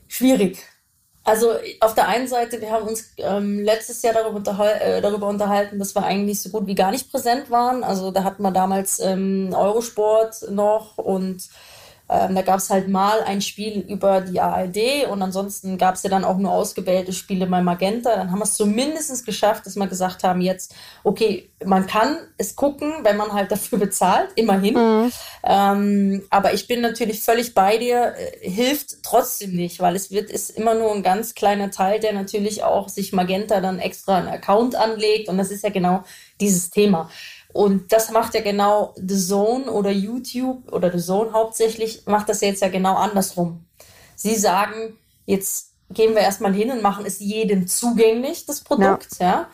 Schwierig. 0.07 0.63
Also 1.25 1.53
auf 1.81 1.95
der 1.95 2.09
einen 2.09 2.27
Seite, 2.27 2.61
wir 2.61 2.73
haben 2.73 2.89
uns 2.89 3.15
ähm, 3.19 3.61
letztes 3.61 4.03
Jahr 4.03 4.13
darüber, 4.13 4.37
unterhal 4.37 4.81
äh, 4.81 5.01
darüber 5.01 5.29
unterhalten, 5.29 5.79
dass 5.79 5.95
wir 5.95 6.05
eigentlich 6.05 6.43
so 6.43 6.51
gut 6.51 6.67
wie 6.67 6.75
gar 6.75 6.91
nicht 6.91 7.11
präsent 7.13 7.49
waren. 7.49 7.85
Also 7.85 8.11
da 8.11 8.25
hatten 8.25 8.43
wir 8.43 8.51
damals 8.51 8.99
ähm, 8.99 9.55
Eurosport 9.57 10.51
noch 10.51 10.99
und 10.99 11.49
ähm, 12.13 12.35
da 12.35 12.43
gab 12.43 12.59
es 12.59 12.69
halt 12.69 12.89
mal 12.89 13.23
ein 13.23 13.41
Spiel 13.41 13.79
über 13.89 14.21
die 14.21 14.39
ARD 14.39 15.09
und 15.11 15.23
ansonsten 15.23 15.79
gab 15.79 15.95
es 15.95 16.03
ja 16.03 16.11
dann 16.11 16.25
auch 16.25 16.37
nur 16.37 16.53
ausgewählte 16.53 17.13
Spiele 17.15 17.47
bei 17.47 17.63
Magenta. 17.63 18.15
Dann 18.15 18.31
haben 18.31 18.39
wir 18.39 18.45
es 18.45 18.55
zumindest 18.55 19.25
geschafft, 19.25 19.65
dass 19.65 19.77
wir 19.77 19.87
gesagt 19.87 20.23
haben, 20.23 20.43
jetzt, 20.43 20.75
okay, 21.05 21.49
man 21.65 21.87
kann 21.87 22.19
es 22.37 22.55
gucken, 22.55 22.93
wenn 23.03 23.17
man 23.17 23.33
halt 23.33 23.51
dafür 23.53 23.79
bezahlt, 23.79 24.29
immerhin. 24.35 24.75
Mhm. 24.75 25.13
Ähm, 25.43 26.23
aber 26.29 26.53
ich 26.53 26.67
bin 26.67 26.83
natürlich 26.83 27.21
völlig 27.21 27.55
bei 27.55 27.79
dir, 27.79 28.15
äh, 28.17 28.51
hilft 28.51 29.03
trotzdem 29.03 29.53
nicht, 29.53 29.81
weil 29.81 29.97
es 29.97 30.11
wird, 30.11 30.31
ist 30.31 30.51
immer 30.51 30.75
nur 30.75 30.93
ein 30.95 31.03
ganz 31.03 31.35
kleiner 31.35 31.71
Teil, 31.71 31.99
der 31.99 32.13
natürlich 32.13 32.63
auch 32.63 32.91
sich 32.91 33.15
Magenta 33.15 33.61
dann 33.61 33.79
extra 33.79 34.19
einen 34.19 34.29
Account 34.29 34.75
anlegt 34.75 35.31
und 35.31 35.39
das 35.39 35.51
ist 35.51 35.65
ja 35.65 35.71
genau 35.71 36.05
dieses 36.41 36.69
Thema. 36.71 37.09
Und 37.53 37.93
das 37.93 38.11
macht 38.11 38.35
ja 38.35 38.41
genau 38.41 38.95
The 38.97 39.19
Zone 39.19 39.71
oder 39.71 39.91
YouTube 39.91 40.73
oder 40.73 40.91
The 40.91 41.05
Zone 41.05 41.33
hauptsächlich, 41.33 42.07
macht 42.07 42.29
das 42.29 42.41
jetzt 42.41 42.63
ja 42.63 42.69
genau 42.69 42.95
andersrum. 42.95 43.67
Sie 44.17 44.37
sagen, 44.37 44.99
jetzt 45.27 45.73
gehen 45.91 46.15
wir 46.15 46.23
erstmal 46.23 46.55
hin 46.55 46.71
und 46.71 46.83
machen 46.83 47.05
es 47.05 47.19
jedem 47.19 47.69
zugänglich, 47.69 48.47
das 48.47 48.63
Produkt, 48.63 49.19
ja. 49.19 49.27
ja 49.27 49.49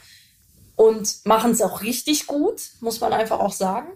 und 0.79 1.27
machen 1.27 1.51
es 1.51 1.61
auch 1.61 1.83
richtig 1.83 2.29
gut, 2.29 2.71
muss 2.81 3.01
man 3.01 3.13
einfach 3.13 3.41
auch 3.41 3.53
sagen, 3.53 3.89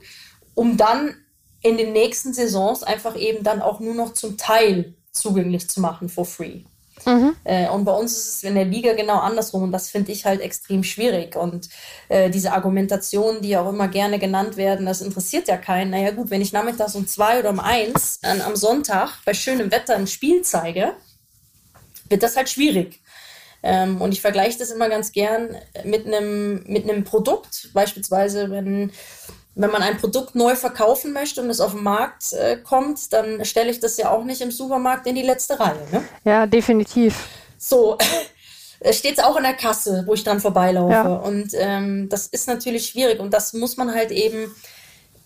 um 0.54 0.76
dann 0.76 1.14
in 1.62 1.76
den 1.76 1.92
nächsten 1.92 2.34
Saisons 2.34 2.82
einfach 2.82 3.16
eben 3.16 3.44
dann 3.44 3.62
auch 3.62 3.78
nur 3.78 3.94
noch 3.94 4.14
zum 4.14 4.36
Teil 4.36 4.94
zugänglich 5.12 5.70
zu 5.70 5.80
machen 5.80 6.08
for 6.08 6.24
free. 6.24 6.64
Mhm. 7.04 7.36
Äh, 7.44 7.68
und 7.68 7.84
bei 7.84 7.92
uns 7.92 8.12
ist 8.12 8.36
es 8.36 8.42
in 8.42 8.54
der 8.54 8.64
Liga 8.64 8.92
genau 8.94 9.18
andersrum 9.18 9.64
und 9.64 9.72
das 9.72 9.90
finde 9.90 10.12
ich 10.12 10.24
halt 10.24 10.40
extrem 10.40 10.84
schwierig. 10.84 11.36
Und 11.36 11.68
äh, 12.08 12.30
diese 12.30 12.52
Argumentationen, 12.52 13.42
die 13.42 13.56
auch 13.56 13.68
immer 13.68 13.88
gerne 13.88 14.18
genannt 14.18 14.56
werden, 14.56 14.86
das 14.86 15.00
interessiert 15.00 15.48
ja 15.48 15.56
keinen. 15.56 15.90
Naja 15.90 16.10
gut, 16.10 16.30
wenn 16.30 16.40
ich 16.40 16.52
nachmittags 16.52 16.94
um 16.94 17.06
zwei 17.06 17.38
oder 17.38 17.50
um 17.50 17.60
eins 17.60 18.20
an, 18.22 18.40
am 18.40 18.56
Sonntag 18.56 19.10
bei 19.24 19.34
schönem 19.34 19.70
Wetter 19.70 19.96
ein 19.96 20.06
Spiel 20.06 20.42
zeige, 20.42 20.94
wird 22.08 22.22
das 22.22 22.36
halt 22.36 22.48
schwierig. 22.48 23.00
Ähm, 23.62 24.00
und 24.00 24.12
ich 24.12 24.20
vergleiche 24.20 24.58
das 24.58 24.70
immer 24.70 24.88
ganz 24.88 25.12
gern 25.12 25.56
mit 25.84 26.06
einem 26.06 26.64
mit 26.66 26.88
einem 26.88 27.04
Produkt, 27.04 27.70
beispielsweise 27.72 28.50
wenn 28.50 28.90
wenn 29.54 29.70
man 29.70 29.82
ein 29.82 29.98
Produkt 29.98 30.34
neu 30.34 30.56
verkaufen 30.56 31.12
möchte 31.12 31.42
und 31.42 31.50
es 31.50 31.60
auf 31.60 31.72
den 31.72 31.82
Markt 31.82 32.32
äh, 32.32 32.56
kommt, 32.56 33.12
dann 33.12 33.44
stelle 33.44 33.70
ich 33.70 33.80
das 33.80 33.96
ja 33.98 34.10
auch 34.10 34.24
nicht 34.24 34.40
im 34.40 34.50
Supermarkt 34.50 35.06
in 35.06 35.14
die 35.14 35.22
letzte 35.22 35.60
Reihe. 35.60 35.86
Ne? 35.90 36.02
Ja, 36.24 36.46
definitiv. 36.46 37.28
So, 37.58 37.98
steht 38.90 39.12
es 39.18 39.24
auch 39.24 39.36
in 39.36 39.42
der 39.42 39.54
Kasse, 39.54 40.04
wo 40.06 40.14
ich 40.14 40.24
dran 40.24 40.40
vorbeilaufe. 40.40 40.92
Ja. 40.92 41.14
Und 41.16 41.50
ähm, 41.54 42.08
das 42.08 42.26
ist 42.28 42.48
natürlich 42.48 42.86
schwierig 42.86 43.20
und 43.20 43.32
das 43.32 43.52
muss 43.52 43.76
man 43.76 43.94
halt 43.94 44.10
eben 44.10 44.54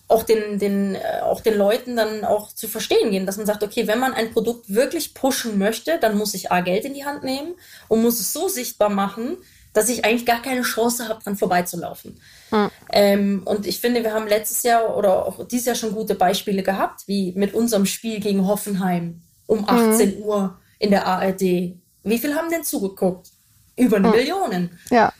auch 0.09 0.23
den, 0.23 0.59
den, 0.59 0.95
äh, 0.95 1.21
auch 1.23 1.41
den 1.41 1.57
Leuten 1.57 1.95
dann 1.95 2.23
auch 2.23 2.53
zu 2.53 2.67
verstehen 2.67 3.11
gehen, 3.11 3.25
dass 3.25 3.37
man 3.37 3.45
sagt, 3.45 3.63
okay, 3.63 3.87
wenn 3.87 3.99
man 3.99 4.13
ein 4.13 4.31
Produkt 4.31 4.73
wirklich 4.73 5.13
pushen 5.13 5.57
möchte, 5.57 5.99
dann 5.99 6.17
muss 6.17 6.33
ich 6.33 6.51
A, 6.51 6.61
Geld 6.61 6.85
in 6.85 6.93
die 6.93 7.05
Hand 7.05 7.23
nehmen 7.23 7.55
und 7.87 8.01
muss 8.01 8.19
es 8.19 8.31
so 8.31 8.47
sichtbar 8.47 8.89
machen, 8.89 9.37
dass 9.73 9.89
ich 9.89 10.05
eigentlich 10.05 10.25
gar 10.25 10.41
keine 10.41 10.61
Chance 10.61 11.07
habe, 11.07 11.23
dran 11.23 11.35
vorbeizulaufen. 11.35 12.19
Mhm. 12.51 12.71
Ähm, 12.91 13.41
und 13.45 13.65
ich 13.67 13.79
finde, 13.79 14.03
wir 14.03 14.13
haben 14.13 14.27
letztes 14.27 14.63
Jahr 14.63 14.95
oder 14.95 15.25
auch 15.25 15.47
dieses 15.47 15.65
Jahr 15.65 15.75
schon 15.75 15.93
gute 15.93 16.15
Beispiele 16.15 16.63
gehabt, 16.63 17.07
wie 17.07 17.33
mit 17.35 17.53
unserem 17.53 17.85
Spiel 17.85 18.19
gegen 18.19 18.47
Hoffenheim 18.47 19.21
um 19.45 19.67
18 19.67 20.19
mhm. 20.19 20.23
Uhr 20.23 20.59
in 20.79 20.91
der 20.91 21.05
ARD. 21.05 21.41
Wie 21.41 22.17
viel 22.17 22.35
haben 22.35 22.49
denn 22.49 22.63
zugeguckt? 22.63 23.29
Über 23.75 23.97
eine 23.97 24.07
mhm. 24.07 24.15
Million. 24.15 24.69
Ja. 24.89 25.13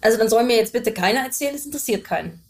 Also 0.00 0.18
dann 0.18 0.28
soll 0.28 0.44
mir 0.44 0.56
jetzt 0.56 0.72
bitte 0.72 0.92
keiner 0.92 1.20
erzählen, 1.20 1.54
es 1.54 1.66
interessiert 1.66 2.04
keinen. 2.04 2.42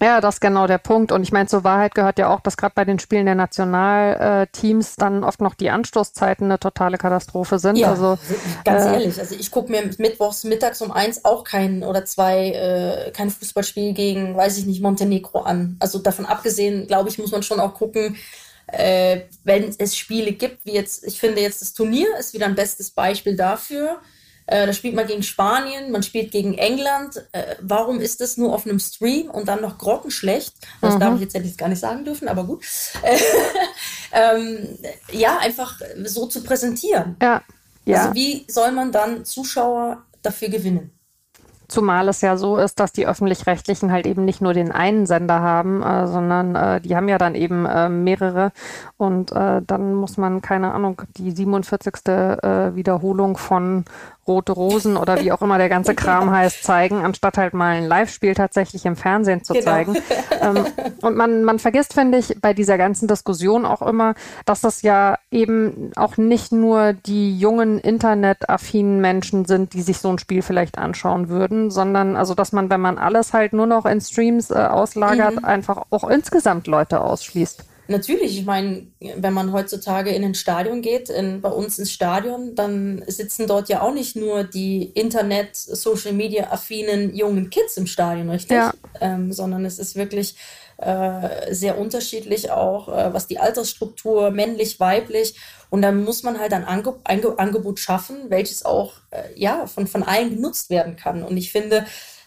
Ja, 0.00 0.20
das 0.20 0.36
ist 0.36 0.40
genau 0.40 0.66
der 0.66 0.78
Punkt. 0.78 1.12
Und 1.12 1.22
ich 1.22 1.32
meine, 1.32 1.46
zur 1.46 1.64
Wahrheit 1.64 1.94
gehört 1.94 2.18
ja 2.18 2.28
auch, 2.28 2.40
dass 2.40 2.56
gerade 2.56 2.72
bei 2.74 2.84
den 2.84 2.98
Spielen 2.98 3.26
der 3.26 3.34
Nationalteams 3.34 4.96
dann 4.96 5.22
oft 5.24 5.40
noch 5.40 5.54
die 5.54 5.70
Anstoßzeiten 5.70 6.46
eine 6.46 6.58
totale 6.58 6.98
Katastrophe 6.98 7.58
sind. 7.58 7.76
Ja, 7.76 7.90
also 7.90 8.18
ganz 8.64 8.84
äh, 8.84 8.92
ehrlich, 8.94 9.18
also 9.18 9.34
ich 9.34 9.50
gucke 9.50 9.70
mir 9.70 9.82
mittwochs 9.98 10.44
mittags 10.44 10.80
um 10.82 10.90
eins 10.90 11.24
auch 11.24 11.44
kein 11.44 11.84
oder 11.84 12.04
zwei 12.04 12.50
äh, 12.50 13.10
kein 13.12 13.30
Fußballspiel 13.30 13.92
gegen, 13.92 14.36
weiß 14.36 14.58
ich 14.58 14.66
nicht, 14.66 14.82
Montenegro 14.82 15.40
an. 15.40 15.76
Also 15.78 15.98
davon 15.98 16.26
abgesehen, 16.26 16.86
glaube 16.86 17.08
ich, 17.08 17.18
muss 17.18 17.32
man 17.32 17.42
schon 17.42 17.60
auch 17.60 17.74
gucken, 17.74 18.16
äh, 18.66 19.22
wenn 19.44 19.74
es 19.78 19.96
Spiele 19.96 20.32
gibt, 20.32 20.64
wie 20.64 20.72
jetzt, 20.72 21.04
ich 21.04 21.20
finde 21.20 21.42
jetzt 21.42 21.60
das 21.62 21.74
Turnier 21.74 22.08
ist 22.18 22.32
wieder 22.32 22.46
ein 22.46 22.54
bestes 22.54 22.90
Beispiel 22.90 23.36
dafür 23.36 23.98
äh, 24.52 24.66
da 24.66 24.72
spielt 24.74 24.94
man 24.94 25.06
gegen 25.06 25.22
Spanien, 25.22 25.90
man 25.90 26.02
spielt 26.02 26.30
gegen 26.30 26.58
England. 26.58 27.24
Äh, 27.32 27.56
warum 27.60 28.00
ist 28.00 28.20
das 28.20 28.36
nur 28.36 28.52
auf 28.52 28.66
einem 28.66 28.78
Stream 28.78 29.30
und 29.30 29.48
dann 29.48 29.62
noch 29.62 29.78
grottenschlecht? 29.78 30.52
Das 30.82 30.94
mhm. 30.94 31.00
darf 31.00 31.14
ich 31.14 31.22
jetzt 31.22 31.34
ja 31.34 31.40
gar 31.56 31.68
nicht 31.68 31.80
sagen 31.80 32.04
dürfen, 32.04 32.28
aber 32.28 32.44
gut. 32.44 32.62
ähm, 34.12 34.78
ja, 35.10 35.38
einfach 35.38 35.80
so 36.04 36.26
zu 36.26 36.42
präsentieren. 36.42 37.16
Ja. 37.22 37.42
ja. 37.86 38.02
Also 38.02 38.14
wie 38.14 38.44
soll 38.46 38.72
man 38.72 38.92
dann 38.92 39.24
Zuschauer 39.24 40.02
dafür 40.20 40.50
gewinnen? 40.50 40.92
Zumal 41.72 42.06
es 42.08 42.20
ja 42.20 42.36
so 42.36 42.58
ist, 42.58 42.80
dass 42.80 42.92
die 42.92 43.06
öffentlich-rechtlichen 43.06 43.90
halt 43.92 44.06
eben 44.06 44.26
nicht 44.26 44.42
nur 44.42 44.52
den 44.52 44.72
einen 44.72 45.06
Sender 45.06 45.40
haben, 45.40 45.82
äh, 45.82 46.06
sondern 46.06 46.54
äh, 46.54 46.80
die 46.82 46.94
haben 46.94 47.08
ja 47.08 47.16
dann 47.16 47.34
eben 47.34 47.64
äh, 47.64 47.88
mehrere. 47.88 48.52
Und 48.98 49.32
äh, 49.32 49.62
dann 49.66 49.94
muss 49.94 50.18
man, 50.18 50.42
keine 50.42 50.74
Ahnung, 50.74 51.00
die 51.16 51.30
47. 51.30 51.94
Äh, 52.08 52.76
Wiederholung 52.76 53.38
von 53.38 53.86
Rote 54.26 54.52
Rosen 54.52 54.96
oder 54.96 55.20
wie 55.20 55.32
auch 55.32 55.42
immer 55.42 55.58
der 55.58 55.68
ganze 55.68 55.94
Kram 55.94 56.30
heißt, 56.30 56.62
zeigen, 56.62 57.04
anstatt 57.04 57.38
halt 57.38 57.54
mal 57.54 57.76
ein 57.76 57.86
Live-Spiel 57.86 58.34
tatsächlich 58.34 58.86
im 58.86 58.94
Fernsehen 58.94 59.42
zu 59.42 59.52
genau. 59.52 59.64
zeigen. 59.64 59.96
ähm, 60.40 60.64
und 61.00 61.16
man, 61.16 61.42
man 61.42 61.58
vergisst, 61.58 61.94
finde 61.94 62.18
ich, 62.18 62.40
bei 62.40 62.54
dieser 62.54 62.78
ganzen 62.78 63.08
Diskussion 63.08 63.66
auch 63.66 63.82
immer, 63.82 64.14
dass 64.44 64.60
das 64.60 64.82
ja 64.82 65.18
eben 65.32 65.90
auch 65.96 66.16
nicht 66.16 66.52
nur 66.52 66.92
die 66.92 67.36
jungen 67.36 67.80
internetaffinen 67.80 69.00
Menschen 69.00 69.44
sind, 69.44 69.74
die 69.74 69.82
sich 69.82 69.98
so 69.98 70.10
ein 70.10 70.18
Spiel 70.18 70.42
vielleicht 70.42 70.78
anschauen 70.78 71.28
würden, 71.28 71.72
sondern 71.72 72.14
also, 72.16 72.34
dass 72.34 72.52
man, 72.52 72.70
wenn 72.70 72.80
man 72.80 72.98
alles 72.98 73.32
halt 73.32 73.52
nur 73.52 73.66
noch 73.66 73.86
in 73.86 74.00
Streams 74.00 74.50
äh, 74.50 74.54
auslagert, 74.54 75.36
mhm. 75.36 75.44
einfach 75.44 75.82
auch 75.90 76.08
insgesamt 76.08 76.68
Leute 76.68 77.00
ausschließt. 77.00 77.64
Natürlich, 77.92 78.38
ich 78.38 78.46
meine, 78.46 78.86
wenn 79.00 79.34
man 79.34 79.52
heutzutage 79.52 80.10
in 80.10 80.24
ein 80.24 80.34
Stadion 80.34 80.80
geht, 80.80 81.10
in, 81.10 81.42
bei 81.42 81.50
uns 81.50 81.78
ins 81.78 81.92
Stadion, 81.92 82.54
dann 82.54 83.04
sitzen 83.06 83.46
dort 83.46 83.68
ja 83.68 83.82
auch 83.82 83.92
nicht 83.92 84.16
nur 84.16 84.44
die 84.44 84.84
Internet, 84.94 85.54
Social 85.54 86.12
Media 86.12 86.50
affinen 86.50 87.14
jungen 87.14 87.50
Kids 87.50 87.76
im 87.76 87.86
Stadion, 87.86 88.30
richtig? 88.30 88.56
Ja. 88.56 88.72
Ähm, 89.00 89.32
sondern 89.32 89.66
es 89.66 89.78
ist 89.78 89.94
wirklich 89.94 90.36
äh, 90.78 91.54
sehr 91.54 91.78
unterschiedlich 91.78 92.50
auch, 92.50 92.88
äh, 92.88 93.12
was 93.12 93.26
die 93.26 93.38
Altersstruktur, 93.38 94.30
männlich, 94.30 94.80
weiblich. 94.80 95.34
Und 95.68 95.82
dann 95.82 96.02
muss 96.02 96.22
man 96.22 96.40
halt 96.40 96.52
ein 96.54 96.64
Ange 96.64 96.94
Ange 97.04 97.38
Angebot 97.38 97.78
schaffen, 97.78 98.30
welches 98.30 98.64
auch 98.64 98.94
äh, 99.10 99.22
ja, 99.36 99.66
von, 99.66 99.86
von 99.86 100.02
allen 100.02 100.30
genutzt 100.36 100.70
werden 100.70 100.96
kann. 100.96 101.22
Und 101.22 101.36
ich 101.36 101.52
finde, 101.52 101.84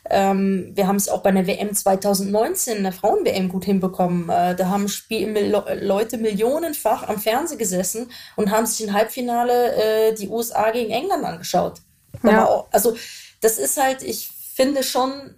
ähm, 0.09 0.71
wir 0.75 0.87
haben 0.87 0.97
es 0.97 1.09
auch 1.09 1.21
bei 1.21 1.31
der 1.31 1.47
WM 1.47 1.73
2019, 1.73 2.83
der 2.83 2.91
Frauen-WM, 2.91 3.49
gut 3.49 3.65
hinbekommen. 3.65 4.29
Äh, 4.29 4.55
da 4.55 4.69
haben 4.69 4.87
Spiel 4.87 5.33
Leute 5.81 6.17
millionenfach 6.17 7.07
am 7.07 7.19
Fernsehen 7.19 7.57
gesessen 7.57 8.11
und 8.35 8.51
haben 8.51 8.65
sich 8.65 8.87
im 8.87 8.93
Halbfinale 8.93 9.75
äh, 9.75 10.13
die 10.13 10.29
USA 10.29 10.71
gegen 10.71 10.91
England 10.91 11.23
angeschaut. 11.23 11.81
Ja. 12.23 12.45
Auch, 12.45 12.67
also 12.71 12.95
das 13.41 13.57
ist 13.57 13.81
halt, 13.81 14.03
ich 14.03 14.29
finde 14.53 14.83
schon, 14.83 15.35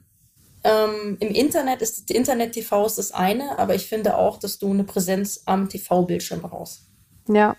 ähm, 0.63 1.17
im 1.19 1.29
Internet 1.29 1.81
ist 1.81 2.11
Internet-TV 2.11 2.85
ist 2.85 2.97
das 2.97 3.11
eine, 3.11 3.57
aber 3.57 3.75
ich 3.75 3.87
finde 3.87 4.17
auch, 4.17 4.37
dass 4.37 4.57
du 4.57 4.71
eine 4.71 4.83
Präsenz 4.83 5.43
am 5.45 5.69
TV-Bildschirm 5.69 6.41
brauchst. 6.41 6.81
Ja. 7.29 7.55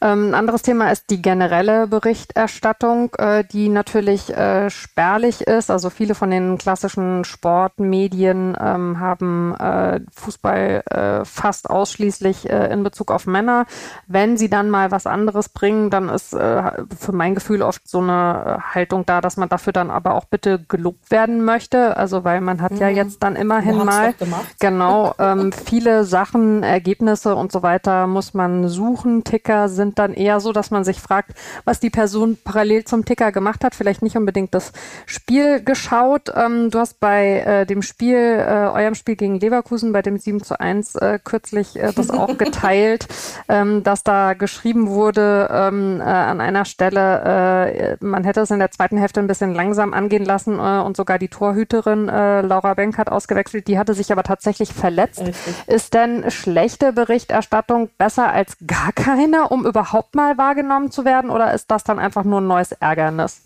Ähm, 0.00 0.30
ein 0.30 0.34
anderes 0.34 0.62
Thema 0.62 0.90
ist 0.90 1.10
die 1.10 1.22
generelle 1.22 1.86
Berichterstattung, 1.86 3.14
äh, 3.18 3.44
die 3.44 3.68
natürlich 3.68 4.34
äh, 4.34 4.70
spärlich 4.70 5.42
ist. 5.42 5.70
Also 5.70 5.90
viele 5.90 6.14
von 6.14 6.30
den 6.30 6.58
klassischen 6.58 7.24
Sportmedien 7.24 8.56
ähm, 8.60 9.00
haben 9.00 9.54
äh, 9.56 10.00
Fußball 10.12 10.82
äh, 10.90 11.24
fast 11.24 11.70
ausschließlich 11.70 12.50
äh, 12.50 12.72
in 12.72 12.82
Bezug 12.82 13.10
auf 13.10 13.26
Männer. 13.26 13.66
Wenn 14.06 14.36
sie 14.36 14.50
dann 14.50 14.70
mal 14.70 14.90
was 14.90 15.06
anderes 15.06 15.48
bringen, 15.48 15.90
dann 15.90 16.08
ist 16.08 16.32
äh, 16.34 16.62
für 16.98 17.12
mein 17.12 17.34
Gefühl 17.34 17.62
oft 17.62 17.88
so 17.88 18.00
eine 18.00 18.58
Haltung 18.74 19.06
da, 19.06 19.20
dass 19.20 19.36
man 19.36 19.48
dafür 19.48 19.72
dann 19.72 19.90
aber 19.90 20.14
auch 20.14 20.24
bitte 20.24 20.58
gelobt 20.68 21.10
werden 21.10 21.44
möchte. 21.44 21.96
Also 21.96 22.24
weil 22.24 22.40
man 22.40 22.60
hat 22.60 22.72
mhm. 22.72 22.78
ja 22.78 22.88
jetzt 22.88 23.22
dann 23.22 23.36
immerhin 23.36 23.84
mal 23.84 24.14
genau 24.58 25.14
ähm, 25.18 25.52
viele 25.52 26.04
Sachen, 26.04 26.62
Ergebnisse 26.62 27.34
und 27.34 27.52
so 27.52 27.62
weiter 27.62 28.06
muss 28.06 28.34
man 28.34 28.68
suchen. 28.68 29.24
Ticker 29.24 29.68
sind 29.68 29.85
dann 29.94 30.14
eher 30.14 30.40
so, 30.40 30.52
dass 30.52 30.70
man 30.70 30.84
sich 30.84 31.00
fragt, 31.00 31.32
was 31.64 31.80
die 31.80 31.90
Person 31.90 32.38
parallel 32.42 32.84
zum 32.84 33.04
Ticker 33.04 33.32
gemacht 33.32 33.64
hat. 33.64 33.74
Vielleicht 33.74 34.02
nicht 34.02 34.16
unbedingt 34.16 34.54
das 34.54 34.72
Spiel 35.06 35.62
geschaut. 35.62 36.32
Ähm, 36.34 36.70
du 36.70 36.78
hast 36.78 37.00
bei 37.00 37.40
äh, 37.40 37.66
dem 37.66 37.82
Spiel, 37.82 38.16
äh, 38.16 38.68
eurem 38.68 38.94
Spiel 38.94 39.16
gegen 39.16 39.38
Leverkusen, 39.40 39.92
bei 39.92 40.02
dem 40.02 40.18
7 40.18 40.42
zu 40.42 40.58
1 40.58 40.96
äh, 40.96 41.18
kürzlich 41.22 41.76
äh, 41.76 41.92
das 41.94 42.10
auch 42.10 42.38
geteilt, 42.38 43.06
ähm, 43.48 43.82
dass 43.82 44.02
da 44.02 44.34
geschrieben 44.34 44.88
wurde 44.88 45.48
ähm, 45.50 46.00
äh, 46.00 46.04
an 46.04 46.40
einer 46.40 46.64
Stelle, 46.64 47.96
äh, 48.00 48.04
man 48.04 48.24
hätte 48.24 48.40
es 48.40 48.50
in 48.50 48.58
der 48.58 48.70
zweiten 48.70 48.96
Hälfte 48.96 49.20
ein 49.20 49.26
bisschen 49.26 49.54
langsam 49.54 49.92
angehen 49.92 50.24
lassen 50.24 50.58
äh, 50.58 50.82
und 50.84 50.96
sogar 50.96 51.18
die 51.18 51.28
Torhüterin 51.28 52.08
äh, 52.08 52.40
Laura 52.42 52.74
Benk 52.74 52.98
hat 52.98 53.10
ausgewechselt. 53.10 53.68
Die 53.68 53.78
hatte 53.78 53.94
sich 53.94 54.12
aber 54.12 54.22
tatsächlich 54.22 54.72
verletzt. 54.72 55.20
Richtig. 55.20 55.54
Ist 55.66 55.94
denn 55.94 56.30
schlechte 56.30 56.92
Berichterstattung 56.92 57.90
besser 57.98 58.32
als 58.32 58.56
gar 58.66 58.92
keine, 58.92 59.48
um 59.48 59.64
überhaupt 59.76 60.14
mal 60.14 60.38
wahrgenommen 60.38 60.90
zu 60.90 61.04
werden? 61.04 61.30
Oder 61.30 61.52
ist 61.52 61.70
das 61.70 61.84
dann 61.84 61.98
einfach 61.98 62.24
nur 62.24 62.40
ein 62.40 62.46
neues 62.46 62.72
Ärgernis? 62.72 63.42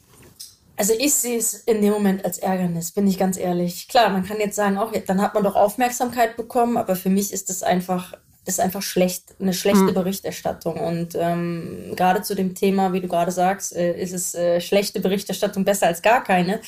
Also 0.76 0.94
ich 0.96 1.12
sehe 1.12 1.36
es 1.36 1.54
in 1.54 1.82
dem 1.82 1.92
Moment 1.92 2.24
als 2.24 2.38
Ärgernis, 2.38 2.92
bin 2.92 3.06
ich 3.08 3.18
ganz 3.18 3.36
ehrlich. 3.36 3.88
Klar, 3.88 4.10
man 4.10 4.24
kann 4.24 4.38
jetzt 4.38 4.54
sagen, 4.54 4.78
auch 4.78 4.92
dann 5.06 5.20
hat 5.20 5.34
man 5.34 5.42
doch 5.42 5.56
Aufmerksamkeit 5.56 6.36
bekommen, 6.36 6.76
aber 6.76 6.94
für 6.94 7.10
mich 7.10 7.32
ist 7.32 7.50
das 7.50 7.62
einfach, 7.64 8.14
ist 8.46 8.60
einfach 8.60 8.80
schlecht, 8.80 9.34
eine 9.40 9.52
schlechte 9.52 9.88
hm. 9.88 9.94
Berichterstattung. 9.94 10.78
Und 10.78 11.16
ähm, 11.16 11.92
gerade 11.96 12.22
zu 12.22 12.36
dem 12.36 12.54
Thema, 12.54 12.92
wie 12.92 13.00
du 13.00 13.08
gerade 13.08 13.32
sagst, 13.32 13.74
äh, 13.74 14.00
ist 14.00 14.14
es 14.14 14.34
äh, 14.34 14.60
schlechte 14.60 15.00
Berichterstattung 15.00 15.64
besser 15.64 15.88
als 15.88 16.00
gar 16.00 16.22
keine. 16.22 16.60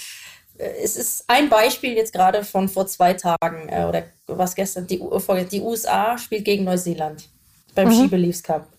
Äh, 0.59 0.71
es 0.83 0.97
ist 0.97 1.25
ein 1.29 1.49
Beispiel 1.49 1.93
jetzt 1.93 2.13
gerade 2.13 2.45
von 2.45 2.69
vor 2.69 2.89
zwei 2.89 3.15
Tagen 3.15 3.69
äh, 3.69 3.85
oder 3.89 4.03
was 4.27 4.57
gestern, 4.57 4.89
die, 4.89 5.01
die 5.51 5.61
USA 5.61 6.19
spielt 6.19 6.45
gegen 6.45 6.65
Neuseeland 6.65 7.29
beim 7.75 7.89
mhm. 7.89 8.09
Ski 8.09 8.43
Cup. 8.43 8.72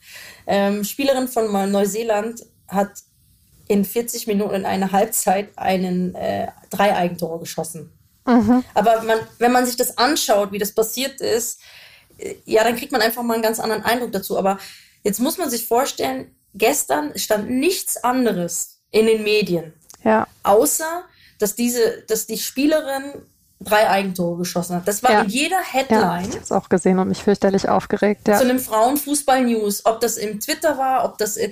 Ähm, 0.47 0.83
Spielerin 0.83 1.27
von 1.27 1.71
Neuseeland 1.71 2.45
hat 2.67 2.91
in 3.67 3.85
40 3.85 4.27
Minuten 4.27 4.55
in 4.55 4.65
einer 4.65 4.91
Halbzeit 4.91 5.49
einen 5.57 6.15
äh, 6.15 6.47
drei 6.69 6.95
Eigentore 6.95 7.39
geschossen. 7.39 7.91
Mhm. 8.25 8.63
Aber 8.73 9.01
man, 9.03 9.19
wenn 9.39 9.51
man 9.51 9.65
sich 9.65 9.75
das 9.75 9.97
anschaut, 9.97 10.51
wie 10.51 10.59
das 10.59 10.73
passiert 10.73 11.21
ist, 11.21 11.61
äh, 12.17 12.35
ja, 12.45 12.63
dann 12.63 12.75
kriegt 12.75 12.91
man 12.91 13.01
einfach 13.01 13.23
mal 13.23 13.35
einen 13.35 13.43
ganz 13.43 13.59
anderen 13.59 13.83
Eindruck 13.83 14.11
dazu. 14.11 14.37
Aber 14.37 14.59
jetzt 15.03 15.19
muss 15.19 15.37
man 15.37 15.49
sich 15.49 15.67
vorstellen, 15.67 16.35
gestern 16.53 17.17
stand 17.17 17.49
nichts 17.49 17.97
anderes 18.03 18.81
in 18.91 19.07
den 19.07 19.23
Medien, 19.23 19.73
ja. 20.03 20.27
außer 20.43 21.05
dass 21.39 21.55
diese, 21.55 22.03
dass 22.07 22.27
die 22.27 22.37
Spielerin 22.37 23.23
drei 23.63 23.89
Eigentore 23.89 24.37
geschossen 24.37 24.75
hat. 24.75 24.87
Das 24.87 25.03
war 25.03 25.11
ja. 25.11 25.21
in 25.21 25.29
jeder 25.29 25.59
Headline. 25.59 26.29
Ja, 26.31 26.39
ich 26.43 26.49
habe 26.49 26.61
auch 26.61 26.69
gesehen 26.69 26.99
und 26.99 27.07
mich 27.07 27.23
fürchterlich 27.23 27.69
aufgeregt. 27.69 28.27
Ja. 28.27 28.37
Zu 28.37 28.43
einem 28.43 28.59
Frauenfußball-News. 28.59 29.85
Ob 29.85 29.99
das 29.99 30.17
im 30.17 30.39
Twitter 30.39 30.77
war, 30.77 31.05
ob 31.05 31.17
das 31.17 31.37
in, 31.37 31.51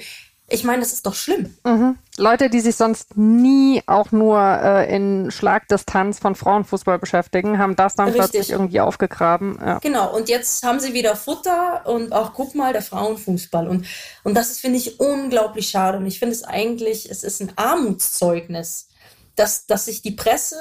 ich 0.53 0.66
meine, 0.66 0.82
das 0.82 0.91
ist 0.91 1.05
doch 1.05 1.16
schlimm. 1.16 1.55
Mhm. 1.64 1.97
Leute, 2.18 2.49
die 2.49 2.59
sich 2.59 2.76
sonst 2.76 3.16
nie 3.16 3.82
auch 3.88 4.12
nur 4.12 4.38
äh, 4.39 4.93
in 4.93 5.32
Schlagdistanz 5.32 6.20
von 6.20 6.36
Frauenfußball 6.36 6.99
beschäftigen, 6.99 7.57
haben 7.57 7.78
das 7.78 7.95
dann 7.95 8.09
Richtig. 8.09 8.32
plötzlich 8.32 8.49
irgendwie 8.51 8.82
aufgegraben. 8.82 9.57
Ja. 9.62 9.80
Genau, 9.80 10.14
und 10.14 10.28
jetzt 10.28 10.64
haben 10.64 10.82
sie 10.82 10.93
wieder 10.93 11.16
Futter 11.16 11.84
und 11.86 12.12
auch 12.12 12.34
guck 12.34 12.53
mal, 12.53 12.74
der 12.74 12.82
Frauenfußball. 12.82 13.68
Und, 13.68 13.86
und 14.24 14.36
das 14.36 14.51
ist, 14.51 14.59
finde 14.59 14.78
ich, 14.78 14.99
unglaublich 14.99 15.70
schade. 15.70 15.97
Und 15.97 16.05
ich 16.05 16.20
finde 16.20 16.36
es 16.36 16.43
eigentlich, 16.43 17.09
es 17.09 17.24
ist 17.24 17.41
ein 17.41 17.53
Armutszeugnis, 17.55 18.89
dass, 19.38 19.68
dass 19.68 19.86
sich 19.86 20.01
die 20.01 20.12
Presse 20.12 20.57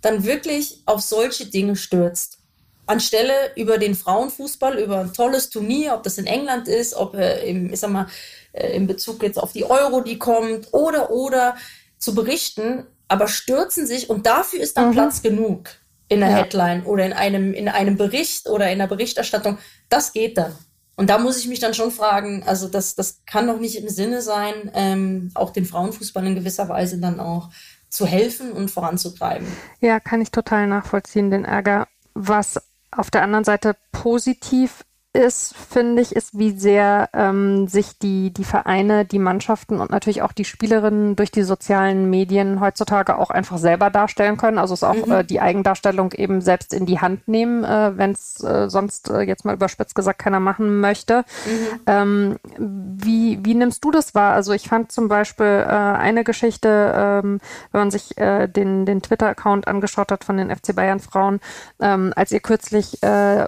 dann 0.00 0.24
wirklich 0.24 0.82
auf 0.86 1.00
solche 1.00 1.46
Dinge 1.46 1.76
stürzt. 1.76 2.38
Anstelle 2.86 3.32
über 3.54 3.78
den 3.78 3.94
Frauenfußball, 3.94 4.78
über 4.78 5.00
ein 5.00 5.12
tolles 5.12 5.50
Turnier, 5.50 5.94
ob 5.94 6.02
das 6.02 6.18
in 6.18 6.26
England 6.26 6.66
ist, 6.66 6.94
ob 6.94 7.14
äh, 7.14 7.48
im, 7.48 7.72
ich 7.72 7.78
sag 7.80 7.90
mal, 7.90 8.06
äh, 8.52 8.74
in 8.74 8.86
Bezug 8.86 9.22
jetzt 9.22 9.38
auf 9.38 9.52
die 9.52 9.64
Euro, 9.64 10.00
die 10.00 10.18
kommt, 10.18 10.72
oder, 10.72 11.10
oder 11.10 11.56
zu 11.98 12.14
berichten, 12.14 12.86
aber 13.06 13.28
stürzen 13.28 13.86
sich 13.86 14.10
und 14.10 14.26
dafür 14.26 14.60
ist 14.60 14.76
dann 14.76 14.88
mhm. 14.88 14.92
Platz 14.92 15.22
genug 15.22 15.70
in 16.08 16.20
der 16.20 16.30
ja. 16.30 16.36
Headline 16.36 16.84
oder 16.84 17.06
in 17.06 17.12
einem, 17.12 17.54
in 17.54 17.68
einem 17.68 17.96
Bericht 17.96 18.48
oder 18.48 18.70
in 18.70 18.78
der 18.78 18.88
Berichterstattung. 18.88 19.58
Das 19.88 20.12
geht 20.12 20.36
dann. 20.36 20.56
Und 20.96 21.08
da 21.08 21.18
muss 21.18 21.38
ich 21.38 21.48
mich 21.48 21.60
dann 21.60 21.72
schon 21.72 21.92
fragen, 21.92 22.42
also 22.42 22.68
das, 22.68 22.94
das 22.94 23.22
kann 23.24 23.46
doch 23.46 23.58
nicht 23.58 23.76
im 23.76 23.88
Sinne 23.88 24.20
sein, 24.20 24.70
ähm, 24.74 25.30
auch 25.34 25.50
den 25.50 25.64
Frauenfußball 25.64 26.26
in 26.26 26.34
gewisser 26.34 26.68
Weise 26.68 26.98
dann 26.98 27.20
auch 27.20 27.48
zu 27.90 28.06
helfen 28.06 28.52
und 28.52 28.70
voranzutreiben. 28.70 29.46
Ja, 29.80 30.00
kann 30.00 30.22
ich 30.22 30.30
total 30.30 30.66
nachvollziehen, 30.66 31.30
den 31.30 31.44
Ärger. 31.44 31.88
Was 32.14 32.60
auf 32.90 33.10
der 33.10 33.22
anderen 33.22 33.44
Seite 33.44 33.76
positiv 33.92 34.84
ist, 35.12 35.56
finde 35.56 36.02
ich, 36.02 36.14
ist, 36.14 36.38
wie 36.38 36.52
sehr 36.56 37.08
ähm, 37.14 37.66
sich 37.66 37.98
die, 37.98 38.32
die 38.32 38.44
Vereine, 38.44 39.04
die 39.04 39.18
Mannschaften 39.18 39.80
und 39.80 39.90
natürlich 39.90 40.22
auch 40.22 40.32
die 40.32 40.44
Spielerinnen 40.44 41.16
durch 41.16 41.32
die 41.32 41.42
sozialen 41.42 42.08
Medien 42.08 42.60
heutzutage 42.60 43.18
auch 43.18 43.30
einfach 43.30 43.58
selber 43.58 43.90
darstellen 43.90 44.36
können. 44.36 44.58
Also 44.58 44.72
es 44.72 44.84
auch 44.84 45.06
mhm. 45.06 45.12
äh, 45.12 45.24
die 45.24 45.40
Eigendarstellung 45.40 46.12
eben 46.12 46.40
selbst 46.40 46.72
in 46.72 46.86
die 46.86 47.00
Hand 47.00 47.26
nehmen, 47.26 47.64
äh, 47.64 47.98
wenn 47.98 48.12
es 48.12 48.42
äh, 48.44 48.70
sonst 48.70 49.10
äh, 49.10 49.22
jetzt 49.22 49.44
mal 49.44 49.54
überspitzt 49.54 49.96
gesagt 49.96 50.20
keiner 50.20 50.38
machen 50.38 50.78
möchte. 50.78 51.24
Mhm. 51.44 51.80
Ähm, 51.86 52.36
wie, 52.56 53.40
wie 53.42 53.54
nimmst 53.54 53.84
du 53.84 53.90
das 53.90 54.14
wahr? 54.14 54.34
Also 54.34 54.52
ich 54.52 54.68
fand 54.68 54.92
zum 54.92 55.08
Beispiel 55.08 55.64
äh, 55.66 55.70
eine 55.72 56.22
Geschichte, 56.22 56.92
ähm, 56.94 57.40
wenn 57.72 57.80
man 57.80 57.90
sich 57.90 58.16
äh, 58.16 58.46
den, 58.46 58.86
den 58.86 59.02
Twitter-Account 59.02 59.66
angeschaut 59.66 60.12
hat 60.12 60.22
von 60.22 60.36
den 60.36 60.54
FC 60.54 60.74
Bayern 60.74 61.00
Frauen, 61.00 61.40
ähm, 61.80 62.12
als 62.14 62.30
ihr 62.30 62.40
kürzlich 62.40 62.98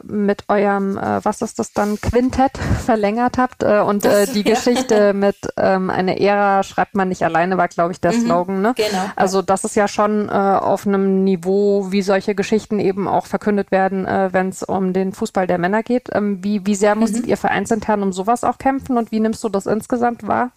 mit 0.04 0.44
eurem, 0.48 0.96
was 0.96 1.42
ist 1.42 1.51
dass 1.52 1.68
das 1.68 1.72
dann 1.72 2.00
Quintett 2.00 2.58
verlängert 2.84 3.38
habt. 3.38 3.62
Äh, 3.62 3.80
und 3.80 4.04
äh, 4.04 4.26
die 4.26 4.42
ja. 4.42 4.54
Geschichte 4.54 5.12
mit 5.14 5.36
ähm, 5.56 5.90
eine 5.90 6.18
Ära 6.20 6.62
schreibt 6.62 6.94
man 6.94 7.08
nicht 7.08 7.22
alleine, 7.22 7.58
war, 7.58 7.68
glaube 7.68 7.92
ich, 7.92 8.00
der 8.00 8.12
mhm, 8.12 8.20
Slogan. 8.20 8.62
Ne? 8.62 8.74
Genau. 8.76 9.04
Also 9.16 9.42
das 9.42 9.64
ist 9.64 9.76
ja 9.76 9.88
schon 9.88 10.28
äh, 10.28 10.32
auf 10.32 10.86
einem 10.86 11.24
Niveau, 11.24 11.92
wie 11.92 12.02
solche 12.02 12.34
Geschichten 12.34 12.78
eben 12.78 13.08
auch 13.08 13.26
verkündet 13.26 13.70
werden, 13.70 14.06
äh, 14.06 14.32
wenn 14.32 14.48
es 14.48 14.62
um 14.62 14.92
den 14.92 15.12
Fußball 15.12 15.46
der 15.46 15.58
Männer 15.58 15.82
geht. 15.82 16.08
Ähm, 16.12 16.42
wie, 16.42 16.66
wie 16.66 16.74
sehr 16.74 16.94
musstet 16.94 17.24
mhm. 17.24 17.30
ihr 17.30 17.36
vereinsintern 17.36 18.02
um 18.02 18.12
sowas 18.12 18.44
auch 18.44 18.58
kämpfen 18.58 18.96
und 18.96 19.12
wie 19.12 19.20
nimmst 19.20 19.44
du 19.44 19.48
das 19.48 19.66
insgesamt 19.66 20.26
wahr? 20.26 20.52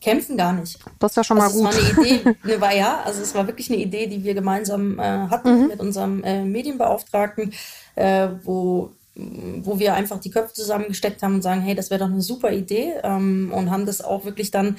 kämpfen 0.00 0.36
gar 0.36 0.52
nicht. 0.52 0.78
Das 0.98 1.12
ist 1.12 1.16
ja 1.16 1.24
schon 1.24 1.40
also 1.40 1.62
mal 1.62 1.72
gut. 1.72 1.80
Es 1.80 1.96
war 1.96 2.04
eine 2.04 2.12
Idee, 2.14 2.34
eine 2.44 2.60
war 2.60 2.74
ja, 2.74 3.00
also 3.04 3.22
es 3.22 3.34
war 3.34 3.46
wirklich 3.46 3.70
eine 3.70 3.80
Idee, 3.80 4.06
die 4.06 4.22
wir 4.22 4.34
gemeinsam 4.34 4.98
äh, 4.98 5.02
hatten 5.02 5.62
mhm. 5.62 5.66
mit 5.68 5.80
unserem 5.80 6.22
äh, 6.22 6.44
Medienbeauftragten, 6.44 7.52
äh, 7.96 8.28
wo 8.44 8.92
wo 9.16 9.78
wir 9.78 9.94
einfach 9.94 10.20
die 10.20 10.30
Köpfe 10.30 10.52
zusammengesteckt 10.52 11.22
haben 11.22 11.36
und 11.36 11.42
sagen, 11.42 11.62
hey, 11.62 11.74
das 11.74 11.90
wäre 11.90 12.00
doch 12.00 12.10
eine 12.10 12.22
super 12.22 12.52
Idee 12.52 12.94
ähm, 13.02 13.50
und 13.54 13.70
haben 13.70 13.86
das 13.86 14.02
auch 14.02 14.24
wirklich 14.24 14.50
dann 14.50 14.76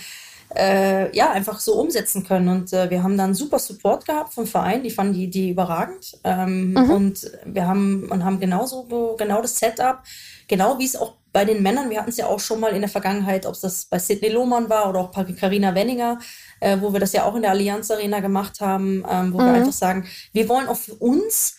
äh, 0.55 1.15
ja 1.15 1.31
einfach 1.31 1.59
so 1.59 1.73
umsetzen 1.73 2.23
können. 2.23 2.47
Und 2.47 2.71
äh, 2.73 2.89
wir 2.89 3.03
haben 3.03 3.17
dann 3.17 3.33
super 3.33 3.59
Support 3.59 4.05
gehabt 4.05 4.33
vom 4.33 4.45
Verein, 4.45 4.83
die 4.83 4.91
fanden 4.91 5.13
die 5.13 5.23
Idee 5.25 5.49
überragend 5.49 6.17
ähm, 6.23 6.71
mhm. 6.71 6.89
und 6.89 7.31
wir 7.45 7.67
haben 7.67 8.07
und 8.09 8.23
haben 8.23 8.39
genauso 8.39 9.15
genau 9.17 9.41
das 9.41 9.57
Setup, 9.57 10.03
genau 10.47 10.79
wie 10.79 10.85
es 10.85 10.95
auch 10.95 11.15
bei 11.33 11.45
den 11.45 11.61
Männern, 11.61 11.89
wir 11.89 11.99
hatten 11.99 12.09
es 12.09 12.17
ja 12.17 12.25
auch 12.25 12.39
schon 12.39 12.59
mal 12.59 12.73
in 12.73 12.81
der 12.81 12.89
Vergangenheit, 12.89 13.45
ob 13.45 13.53
es 13.53 13.61
das 13.61 13.85
bei 13.85 13.99
Sidney 13.99 14.29
Lohmann 14.29 14.69
war 14.69 14.89
oder 14.89 15.01
auch 15.01 15.11
bei 15.11 15.23
Carina 15.23 15.75
Wenninger, 15.75 16.17
äh, 16.59 16.77
wo 16.81 16.93
wir 16.93 16.99
das 16.99 17.13
ja 17.13 17.25
auch 17.25 17.35
in 17.35 17.43
der 17.43 17.51
Allianz 17.51 17.91
Arena 17.91 18.21
gemacht 18.21 18.59
haben, 18.59 19.03
ähm, 19.07 19.33
wo 19.33 19.38
mhm. 19.38 19.45
wir 19.45 19.53
einfach 19.53 19.73
sagen, 19.73 20.07
wir 20.33 20.49
wollen 20.49 20.67
auch 20.67 20.77
für 20.77 20.95
uns 20.95 21.57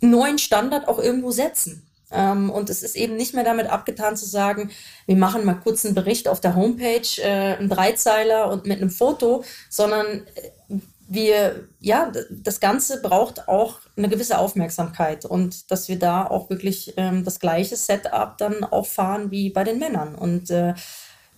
einen 0.00 0.12
neuen 0.12 0.38
Standard 0.38 0.86
auch 0.86 0.98
irgendwo 0.98 1.30
setzen. 1.30 1.89
Ähm, 2.12 2.50
und 2.50 2.70
es 2.70 2.82
ist 2.82 2.96
eben 2.96 3.16
nicht 3.16 3.34
mehr 3.34 3.44
damit 3.44 3.68
abgetan 3.68 4.16
zu 4.16 4.26
sagen, 4.26 4.70
wir 5.06 5.16
machen 5.16 5.44
mal 5.44 5.54
kurz 5.54 5.84
einen 5.84 5.94
Bericht 5.94 6.28
auf 6.28 6.40
der 6.40 6.56
Homepage, 6.56 7.20
äh, 7.22 7.56
einen 7.56 7.68
Dreizeiler 7.68 8.50
und 8.50 8.66
mit 8.66 8.80
einem 8.80 8.90
Foto, 8.90 9.44
sondern 9.68 10.26
äh, 10.34 10.76
wir, 11.12 11.68
ja, 11.80 12.12
das 12.30 12.60
Ganze 12.60 13.02
braucht 13.02 13.48
auch 13.48 13.80
eine 13.96 14.08
gewisse 14.08 14.38
Aufmerksamkeit 14.38 15.24
und 15.24 15.72
dass 15.72 15.88
wir 15.88 15.98
da 15.98 16.24
auch 16.24 16.50
wirklich 16.50 16.94
ähm, 16.96 17.24
das 17.24 17.40
gleiche 17.40 17.74
Setup 17.74 18.38
dann 18.38 18.62
auch 18.62 18.86
fahren 18.86 19.32
wie 19.32 19.50
bei 19.50 19.64
den 19.64 19.80
Männern. 19.80 20.14
Und 20.14 20.50
äh, 20.50 20.74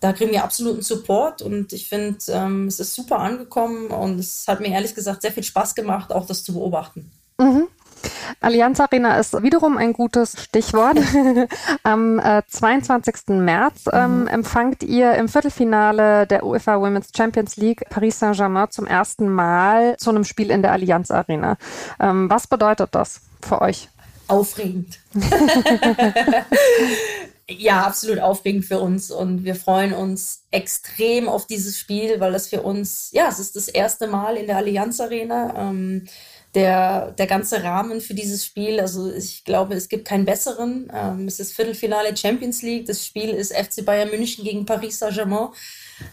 da 0.00 0.12
kriegen 0.12 0.32
wir 0.32 0.44
absoluten 0.44 0.82
Support 0.82 1.40
und 1.40 1.72
ich 1.72 1.88
finde, 1.88 2.18
ähm, 2.28 2.66
es 2.66 2.80
ist 2.80 2.94
super 2.94 3.20
angekommen 3.20 3.86
und 3.86 4.18
es 4.18 4.44
hat 4.46 4.60
mir 4.60 4.68
ehrlich 4.68 4.94
gesagt 4.94 5.22
sehr 5.22 5.32
viel 5.32 5.42
Spaß 5.42 5.74
gemacht, 5.74 6.12
auch 6.12 6.26
das 6.26 6.44
zu 6.44 6.52
beobachten. 6.52 7.10
Mhm. 7.38 7.68
Allianz 8.40 8.80
Arena 8.80 9.18
ist 9.18 9.40
wiederum 9.42 9.76
ein 9.76 9.92
gutes 9.92 10.42
Stichwort. 10.42 10.98
Am 11.82 12.18
äh, 12.18 12.42
22. 12.48 13.28
März 13.28 13.84
ähm, 13.92 14.22
mhm. 14.22 14.26
empfangt 14.28 14.82
ihr 14.82 15.14
im 15.14 15.28
Viertelfinale 15.28 16.26
der 16.26 16.44
UEFA 16.44 16.80
Women's 16.80 17.10
Champions 17.16 17.56
League 17.56 17.84
Paris 17.90 18.18
Saint-Germain 18.18 18.70
zum 18.70 18.86
ersten 18.86 19.28
Mal 19.28 19.96
zu 19.98 20.10
einem 20.10 20.24
Spiel 20.24 20.50
in 20.50 20.62
der 20.62 20.72
Allianz 20.72 21.10
Arena. 21.10 21.56
Ähm, 22.00 22.28
was 22.28 22.46
bedeutet 22.46 22.94
das 22.94 23.20
für 23.40 23.60
euch? 23.60 23.88
Aufregend. 24.28 24.98
ja, 27.48 27.82
absolut 27.82 28.18
aufregend 28.18 28.64
für 28.64 28.78
uns 28.78 29.10
und 29.10 29.44
wir 29.44 29.54
freuen 29.54 29.92
uns 29.92 30.44
extrem 30.50 31.28
auf 31.28 31.46
dieses 31.46 31.78
Spiel, 31.78 32.18
weil 32.20 32.32
das 32.32 32.48
für 32.48 32.62
uns, 32.62 33.10
ja, 33.12 33.28
es 33.28 33.38
ist 33.38 33.56
das 33.56 33.68
erste 33.68 34.06
Mal 34.06 34.36
in 34.36 34.46
der 34.46 34.56
Allianz 34.56 35.00
Arena. 35.00 35.54
Ähm, 35.56 36.06
der, 36.54 37.12
der 37.12 37.26
ganze 37.26 37.62
Rahmen 37.62 38.00
für 38.00 38.14
dieses 38.14 38.44
Spiel, 38.44 38.78
also 38.78 39.12
ich 39.12 39.44
glaube, 39.44 39.74
es 39.74 39.88
gibt 39.88 40.06
keinen 40.06 40.24
besseren. 40.26 40.90
Ähm, 40.94 41.26
es 41.26 41.40
ist 41.40 41.54
Viertelfinale 41.54 42.16
Champions 42.16 42.62
League. 42.62 42.86
Das 42.86 43.06
Spiel 43.06 43.30
ist 43.30 43.54
FC 43.54 43.84
Bayern 43.84 44.10
München 44.10 44.44
gegen 44.44 44.66
Paris 44.66 44.98
Saint-Germain. 44.98 45.48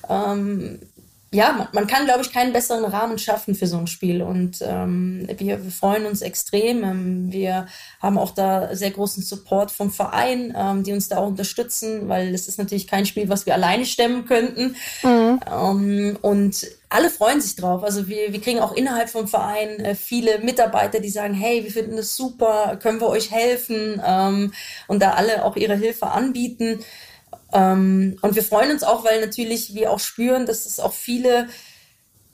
Ähm, 0.08 0.80
ja, 1.32 1.52
man, 1.52 1.68
man 1.74 1.88
kann, 1.88 2.06
glaube 2.06 2.22
ich, 2.22 2.34
keinen 2.34 2.54
besseren 2.54 2.86
Rahmen 2.86 3.20
schaffen 3.20 3.54
für 3.54 3.68
so 3.68 3.78
ein 3.78 3.86
Spiel. 3.86 4.24
Und 4.24 4.64
ähm, 4.64 5.28
wir, 5.38 5.64
wir 5.64 5.72
freuen 5.72 6.08
uns 6.08 6.22
extrem. 6.22 6.84
Ähm, 6.84 7.32
wir 7.32 7.68
haben 8.02 8.18
auch 8.18 8.32
da 8.32 8.76
sehr 8.76 8.90
großen 8.90 9.22
Support 9.22 9.70
vom 9.70 9.92
Verein, 9.92 10.56
ähm, 10.58 10.84
die 10.84 10.92
uns 10.92 11.08
da 11.08 11.18
auch 11.18 11.28
unterstützen, 11.28 12.10
weil 12.10 12.34
es 12.34 12.48
ist 12.48 12.58
natürlich 12.58 12.88
kein 12.88 13.06
Spiel, 13.06 13.30
was 13.30 13.46
wir 13.46 13.54
alleine 13.54 13.86
stemmen 13.86 14.26
könnten. 14.26 14.76
Mhm. 15.04 15.40
Ähm, 15.48 16.18
und 16.24 16.68
alle 16.90 17.12
freuen 17.12 17.42
sich 17.42 17.56
drauf. 17.56 17.84
Also 17.84 18.08
wir, 18.08 18.34
wir 18.34 18.42
kriegen 18.42 18.60
auch 18.60 18.76
innerhalb 18.76 19.10
vom 19.10 19.28
Verein 19.28 19.80
äh, 19.82 19.94
viele 19.94 20.40
Mitarbeiter, 20.40 21.00
die 21.00 21.10
sagen, 21.10 21.36
hey, 21.36 21.64
wir 21.64 21.72
finden 21.72 21.96
das 21.96 22.16
super, 22.16 22.78
können 22.82 23.00
wir 23.00 23.08
euch 23.08 23.30
helfen? 23.30 24.02
Ähm, 24.04 24.54
und 24.88 25.04
da 25.04 25.12
alle 25.12 25.46
auch 25.46 25.56
ihre 25.56 25.76
Hilfe 25.76 26.08
anbieten. 26.08 26.80
Ähm, 27.54 28.18
und 28.22 28.36
wir 28.36 28.44
freuen 28.44 28.72
uns 28.72 28.84
auch, 28.84 29.04
weil 29.04 29.22
natürlich 29.22 29.74
wir 29.74 29.92
auch 29.92 30.00
spüren, 30.00 30.46
dass 30.46 30.66
es 30.66 30.80
auch 30.80 30.94
viele, 30.94 31.48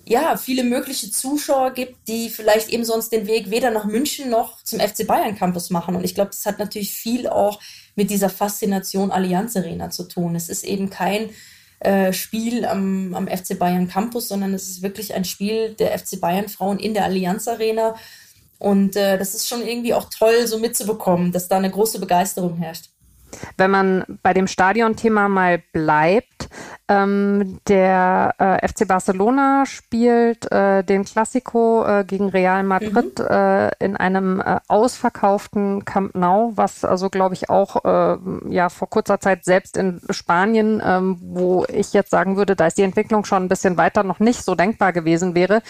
ja, 0.05 0.37
viele 0.37 0.63
mögliche 0.63 1.09
Zuschauer 1.09 1.71
gibt, 1.71 2.07
die 2.07 2.29
vielleicht 2.29 2.69
eben 2.69 2.85
sonst 2.85 3.11
den 3.11 3.27
Weg 3.27 3.49
weder 3.49 3.71
nach 3.71 3.85
München 3.85 4.29
noch 4.29 4.61
zum 4.63 4.79
FC 4.79 5.07
Bayern 5.07 5.37
Campus 5.37 5.69
machen. 5.69 5.95
Und 5.95 6.03
ich 6.03 6.15
glaube, 6.15 6.31
das 6.31 6.45
hat 6.45 6.59
natürlich 6.59 6.91
viel 6.91 7.27
auch 7.27 7.59
mit 7.95 8.09
dieser 8.09 8.29
Faszination 8.29 9.11
Allianz 9.11 9.55
Arena 9.55 9.89
zu 9.89 10.03
tun. 10.03 10.35
Es 10.35 10.49
ist 10.49 10.63
eben 10.63 10.89
kein 10.89 11.29
äh, 11.79 12.13
Spiel 12.13 12.65
am, 12.65 13.13
am 13.15 13.27
FC 13.27 13.57
Bayern 13.57 13.87
Campus, 13.87 14.27
sondern 14.27 14.53
es 14.53 14.67
ist 14.67 14.81
wirklich 14.81 15.13
ein 15.13 15.25
Spiel 15.25 15.73
der 15.75 15.97
FC 15.97 16.19
Bayern 16.19 16.49
Frauen 16.49 16.79
in 16.79 16.93
der 16.93 17.05
Allianz 17.05 17.47
Arena. 17.47 17.95
Und 18.59 18.95
äh, 18.95 19.17
das 19.17 19.35
ist 19.35 19.47
schon 19.47 19.65
irgendwie 19.65 19.93
auch 19.93 20.09
toll, 20.09 20.47
so 20.47 20.59
mitzubekommen, 20.59 21.31
dass 21.31 21.47
da 21.47 21.57
eine 21.57 21.69
große 21.69 21.99
Begeisterung 21.99 22.57
herrscht. 22.57 22.89
Wenn 23.57 23.71
man 23.71 24.05
bei 24.23 24.33
dem 24.33 24.47
Stadionthema 24.47 25.29
mal 25.29 25.61
bleibt, 25.71 26.49
ähm, 26.87 27.59
der 27.67 28.35
äh, 28.37 28.67
FC 28.67 28.87
Barcelona 28.87 29.65
spielt 29.65 30.51
äh, 30.51 30.83
den 30.83 31.03
Classico 31.03 31.83
äh, 31.83 32.03
gegen 32.05 32.29
Real 32.29 32.63
Madrid 32.63 33.19
mhm. 33.19 33.25
Äh, 33.25 33.69
in 33.83 33.97
einem 33.97 34.39
äh, 34.39 34.59
ausverkauften 34.67 35.83
Camp 35.83 36.13
Nou, 36.15 36.51
was 36.55 36.85
also 36.85 37.09
glaube 37.09 37.33
ich 37.33 37.49
auch 37.49 37.83
äh, 37.85 38.17
ja 38.49 38.69
vor 38.69 38.89
kurzer 38.89 39.19
Zeit 39.19 39.45
selbst 39.45 39.77
in 39.77 39.99
Spanien, 40.11 40.81
ähm, 40.85 41.17
wo 41.21 41.65
ich 41.67 41.93
jetzt 41.93 42.11
sagen 42.11 42.37
würde, 42.37 42.55
da 42.55 42.67
ist 42.67 42.77
die 42.77 42.83
Entwicklung 42.83 43.25
schon 43.25 43.43
ein 43.43 43.49
bisschen 43.49 43.77
weiter 43.77 44.03
noch 44.03 44.19
nicht 44.19 44.43
so 44.43 44.53
denkbar 44.53 44.93
gewesen 44.93 45.33
wäre. 45.33 45.61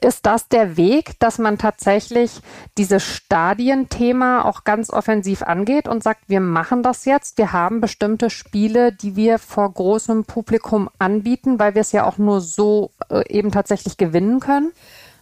Ist 0.00 0.24
das 0.24 0.48
der 0.48 0.76
Weg, 0.76 1.18
dass 1.20 1.38
man 1.38 1.58
tatsächlich 1.58 2.40
dieses 2.78 3.04
Stadienthema 3.04 4.42
auch 4.42 4.64
ganz 4.64 4.90
offensiv 4.90 5.42
angeht 5.42 5.86
und 5.86 6.02
sagt, 6.02 6.22
wir 6.28 6.40
machen 6.40 6.82
das 6.82 7.04
jetzt, 7.04 7.11
wir 7.36 7.52
haben 7.52 7.80
bestimmte 7.80 8.30
Spiele, 8.30 8.92
die 8.92 9.16
wir 9.16 9.38
vor 9.38 9.72
großem 9.72 10.24
Publikum 10.24 10.42
Publikum 10.62 10.90
anbieten, 10.98 11.58
weil 11.58 11.74
wir 11.74 11.80
es 11.80 11.92
ja 11.92 12.06
auch 12.06 12.18
nur 12.18 12.40
so 12.40 12.90
äh, 13.10 13.22
eben 13.28 13.50
tatsächlich 13.50 13.96
gewinnen 13.96 14.40
können? 14.40 14.72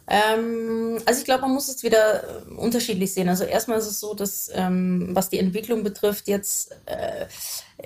Ähm, 0.09 0.99
also 1.07 1.21
ich 1.21 1.25
glaube, 1.25 1.43
man 1.43 1.53
muss 1.53 1.69
es 1.69 1.83
wieder 1.83 2.25
äh, 2.25 2.55
unterschiedlich 2.57 3.15
sehen. 3.15 3.29
Also 3.29 3.45
erstmal 3.45 3.79
ist 3.79 3.87
es 3.87 4.01
so, 4.01 4.15
dass 4.15 4.51
ähm, 4.53 5.11
was 5.13 5.29
die 5.29 5.39
Entwicklung 5.39 5.85
betrifft, 5.85 6.27
jetzt 6.27 6.73
äh, 6.87 7.27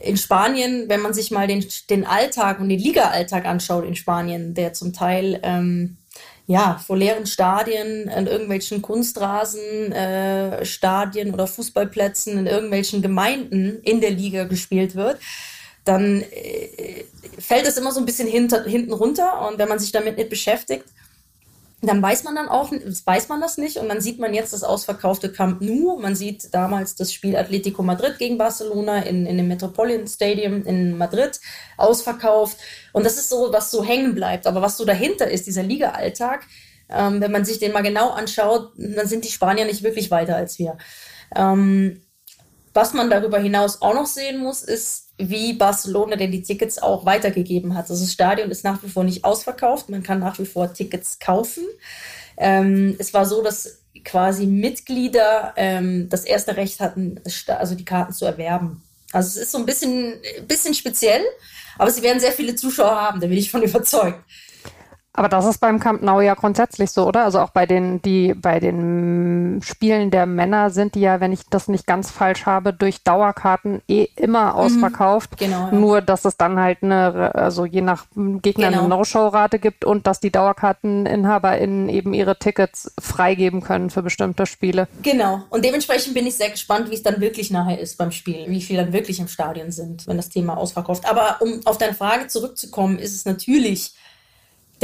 in 0.00 0.16
Spanien, 0.16 0.88
wenn 0.88 1.00
man 1.00 1.12
sich 1.12 1.30
mal 1.30 1.46
den, 1.46 1.66
den 1.90 2.06
Alltag 2.06 2.60
und 2.60 2.68
den 2.68 2.78
Liga-Alltag 2.78 3.44
anschaut 3.44 3.84
in 3.84 3.94
Spanien, 3.94 4.54
der 4.54 4.72
zum 4.72 4.92
Teil 4.92 5.40
ähm, 5.42 5.98
ja, 6.46 6.80
vor 6.84 6.96
leeren 6.96 7.26
Stadien, 7.26 8.08
in 8.08 8.26
irgendwelchen 8.26 8.82
Kunstrasen, 8.82 9.92
äh, 9.92 10.64
Stadien 10.64 11.32
oder 11.32 11.46
Fußballplätzen, 11.46 12.38
in 12.38 12.46
irgendwelchen 12.46 13.00
Gemeinden 13.00 13.80
in 13.82 14.00
der 14.00 14.10
Liga 14.10 14.44
gespielt 14.44 14.94
wird, 14.94 15.18
dann 15.84 16.22
äh, 16.22 17.04
fällt 17.38 17.66
es 17.66 17.78
immer 17.78 17.92
so 17.92 18.00
ein 18.00 18.06
bisschen 18.06 18.28
hinter, 18.28 18.64
hinten 18.64 18.92
runter. 18.92 19.48
Und 19.48 19.58
wenn 19.58 19.68
man 19.68 19.78
sich 19.78 19.92
damit 19.92 20.18
nicht 20.18 20.28
beschäftigt, 20.28 20.84
dann 21.86 22.02
weiß 22.02 22.24
man 22.24 22.34
dann 22.34 22.48
auch, 22.48 22.70
weiß 22.72 23.28
man 23.28 23.40
das 23.40 23.58
nicht. 23.58 23.78
Und 23.78 23.88
dann 23.88 24.00
sieht 24.00 24.18
man 24.18 24.34
jetzt 24.34 24.52
das 24.52 24.62
ausverkaufte 24.62 25.32
Camp 25.32 25.60
Nou. 25.60 25.98
Man 25.98 26.14
sieht 26.14 26.54
damals 26.54 26.94
das 26.94 27.12
Spiel 27.12 27.36
Atletico 27.36 27.82
Madrid 27.82 28.18
gegen 28.18 28.38
Barcelona 28.38 29.00
in, 29.00 29.26
in 29.26 29.36
dem 29.36 29.48
Metropolitan 29.48 30.06
Stadium 30.06 30.64
in 30.64 30.96
Madrid 30.98 31.40
ausverkauft. 31.76 32.58
Und 32.92 33.04
das 33.04 33.16
ist 33.16 33.28
so, 33.28 33.52
was 33.52 33.70
so 33.70 33.84
hängen 33.84 34.14
bleibt. 34.14 34.46
Aber 34.46 34.62
was 34.62 34.76
so 34.76 34.84
dahinter 34.84 35.30
ist, 35.30 35.46
dieser 35.46 35.62
Liga-Alltag, 35.62 36.46
ähm, 36.88 37.20
wenn 37.20 37.32
man 37.32 37.44
sich 37.44 37.58
den 37.58 37.72
mal 37.72 37.82
genau 37.82 38.10
anschaut, 38.10 38.72
dann 38.76 39.08
sind 39.08 39.24
die 39.24 39.30
Spanier 39.30 39.64
nicht 39.64 39.82
wirklich 39.82 40.10
weiter 40.10 40.36
als 40.36 40.58
wir. 40.58 40.76
Ähm, 41.34 42.02
was 42.72 42.92
man 42.92 43.08
darüber 43.08 43.38
hinaus 43.38 43.80
auch 43.82 43.94
noch 43.94 44.06
sehen 44.06 44.38
muss, 44.38 44.62
ist, 44.62 45.03
wie 45.16 45.52
Barcelona 45.52 46.16
denn 46.16 46.32
die 46.32 46.42
Tickets 46.42 46.78
auch 46.78 47.04
weitergegeben 47.06 47.74
hat. 47.76 47.88
Also 47.90 48.02
das 48.02 48.12
Stadion 48.12 48.50
ist 48.50 48.64
nach 48.64 48.82
wie 48.82 48.88
vor 48.88 49.04
nicht 49.04 49.24
ausverkauft, 49.24 49.88
man 49.88 50.02
kann 50.02 50.18
nach 50.18 50.38
wie 50.38 50.46
vor 50.46 50.72
Tickets 50.72 51.18
kaufen. 51.18 51.64
Ähm, 52.36 52.96
es 52.98 53.14
war 53.14 53.24
so, 53.26 53.42
dass 53.42 53.80
quasi 54.04 54.46
Mitglieder 54.46 55.54
ähm, 55.56 56.08
das 56.08 56.24
erste 56.24 56.56
Recht 56.56 56.80
hatten, 56.80 57.20
also 57.46 57.74
die 57.74 57.84
Karten 57.84 58.12
zu 58.12 58.24
erwerben. 58.24 58.82
Also 59.12 59.28
es 59.28 59.46
ist 59.46 59.52
so 59.52 59.58
ein 59.58 59.66
bisschen, 59.66 60.14
bisschen 60.48 60.74
speziell, 60.74 61.22
aber 61.78 61.90
sie 61.90 62.02
werden 62.02 62.18
sehr 62.18 62.32
viele 62.32 62.56
Zuschauer 62.56 63.00
haben, 63.00 63.20
da 63.20 63.28
bin 63.28 63.38
ich 63.38 63.50
von 63.50 63.62
überzeugt. 63.62 64.20
Aber 65.16 65.28
das 65.28 65.46
ist 65.46 65.58
beim 65.58 65.78
Camp 65.78 66.02
Nou 66.02 66.20
ja 66.20 66.34
grundsätzlich 66.34 66.90
so, 66.90 67.06
oder? 67.06 67.24
Also 67.24 67.38
auch 67.38 67.50
bei 67.50 67.66
den, 67.66 68.02
die, 68.02 68.34
bei 68.34 68.58
den 68.58 69.60
Spielen 69.62 70.10
der 70.10 70.26
Männer 70.26 70.70
sind 70.70 70.96
die 70.96 71.00
ja, 71.00 71.20
wenn 71.20 71.32
ich 71.32 71.42
das 71.48 71.68
nicht 71.68 71.86
ganz 71.86 72.10
falsch 72.10 72.46
habe, 72.46 72.72
durch 72.72 73.04
Dauerkarten 73.04 73.80
eh 73.86 74.08
immer 74.16 74.52
mhm. 74.52 74.58
ausverkauft. 74.58 75.32
Mhm, 75.32 75.36
genau. 75.36 75.66
Ja. 75.66 75.72
Nur, 75.72 76.00
dass 76.02 76.24
es 76.24 76.36
dann 76.36 76.58
halt 76.58 76.82
eine, 76.82 77.32
also 77.32 77.64
je 77.64 77.80
nach 77.80 78.06
Gegner 78.16 78.70
genau. 78.70 78.80
eine 78.80 78.88
No-Show-Rate 78.88 79.60
gibt 79.60 79.84
und 79.84 80.08
dass 80.08 80.18
die 80.18 80.32
DauerkarteninhaberInnen 80.32 81.88
eben 81.90 82.12
ihre 82.12 82.36
Tickets 82.36 82.92
freigeben 83.00 83.60
können 83.60 83.90
für 83.90 84.02
bestimmte 84.02 84.46
Spiele. 84.46 84.88
Genau. 85.02 85.44
Und 85.50 85.64
dementsprechend 85.64 86.14
bin 86.14 86.26
ich 86.26 86.34
sehr 86.34 86.50
gespannt, 86.50 86.90
wie 86.90 86.94
es 86.94 87.04
dann 87.04 87.20
wirklich 87.20 87.52
nachher 87.52 87.78
ist 87.78 87.98
beim 87.98 88.10
Spiel, 88.10 88.46
wie 88.48 88.60
viele 88.60 88.82
dann 88.82 88.92
wirklich 88.92 89.20
im 89.20 89.28
Stadion 89.28 89.70
sind, 89.70 90.08
wenn 90.08 90.16
das 90.16 90.28
Thema 90.28 90.56
ausverkauft. 90.56 91.08
Aber 91.08 91.36
um 91.40 91.60
auf 91.66 91.78
deine 91.78 91.94
Frage 91.94 92.26
zurückzukommen, 92.26 92.98
ist 92.98 93.14
es 93.14 93.24
natürlich 93.24 93.94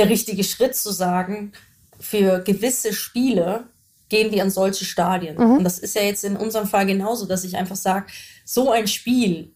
der 0.00 0.08
richtige 0.08 0.44
Schritt 0.44 0.74
zu 0.74 0.90
sagen, 0.92 1.52
für 1.98 2.40
gewisse 2.40 2.94
Spiele 2.94 3.64
gehen 4.08 4.32
wir 4.32 4.42
an 4.42 4.50
solche 4.50 4.86
Stadien. 4.86 5.36
Mhm. 5.36 5.58
Und 5.58 5.64
das 5.64 5.78
ist 5.78 5.94
ja 5.94 6.02
jetzt 6.02 6.24
in 6.24 6.36
unserem 6.36 6.66
Fall 6.66 6.86
genauso, 6.86 7.26
dass 7.26 7.44
ich 7.44 7.56
einfach 7.56 7.76
sage, 7.76 8.06
so 8.46 8.70
ein 8.70 8.88
Spiel 8.88 9.52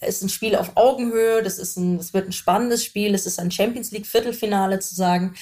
ist 0.00 0.22
ein 0.22 0.28
Spiel 0.28 0.56
auf 0.56 0.72
Augenhöhe, 0.76 1.42
das 1.42 1.58
ist 1.58 1.76
ein, 1.76 1.96
das 1.96 2.12
wird 2.12 2.28
ein 2.28 2.32
spannendes 2.32 2.84
Spiel, 2.84 3.14
es 3.14 3.26
ist 3.26 3.38
ein 3.38 3.50
Champions 3.50 3.92
League 3.92 4.06
Viertelfinale 4.06 4.80
zu 4.80 4.94
sagen, 4.94 5.34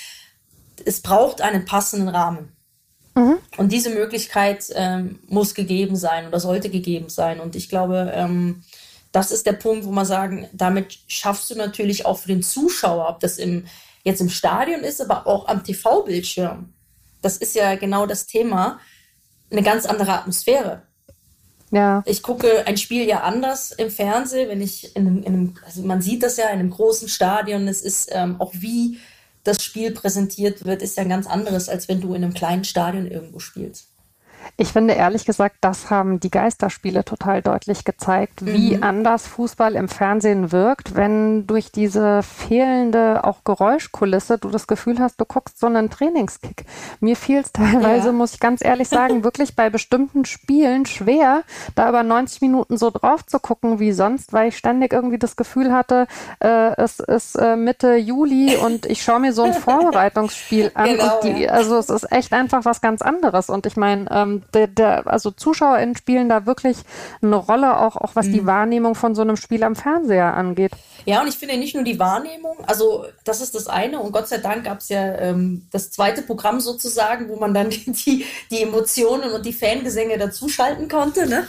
es 0.85 1.01
braucht 1.01 1.41
einen 1.41 1.65
passenden 1.65 2.09
Rahmen. 2.09 2.53
Mhm. 3.15 3.39
Und 3.57 3.73
diese 3.73 3.91
Möglichkeit 3.91 4.67
ähm, 4.75 5.21
muss 5.27 5.55
gegeben 5.55 5.97
sein 5.97 6.29
oder 6.29 6.39
sollte 6.39 6.69
gegeben 6.69 7.09
sein. 7.09 7.41
Und 7.41 7.57
ich 7.57 7.69
glaube, 7.69 8.13
ähm, 8.15 8.63
das 9.11 9.31
ist 9.31 9.47
der 9.47 9.53
Punkt, 9.55 9.87
wo 9.87 9.91
man 9.91 10.07
sagen, 10.07 10.49
damit 10.53 10.99
schaffst 11.09 11.51
du 11.51 11.57
natürlich 11.57 12.05
auch 12.05 12.19
für 12.19 12.29
den 12.29 12.43
Zuschauer, 12.43 13.09
ob 13.09 13.21
das 13.21 13.39
im 13.39 13.65
jetzt 14.05 14.21
im 14.21 14.29
Stadion 14.29 14.81
ist, 14.81 15.01
aber 15.01 15.27
auch 15.27 15.49
am 15.49 15.65
TV-Bildschirm. 15.65 16.73
Das 17.23 17.39
ist 17.39 17.55
ja 17.55 17.75
genau 17.75 18.07
das 18.07 18.27
Thema. 18.27 18.79
Eine 19.51 19.63
ganz 19.63 19.87
andere 19.87 20.13
Atmosphäre. 20.13 20.83
Ja. 21.71 22.03
Ich 22.07 22.23
gucke 22.23 22.67
ein 22.67 22.77
Spiel 22.77 23.05
ja 23.07 23.23
anders 23.23 23.73
im 23.73 23.91
Fernsehen, 23.91 24.49
wenn 24.49 24.61
ich 24.61 24.95
in 24.95 25.07
einem, 25.07 25.23
in 25.23 25.27
einem 25.27 25.55
also 25.65 25.83
man 25.83 26.03
sieht 26.03 26.23
das 26.23 26.37
ja 26.37 26.47
in 26.47 26.61
einem 26.61 26.71
großen 26.71 27.09
Stadion. 27.09 27.67
Es 27.67 27.83
ist 27.83 28.11
ähm, 28.13 28.41
auch 28.41 28.53
wie 28.55 28.99
das 29.43 29.63
Spiel 29.63 29.91
präsentiert 29.91 30.65
wird, 30.65 30.83
ist 30.83 30.97
ja 30.97 31.03
ein 31.03 31.09
ganz 31.09 31.27
anderes, 31.27 31.69
als 31.69 31.89
wenn 31.89 32.01
du 32.01 32.15
in 32.15 32.25
einem 32.25 32.35
kleinen 32.35 32.65
Stadion 32.65 33.07
irgendwo 33.07 33.39
spielst. 33.39 33.89
Ich 34.57 34.73
finde 34.73 34.95
ehrlich 34.95 35.25
gesagt, 35.25 35.57
das 35.61 35.91
haben 35.91 36.21
die 36.21 36.31
Geisterspiele 36.31 37.05
total 37.05 37.43
deutlich 37.43 37.85
gezeigt, 37.85 38.45
wie 38.45 38.77
mhm. 38.77 38.83
anders 38.83 39.27
Fußball 39.27 39.75
im 39.75 39.89
Fernsehen 39.89 40.53
wirkt, 40.53 40.95
wenn 40.95 41.47
durch 41.47 41.73
diese 41.73 42.23
fehlende 42.23 43.25
auch 43.25 43.45
Geräuschkulisse 43.45 44.39
du 44.39 44.51
das 44.51 44.67
Gefühl 44.67 44.99
hast, 45.01 45.21
du 45.21 45.25
guckst 45.25 45.59
so 45.59 45.67
einen 45.67 45.91
Trainingskick. 45.91 46.65
Mir 47.01 47.17
fiel 47.17 47.39
es 47.39 47.53
teilweise, 47.53 48.09
ja. 48.09 48.13
muss 48.13 48.35
ich 48.35 48.41
ganz 48.41 48.65
ehrlich 48.65 48.89
sagen, 48.89 49.25
wirklich 49.25 49.57
bei 49.57 49.71
bestimmten 49.71 50.25
Spielen 50.25 50.87
schwer, 50.87 51.43
da 51.75 51.89
über 51.89 52.03
90 52.03 52.41
Minuten 52.41 52.77
so 52.77 52.91
drauf 52.91 53.27
zu 53.27 53.39
gucken 53.39 53.81
wie 53.81 53.93
sonst, 53.93 54.33
weil 54.33 54.49
ich 54.49 54.57
ständig 54.57 54.93
irgendwie 54.93 55.19
das 55.19 55.37
Gefühl 55.37 55.73
hatte, 55.73 56.07
äh, 56.41 56.75
es 56.77 57.01
ist 57.01 57.35
äh, 57.37 57.57
Mitte 57.57 57.97
Juli 57.97 58.57
und 58.57 58.87
ich 58.87 59.03
schaue 59.03 59.21
mir 59.21 59.33
so 59.33 59.43
ein 59.43 59.55
Vorbereitungsspiel 59.55 60.71
an 60.75 60.85
genau, 60.87 61.21
die, 61.23 61.43
ja. 61.45 61.53
also 61.53 61.77
es 61.77 61.91
ist 61.91 62.11
echt 62.13 62.33
einfach 62.33 62.65
was 62.65 62.81
ganz 62.81 63.03
anderes 63.03 63.51
und 63.51 63.67
ich 63.67 63.77
meine, 63.77 64.07
ähm, 64.11 64.34
der, 64.55 64.67
der, 64.67 65.07
also 65.07 65.31
ZuschauerInnen 65.31 65.97
spielen 65.97 66.29
da 66.29 66.47
wirklich 66.47 66.79
eine 67.23 67.37
Rolle, 67.37 67.79
auch, 67.79 67.97
auch 67.97 68.15
was 68.15 68.27
mhm. 68.27 68.33
die 68.33 68.47
Wahrnehmung 68.47 68.95
von 68.95 69.15
so 69.15 69.23
einem 69.23 69.37
Spiel 69.37 69.63
am 69.65 69.77
Fernseher 69.77 70.35
angeht. 70.35 70.73
Ja, 71.07 71.21
und 71.21 71.29
ich 71.29 71.37
finde 71.37 71.57
nicht 71.59 71.75
nur 71.75 71.85
die 71.85 71.99
Wahrnehmung, 71.99 72.57
also 72.67 73.05
das 73.25 73.41
ist 73.41 73.55
das 73.55 73.67
eine 73.67 74.01
und 74.01 74.13
Gott 74.13 74.29
sei 74.29 74.39
Dank 74.39 74.65
gab 74.65 74.79
es 74.79 74.89
ja 74.89 75.15
ähm, 75.17 75.67
das 75.71 75.91
zweite 75.91 76.23
Programm 76.23 76.61
sozusagen, 76.61 77.29
wo 77.29 77.37
man 77.37 77.53
dann 77.53 77.71
die, 77.87 78.25
die 78.51 78.63
Emotionen 78.63 79.33
und 79.33 79.45
die 79.45 79.53
Fangesänge 79.53 80.17
dazuschalten 80.17 80.89
konnte. 80.89 81.27
Ne? 81.27 81.47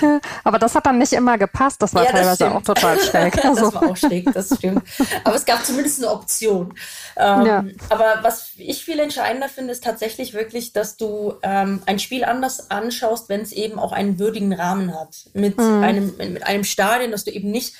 Aber 0.44 0.58
das 0.58 0.74
hat 0.74 0.86
dann 0.86 0.98
nicht 0.98 1.12
immer 1.12 1.36
gepasst, 1.36 1.82
das 1.82 1.94
war 1.94 2.04
ja, 2.04 2.10
teilweise 2.10 2.54
auch 2.54 2.62
total 2.62 2.98
schräg. 3.00 3.44
Also. 3.44 3.64
das 3.66 3.74
war 3.74 3.90
auch 3.90 3.96
schräg, 3.96 4.32
das 4.32 4.56
stimmt. 4.56 4.82
Aber 5.24 5.36
es 5.36 5.44
gab 5.44 5.64
zumindest 5.64 6.02
eine 6.02 6.12
Option. 6.12 6.74
Ähm, 7.16 7.46
ja. 7.46 7.64
Aber 7.90 8.18
was 8.22 8.52
ich 8.56 8.84
viel 8.84 8.98
entscheidender 8.98 9.48
finde, 9.48 9.72
ist 9.72 9.84
tatsächlich 9.84 10.34
wirklich, 10.34 10.72
dass 10.72 10.96
du 10.96 11.34
ähm, 11.42 11.82
ein 11.86 11.98
Spiel 11.98 12.24
anders 12.24 12.70
anschaust, 12.70 13.28
wenn 13.28 13.40
es 13.40 13.52
eben 13.52 13.78
auch 13.78 13.92
einen 13.92 14.18
würdigen 14.18 14.52
Rahmen 14.52 14.94
hat. 14.98 15.26
Mit, 15.32 15.58
mhm. 15.58 15.82
einem, 15.82 16.16
mit 16.16 16.42
einem 16.44 16.64
Stadion, 16.64 17.10
dass 17.10 17.24
du 17.24 17.30
eben 17.30 17.50
nicht 17.50 17.74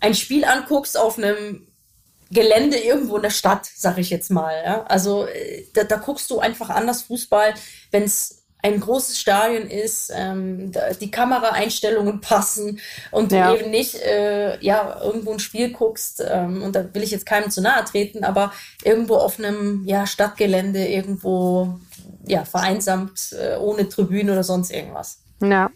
ein 0.00 0.14
Spiel 0.14 0.44
anguckst 0.44 0.98
auf 0.98 1.18
einem 1.18 1.66
Gelände 2.30 2.78
irgendwo 2.78 3.16
in 3.16 3.22
der 3.22 3.30
Stadt, 3.30 3.66
sag 3.74 3.98
ich 3.98 4.10
jetzt 4.10 4.30
mal. 4.30 4.62
Ja? 4.64 4.84
Also 4.84 5.26
äh, 5.26 5.64
da, 5.74 5.84
da 5.84 5.96
guckst 5.96 6.30
du 6.30 6.40
einfach 6.40 6.70
anders 6.70 7.02
Fußball, 7.02 7.54
wenn 7.90 8.02
es 8.04 8.44
ein 8.64 8.80
großes 8.80 9.20
Stadion 9.20 9.66
ist, 9.68 10.10
ähm, 10.14 10.72
die 10.98 11.10
Kameraeinstellungen 11.10 12.22
passen 12.22 12.80
und 13.10 13.30
du 13.30 13.36
ja. 13.36 13.54
eben 13.54 13.70
nicht 13.70 13.94
äh, 13.96 14.58
ja 14.64 15.02
irgendwo 15.02 15.32
ein 15.32 15.38
Spiel 15.38 15.70
guckst 15.70 16.24
ähm, 16.26 16.62
und 16.62 16.74
da 16.74 16.94
will 16.94 17.02
ich 17.02 17.10
jetzt 17.10 17.26
keinem 17.26 17.50
zu 17.50 17.60
nahe 17.60 17.84
treten, 17.84 18.24
aber 18.24 18.54
irgendwo 18.82 19.16
auf 19.16 19.38
einem 19.38 19.82
ja 19.84 20.06
Stadtgelände 20.06 20.86
irgendwo 20.86 21.78
ja 22.26 22.44
vereinsamt 22.44 23.32
äh, 23.32 23.56
ohne 23.56 23.88
Tribüne 23.88 24.32
oder 24.32 24.44
sonst 24.44 24.70
irgendwas. 24.70 25.20
Ja, 25.42 25.70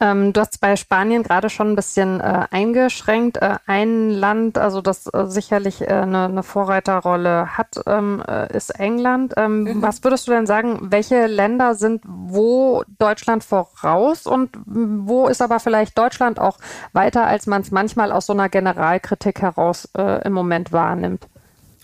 ähm, 0.00 0.32
du 0.32 0.40
hast 0.40 0.60
bei 0.60 0.76
Spanien 0.76 1.22
gerade 1.22 1.50
schon 1.50 1.72
ein 1.72 1.76
bisschen 1.76 2.20
äh, 2.20 2.46
eingeschränkt. 2.50 3.36
Äh, 3.38 3.56
ein 3.66 4.10
Land, 4.10 4.58
also 4.58 4.80
das 4.80 5.06
äh, 5.06 5.26
sicherlich 5.26 5.82
äh, 5.82 5.88
eine, 5.88 6.24
eine, 6.24 6.42
Vorreiterrolle 6.42 7.58
hat, 7.58 7.80
ähm, 7.86 8.22
äh, 8.26 8.54
ist 8.56 8.70
England. 8.70 9.34
Ähm, 9.36 9.64
mhm. 9.64 9.82
Was 9.82 10.02
würdest 10.02 10.26
du 10.28 10.32
denn 10.32 10.46
sagen, 10.46 10.78
welche 10.90 11.26
Länder 11.26 11.74
sind 11.74 12.02
wo 12.06 12.82
Deutschland 12.98 13.44
voraus 13.44 14.26
und 14.26 14.50
wo 14.64 15.26
ist 15.26 15.42
aber 15.42 15.60
vielleicht 15.60 15.98
Deutschland 15.98 16.38
auch 16.38 16.58
weiter, 16.92 17.26
als 17.26 17.46
man 17.46 17.62
es 17.62 17.70
manchmal 17.70 18.12
aus 18.12 18.26
so 18.26 18.32
einer 18.32 18.48
Generalkritik 18.48 19.42
heraus 19.42 19.88
im 20.24 20.32
Moment 20.32 20.72
wahrnimmt? 20.72 21.26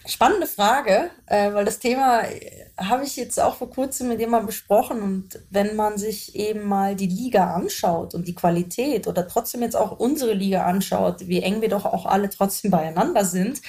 Spannende 0.07 0.47
Frage, 0.47 1.11
äh, 1.27 1.53
weil 1.53 1.65
das 1.65 1.81
Thema 1.81 2.23
äh, 2.23 2.67
habe 2.79 3.05
ich 3.05 3.17
jetzt 3.17 3.41
auch 3.41 3.57
vor 3.57 3.71
kurzem 3.71 4.09
mit 4.09 4.21
jemandem 4.21 4.47
besprochen. 4.47 5.03
Und 5.03 5.41
wenn 5.51 5.75
man 5.75 5.99
sich 5.99 6.37
eben 6.37 6.63
mal 6.65 6.95
die 6.95 7.09
Liga 7.09 7.55
anschaut 7.55 8.15
und 8.15 8.29
die 8.29 8.35
Qualität 8.35 9.09
oder 9.09 9.27
trotzdem 9.27 9.63
jetzt 9.63 9.77
auch 9.77 9.99
unsere 9.99 10.33
Liga 10.33 10.65
anschaut, 10.65 11.27
wie 11.27 11.43
eng 11.43 11.61
wir 11.61 11.69
doch 11.69 11.85
auch 11.85 12.07
alle 12.07 12.31
trotzdem 12.31 12.71
beieinander 12.71 13.25
sind, 13.25 13.61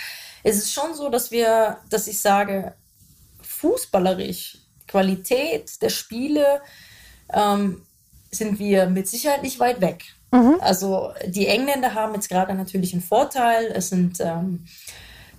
ist 0.44 0.58
es 0.58 0.72
schon 0.72 0.94
so, 0.94 1.10
dass 1.10 1.32
wir, 1.32 1.78
dass 1.90 2.08
ich 2.08 2.20
sage, 2.20 2.74
fußballerisch, 3.42 4.60
Qualität 4.88 5.82
der 5.82 5.90
Spiele, 5.90 6.62
ähm, 7.34 7.82
sind 8.32 8.60
wir 8.60 8.88
mit 8.88 9.08
Sicherheit 9.08 9.44
nicht 9.44 9.60
weit 9.60 9.82
weg. 9.82 10.04
Mhm. 10.32 10.58
Also 10.60 11.14
die 11.26 11.48
Engländer 11.48 11.94
haben 11.94 12.14
jetzt 12.14 12.30
gerade 12.30 12.54
natürlich 12.54 12.94
einen 12.94 13.02
Vorteil. 13.02 13.72
Es 13.74 13.90
sind 13.90 14.20
ähm, 14.20 14.66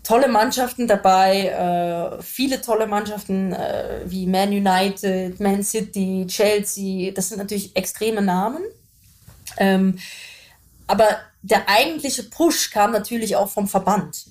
tolle 0.03 0.28
Mannschaften 0.28 0.86
dabei, 0.86 1.49
äh, 1.49 2.22
viele 2.22 2.61
tolle 2.61 2.86
Mannschaften 2.86 3.53
äh, 3.53 4.01
wie 4.07 4.26
Man 4.26 4.51
United, 4.51 5.38
Man 5.40 5.62
City, 5.62 6.26
Chelsea. 6.28 7.12
Das 7.12 7.28
sind 7.28 7.38
natürlich 7.38 7.76
extreme 7.76 8.22
Namen. 8.22 8.62
Ähm, 9.59 9.99
aber 10.86 11.18
der 11.42 11.68
eigentliche 11.68 12.24
Push 12.24 12.70
kam 12.70 12.92
natürlich 12.92 13.36
auch 13.36 13.49
vom 13.49 13.68
Verband, 13.68 14.26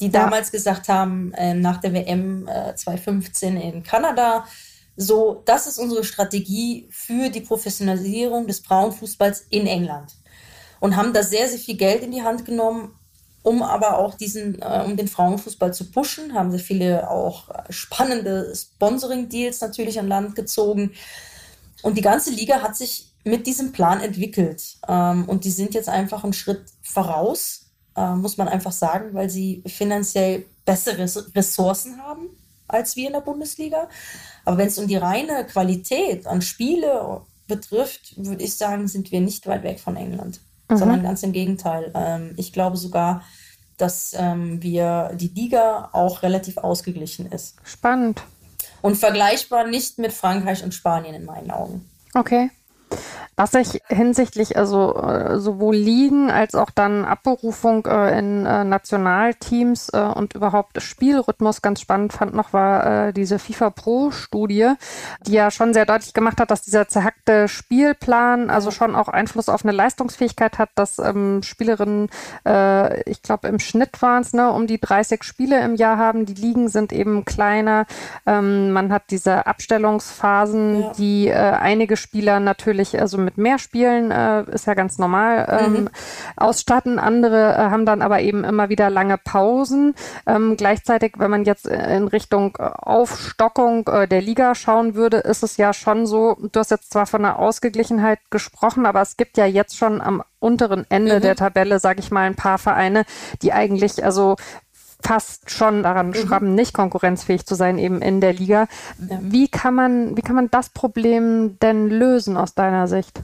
die 0.00 0.10
damals 0.10 0.48
ja. 0.48 0.52
gesagt 0.52 0.88
haben, 0.88 1.32
äh, 1.34 1.54
nach 1.54 1.78
der 1.78 1.92
WM 1.92 2.48
äh, 2.48 2.74
2015 2.74 3.56
in 3.56 3.82
Kanada, 3.82 4.46
so, 4.96 5.42
das 5.46 5.66
ist 5.66 5.78
unsere 5.78 6.04
Strategie 6.04 6.86
für 6.90 7.30
die 7.30 7.40
Professionalisierung 7.40 8.46
des 8.46 8.60
Frauenfußballs 8.60 9.46
in 9.50 9.66
England. 9.66 10.14
Und 10.78 10.96
haben 10.96 11.12
da 11.12 11.22
sehr, 11.22 11.48
sehr 11.48 11.58
viel 11.58 11.76
Geld 11.76 12.02
in 12.02 12.10
die 12.10 12.22
Hand 12.22 12.44
genommen, 12.44 12.94
um 13.42 13.62
aber 13.62 13.98
auch 13.98 14.14
diesen, 14.14 14.60
äh, 14.60 14.84
um 14.84 14.96
den 14.96 15.08
Frauenfußball 15.08 15.72
zu 15.72 15.90
pushen, 15.90 16.34
haben 16.34 16.50
sie 16.50 16.58
viele 16.58 17.10
auch 17.10 17.48
spannende 17.70 18.52
Sponsoring-Deals 18.54 19.60
natürlich 19.60 19.98
an 19.98 20.08
Land 20.08 20.36
gezogen. 20.36 20.92
Und 21.82 21.96
die 21.96 22.02
ganze 22.02 22.30
Liga 22.30 22.60
hat 22.62 22.76
sich 22.76 23.12
mit 23.24 23.46
diesem 23.46 23.72
Plan 23.72 24.00
entwickelt. 24.00 24.76
Ähm, 24.88 25.28
und 25.28 25.44
die 25.44 25.50
sind 25.50 25.74
jetzt 25.74 25.88
einfach 25.88 26.24
einen 26.24 26.32
Schritt 26.32 26.64
voraus, 26.82 27.66
äh, 27.96 28.14
muss 28.14 28.36
man 28.36 28.48
einfach 28.48 28.72
sagen, 28.72 29.14
weil 29.14 29.30
sie 29.30 29.62
finanziell 29.66 30.44
bessere 30.64 31.08
Ressourcen 31.34 32.02
haben 32.02 32.28
als 32.68 32.94
wir 32.94 33.08
in 33.08 33.14
der 33.14 33.20
Bundesliga. 33.20 33.88
Aber 34.44 34.58
wenn 34.58 34.68
es 34.68 34.78
um 34.78 34.86
die 34.86 34.96
reine 34.96 35.44
Qualität 35.46 36.26
an 36.28 36.40
Spiele 36.40 37.22
betrifft, 37.48 38.14
würde 38.16 38.44
ich 38.44 38.54
sagen, 38.54 38.86
sind 38.86 39.10
wir 39.10 39.20
nicht 39.20 39.46
weit 39.48 39.64
weg 39.64 39.80
von 39.80 39.96
England 39.96 40.40
mhm. 40.74 40.78
sondern 40.78 41.02
ganz 41.02 41.22
im 41.22 41.32
Gegenteil. 41.32 41.92
Ähm, 41.94 42.34
ich 42.36 42.52
glaube 42.52 42.76
sogar, 42.76 43.22
dass 43.76 44.14
ähm, 44.16 44.62
wir 44.62 45.12
die 45.14 45.28
Liga 45.28 45.90
auch 45.92 46.22
relativ 46.22 46.58
ausgeglichen 46.58 47.26
ist. 47.26 47.56
Spannend. 47.64 48.22
Und 48.82 48.96
vergleichbar 48.96 49.66
nicht 49.66 49.98
mit 49.98 50.12
Frankreich 50.12 50.62
und 50.64 50.74
Spanien 50.74 51.14
in 51.14 51.24
meinen 51.24 51.50
Augen. 51.50 51.88
Okay. 52.14 52.50
Was 53.40 53.54
ich 53.54 53.80
hinsichtlich 53.88 54.58
also 54.58 54.94
äh, 54.96 55.38
sowohl 55.38 55.74
Ligen 55.74 56.30
als 56.30 56.54
auch 56.54 56.68
dann 56.68 57.06
Abberufung 57.06 57.86
äh, 57.86 58.18
in 58.18 58.44
äh, 58.44 58.64
Nationalteams 58.64 59.88
äh, 59.94 59.98
und 59.98 60.34
überhaupt 60.34 60.82
Spielrhythmus 60.82 61.62
ganz 61.62 61.80
spannend 61.80 62.12
fand 62.12 62.34
noch, 62.34 62.52
war 62.52 63.08
äh, 63.08 63.12
diese 63.14 63.38
FIFA 63.38 63.70
Pro 63.70 64.10
Studie, 64.10 64.72
die 65.26 65.32
ja 65.32 65.50
schon 65.50 65.72
sehr 65.72 65.86
deutlich 65.86 66.12
gemacht 66.12 66.38
hat, 66.38 66.50
dass 66.50 66.60
dieser 66.60 66.88
zerhackte 66.88 67.48
Spielplan 67.48 68.50
also 68.50 68.70
schon 68.70 68.94
auch 68.94 69.08
Einfluss 69.08 69.48
auf 69.48 69.64
eine 69.64 69.72
Leistungsfähigkeit 69.72 70.58
hat, 70.58 70.68
dass 70.74 70.98
ähm, 70.98 71.42
Spielerinnen, 71.42 72.10
äh, 72.46 73.08
ich 73.08 73.22
glaube 73.22 73.48
im 73.48 73.58
Schnitt 73.58 74.02
waren 74.02 74.20
es, 74.20 74.34
ne, 74.34 74.50
um 74.52 74.66
die 74.66 74.78
30 74.78 75.22
Spiele 75.24 75.64
im 75.64 75.76
Jahr 75.76 75.96
haben. 75.96 76.26
Die 76.26 76.34
Ligen 76.34 76.68
sind 76.68 76.92
eben 76.92 77.24
kleiner. 77.24 77.86
Ähm, 78.26 78.72
man 78.72 78.92
hat 78.92 79.04
diese 79.10 79.46
Abstellungsphasen, 79.46 80.80
ja. 80.80 80.92
die 80.98 81.32
einige 81.32 81.96
Spieler 81.96 82.40
natürlich 82.40 82.79
also 83.00 83.18
mit 83.18 83.30
mit 83.30 83.38
mehr 83.38 83.58
Spielen, 83.58 84.10
äh, 84.10 84.42
ist 84.50 84.66
ja 84.66 84.74
ganz 84.74 84.98
normal, 84.98 85.46
ähm, 85.48 85.72
mhm. 85.72 85.88
ausstatten. 86.36 86.98
Andere 86.98 87.54
äh, 87.54 87.70
haben 87.70 87.86
dann 87.86 88.02
aber 88.02 88.20
eben 88.20 88.42
immer 88.42 88.68
wieder 88.68 88.90
lange 88.90 89.18
Pausen. 89.18 89.94
Ähm, 90.26 90.56
gleichzeitig, 90.56 91.12
wenn 91.18 91.30
man 91.30 91.44
jetzt 91.44 91.66
in 91.66 92.08
Richtung 92.08 92.56
Aufstockung 92.56 93.86
äh, 93.86 94.08
der 94.08 94.20
Liga 94.20 94.54
schauen 94.54 94.94
würde, 94.94 95.18
ist 95.18 95.42
es 95.42 95.56
ja 95.56 95.72
schon 95.72 96.06
so, 96.06 96.36
du 96.40 96.60
hast 96.60 96.70
jetzt 96.70 96.90
zwar 96.90 97.06
von 97.06 97.24
einer 97.24 97.38
Ausgeglichenheit 97.38 98.18
gesprochen, 98.30 98.84
aber 98.84 99.00
es 99.00 99.16
gibt 99.16 99.36
ja 99.36 99.46
jetzt 99.46 99.76
schon 99.76 100.00
am 100.00 100.22
unteren 100.40 100.84
Ende 100.88 101.16
mhm. 101.16 101.22
der 101.22 101.36
Tabelle, 101.36 101.78
sage 101.78 102.00
ich 102.00 102.10
mal, 102.10 102.26
ein 102.26 102.34
paar 102.34 102.58
Vereine, 102.58 103.04
die 103.42 103.52
eigentlich 103.52 104.04
also 104.04 104.36
fast 105.02 105.50
schon 105.50 105.82
daran 105.82 106.08
mhm. 106.08 106.14
schrappen, 106.14 106.54
nicht 106.54 106.74
konkurrenzfähig 106.74 107.46
zu 107.46 107.54
sein 107.54 107.78
eben 107.78 108.02
in 108.02 108.20
der 108.20 108.32
Liga. 108.32 108.68
Ja. 109.08 109.18
Wie 109.22 109.48
kann 109.48 109.74
man, 109.74 110.16
wie 110.16 110.22
kann 110.22 110.36
man 110.36 110.50
das 110.50 110.68
Problem 110.68 111.58
denn 111.60 111.88
lösen 111.88 112.36
aus 112.36 112.54
deiner 112.54 112.88
Sicht? 112.88 113.22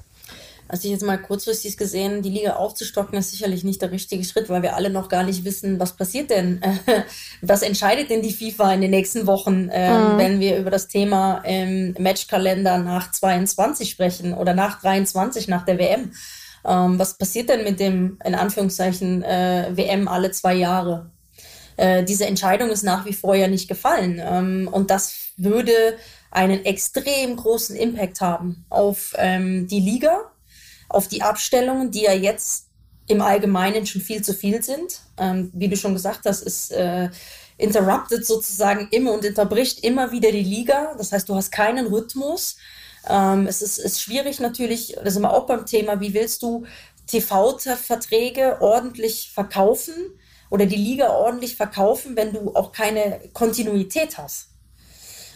Also 0.69 0.87
ich 0.87 0.93
jetzt 0.93 1.07
mal 1.07 1.19
kurzfristig 1.19 1.77
gesehen, 1.77 2.23
die 2.23 2.31
Liga 2.31 2.55
aufzustocken, 2.55 3.17
ist 3.17 3.31
sicherlich 3.31 3.63
nicht 3.63 3.83
der 3.83 3.93
richtige 3.93 4.25
Schritt, 4.25 4.49
weil 4.49 4.63
wir 4.63 4.75
alle 4.75 4.91
noch 4.91 5.09
gar 5.09 5.23
nicht 5.23 5.45
wissen, 5.45 5.79
was 5.79 5.93
passiert 5.93 6.31
denn, 6.31 6.61
was 7.41 7.63
entscheidet 7.63 8.11
denn 8.11 8.21
die 8.21 8.33
FIFA 8.33 8.75
in 8.75 8.81
den 8.81 8.91
nächsten 8.91 9.29
Wochen, 9.29 9.69
ähm, 9.73 10.15
mhm. 10.15 10.19
wenn 10.19 10.41
wir 10.41 10.59
über 10.59 10.71
das 10.71 10.89
Thema 10.89 11.43
Matchkalender 11.99 12.79
nach 12.79 13.13
22 13.13 13.91
sprechen 13.91 14.35
oder 14.35 14.55
nach 14.55 14.81
23 14.81 15.47
nach 15.47 15.65
der 15.65 15.79
WM. 15.79 16.11
Ähm, 16.67 16.99
was 16.99 17.17
passiert 17.17 17.49
denn 17.49 17.63
mit 17.63 17.79
dem, 17.79 18.19
in 18.25 18.35
Anführungszeichen, 18.35 19.23
äh, 19.23 19.71
WM 19.73 20.09
alle 20.09 20.33
zwei 20.33 20.55
Jahre? 20.55 21.11
Äh, 21.77 22.05
diese 22.05 22.27
Entscheidung 22.27 22.71
ist 22.71 22.83
nach 22.83 23.05
wie 23.05 23.13
vor 23.13 23.35
ja 23.35 23.49
nicht 23.49 23.69
gefallen. 23.69 24.21
Ähm, 24.23 24.69
und 24.71 24.91
das 24.91 25.33
würde 25.37 25.97
einen 26.31 26.65
extrem 26.65 27.37
großen 27.37 27.77
Impact 27.77 28.21
haben 28.21 28.65
auf 28.69 29.15
ähm, 29.17 29.67
die 29.69 29.81
Liga, 29.81 30.31
auf 30.89 31.09
die 31.09 31.23
Abstellungen, 31.23 31.91
die 31.91 32.03
ja 32.03 32.13
jetzt 32.13 32.67
im 33.09 33.21
Allgemeinen 33.21 33.87
schon 33.87 34.01
viel 34.01 34.23
zu 34.23 34.35
viel 34.35 34.63
sind. 34.63 35.01
Ähm, 35.19 35.51
wie 35.55 35.69
du 35.69 35.77
schon 35.77 35.95
gesagt 35.95 36.21
hast, 36.25 36.43
ist 36.43 36.73
äh, 36.73 37.09
interrupted 37.59 38.27
sozusagen 38.27 38.89
immer 38.91 39.13
und 39.13 39.25
unterbricht 39.25 39.85
immer 39.85 40.13
wieder 40.13 40.33
die 40.33 40.43
Liga. 40.43 40.95
Das 40.99 41.13
heißt, 41.13 41.29
du 41.29 41.35
hast 41.35 41.53
keinen 41.53 41.87
Rhythmus. 41.87 42.57
Ähm, 43.09 43.47
es 43.47 43.63
ist, 43.63 43.79
ist 43.79 44.01
schwierig 44.01 44.41
natürlich, 44.41 44.97
da 45.03 45.11
sind 45.11 45.23
wir 45.23 45.33
auch 45.33 45.47
beim 45.47 45.65
Thema, 45.65 46.01
wie 46.01 46.15
willst 46.15 46.43
du 46.43 46.65
TV-Verträge 47.07 48.61
ordentlich 48.61 49.31
verkaufen 49.33 49.95
oder 50.51 50.67
die 50.67 50.77
Liga 50.77 51.11
ordentlich 51.11 51.57
verkaufen, 51.57 52.17
wenn 52.17 52.33
du 52.33 52.55
auch 52.55 52.73
keine 52.73 53.21
Kontinuität 53.33 54.19
hast. 54.19 54.49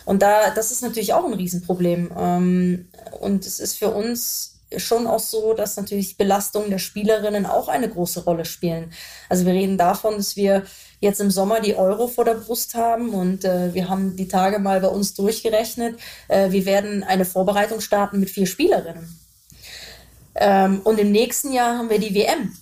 Und 0.05 0.23
da, 0.23 0.51
das 0.51 0.71
ist 0.71 0.83
natürlich 0.83 1.13
auch 1.13 1.25
ein 1.25 1.35
Riesenproblem. 1.35 2.11
Ähm, 2.17 2.89
und 3.21 3.47
es 3.47 3.61
ist 3.61 3.79
für 3.79 3.91
uns 3.91 4.61
schon 4.77 5.07
auch 5.07 5.21
so, 5.21 5.53
dass 5.55 5.77
natürlich 5.77 6.17
Belastungen 6.17 6.71
der 6.71 6.79
Spielerinnen 6.79 7.47
auch 7.47 7.69
eine 7.69 7.89
große 7.89 8.25
Rolle 8.25 8.45
spielen. 8.45 8.93
Also 9.29 9.45
wir 9.45 9.53
reden 9.53 9.79
davon, 9.79 10.17
dass 10.17 10.37
wir 10.37 10.65
jetzt 11.01 11.21
im 11.21 11.31
Sommer 11.31 11.61
die 11.61 11.75
Euro 11.75 12.09
vor 12.09 12.25
der 12.25 12.35
Brust 12.35 12.75
haben 12.75 13.11
und 13.11 13.45
äh, 13.45 13.75
wir 13.75 13.89
haben 13.89 14.17
die 14.17 14.29
Tage 14.29 14.59
mal 14.59 14.81
bei 14.81 14.89
uns 14.89 15.15
durchgerechnet. 15.15 15.99
Äh, 16.29 16.51
wir 16.51 16.67
werden 16.67 17.03
eine 17.03 17.25
Vorbereitung 17.25 17.81
starten 17.81 18.21
mit 18.21 18.31
vier 18.31 18.47
Spielerinnen. 18.47 19.19
Ähm, 20.37 20.81
und 20.85 21.01
im 21.01 21.11
nächsten 21.11 21.53
Jahr 21.53 21.79
haben 21.79 21.91
wir 21.91 21.99
die 21.99 22.15
WM. 22.15 22.55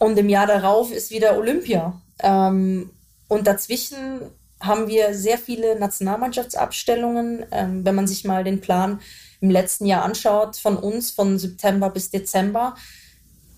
Und 0.00 0.18
im 0.18 0.30
Jahr 0.30 0.46
darauf 0.46 0.90
ist 0.90 1.10
wieder 1.10 1.36
Olympia. 1.36 2.00
Ähm, 2.22 2.90
und 3.28 3.46
dazwischen 3.46 4.22
haben 4.58 4.88
wir 4.88 5.14
sehr 5.14 5.36
viele 5.36 5.78
Nationalmannschaftsabstellungen. 5.78 7.44
Ähm, 7.52 7.84
wenn 7.84 7.94
man 7.94 8.06
sich 8.06 8.24
mal 8.24 8.42
den 8.42 8.62
Plan 8.62 9.00
im 9.42 9.50
letzten 9.50 9.84
Jahr 9.84 10.02
anschaut, 10.02 10.56
von 10.56 10.78
uns, 10.78 11.10
von 11.10 11.38
September 11.38 11.90
bis 11.90 12.10
Dezember, 12.10 12.74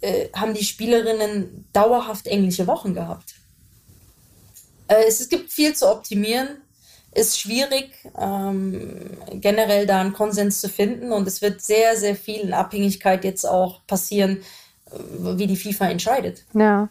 äh, 0.00 0.30
haben 0.34 0.52
die 0.52 0.64
Spielerinnen 0.64 1.68
dauerhaft 1.72 2.26
englische 2.26 2.66
Wochen 2.66 2.92
gehabt. 2.92 3.36
Äh, 4.88 5.04
es, 5.06 5.20
es, 5.20 5.28
gibt 5.28 5.52
viel 5.52 5.76
zu 5.76 5.88
optimieren, 5.88 6.48
ist 7.14 7.38
schwierig, 7.38 7.92
ähm, 8.18 9.16
generell 9.34 9.86
da 9.86 10.00
einen 10.00 10.12
Konsens 10.12 10.60
zu 10.60 10.68
finden 10.68 11.12
und 11.12 11.28
es 11.28 11.40
wird 11.40 11.62
sehr, 11.62 11.96
sehr 11.96 12.16
viel 12.16 12.40
in 12.40 12.52
Abhängigkeit 12.52 13.22
jetzt 13.22 13.44
auch 13.44 13.86
passieren, 13.86 14.42
wie 15.18 15.46
die 15.46 15.56
FIFA 15.56 15.86
entscheidet. 15.86 16.44
Ja. 16.54 16.88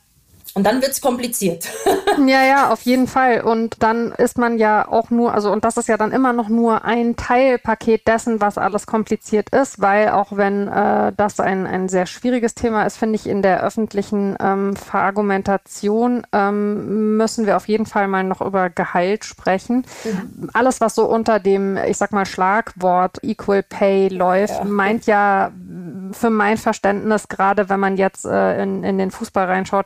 Und 0.54 0.66
dann 0.66 0.82
wird's 0.82 1.00
kompliziert. 1.00 1.70
ja, 2.28 2.44
ja, 2.44 2.72
auf 2.72 2.82
jeden 2.82 3.08
Fall. 3.08 3.42
Und 3.42 3.82
dann 3.82 4.12
ist 4.12 4.38
man 4.38 4.58
ja 4.58 4.86
auch 4.86 5.10
nur, 5.10 5.34
also 5.34 5.50
und 5.50 5.64
das 5.64 5.78
ist 5.78 5.88
ja 5.88 5.96
dann 5.96 6.12
immer 6.12 6.34
noch 6.34 6.50
nur 6.50 6.84
ein 6.84 7.16
Teilpaket 7.16 8.06
dessen, 8.06 8.42
was 8.42 8.58
alles 8.58 8.86
kompliziert 8.86 9.50
ist, 9.52 9.80
weil 9.80 10.10
auch 10.10 10.36
wenn 10.36 10.68
äh, 10.68 11.14
das 11.16 11.40
ein, 11.40 11.66
ein 11.66 11.88
sehr 11.88 12.06
schwieriges 12.06 12.54
Thema 12.54 12.84
ist, 12.84 12.98
finde 12.98 13.16
ich, 13.16 13.28
in 13.28 13.42
der 13.42 13.64
öffentlichen 13.64 14.36
ähm, 14.42 14.76
Verargumentation 14.76 16.28
ähm, 16.34 17.16
müssen 17.16 17.46
wir 17.46 17.56
auf 17.56 17.70
jeden 17.70 17.86
Fall 17.86 18.10
mal 18.10 18.26
noch 18.26 18.42
über 18.42 18.70
Gehalt 18.70 19.24
sprechen. 19.24 19.86
Mhm. 20.04 20.50
Alles, 20.52 20.82
was 20.82 20.96
so 20.96 21.06
unter 21.06 21.40
dem, 21.40 21.78
ich 21.78 21.98
sag 21.98 22.12
mal, 22.12 22.26
Schlagwort 22.26 23.20
Equal 23.24 23.64
Pay 23.64 24.10
läuft, 24.10 24.60
ja. 24.60 24.66
meint 24.66 25.06
ja 25.06 25.52
für 26.12 26.30
mein 26.30 26.58
Verständnis, 26.58 27.28
gerade 27.28 27.70
wenn 27.70 27.80
man 27.80 27.98
jetzt 27.98 28.26
äh, 28.26 28.62
in, 28.62 28.84
in 28.84 28.98
den 28.98 29.12
Fußball 29.12 29.46
reinschaut, 29.46 29.86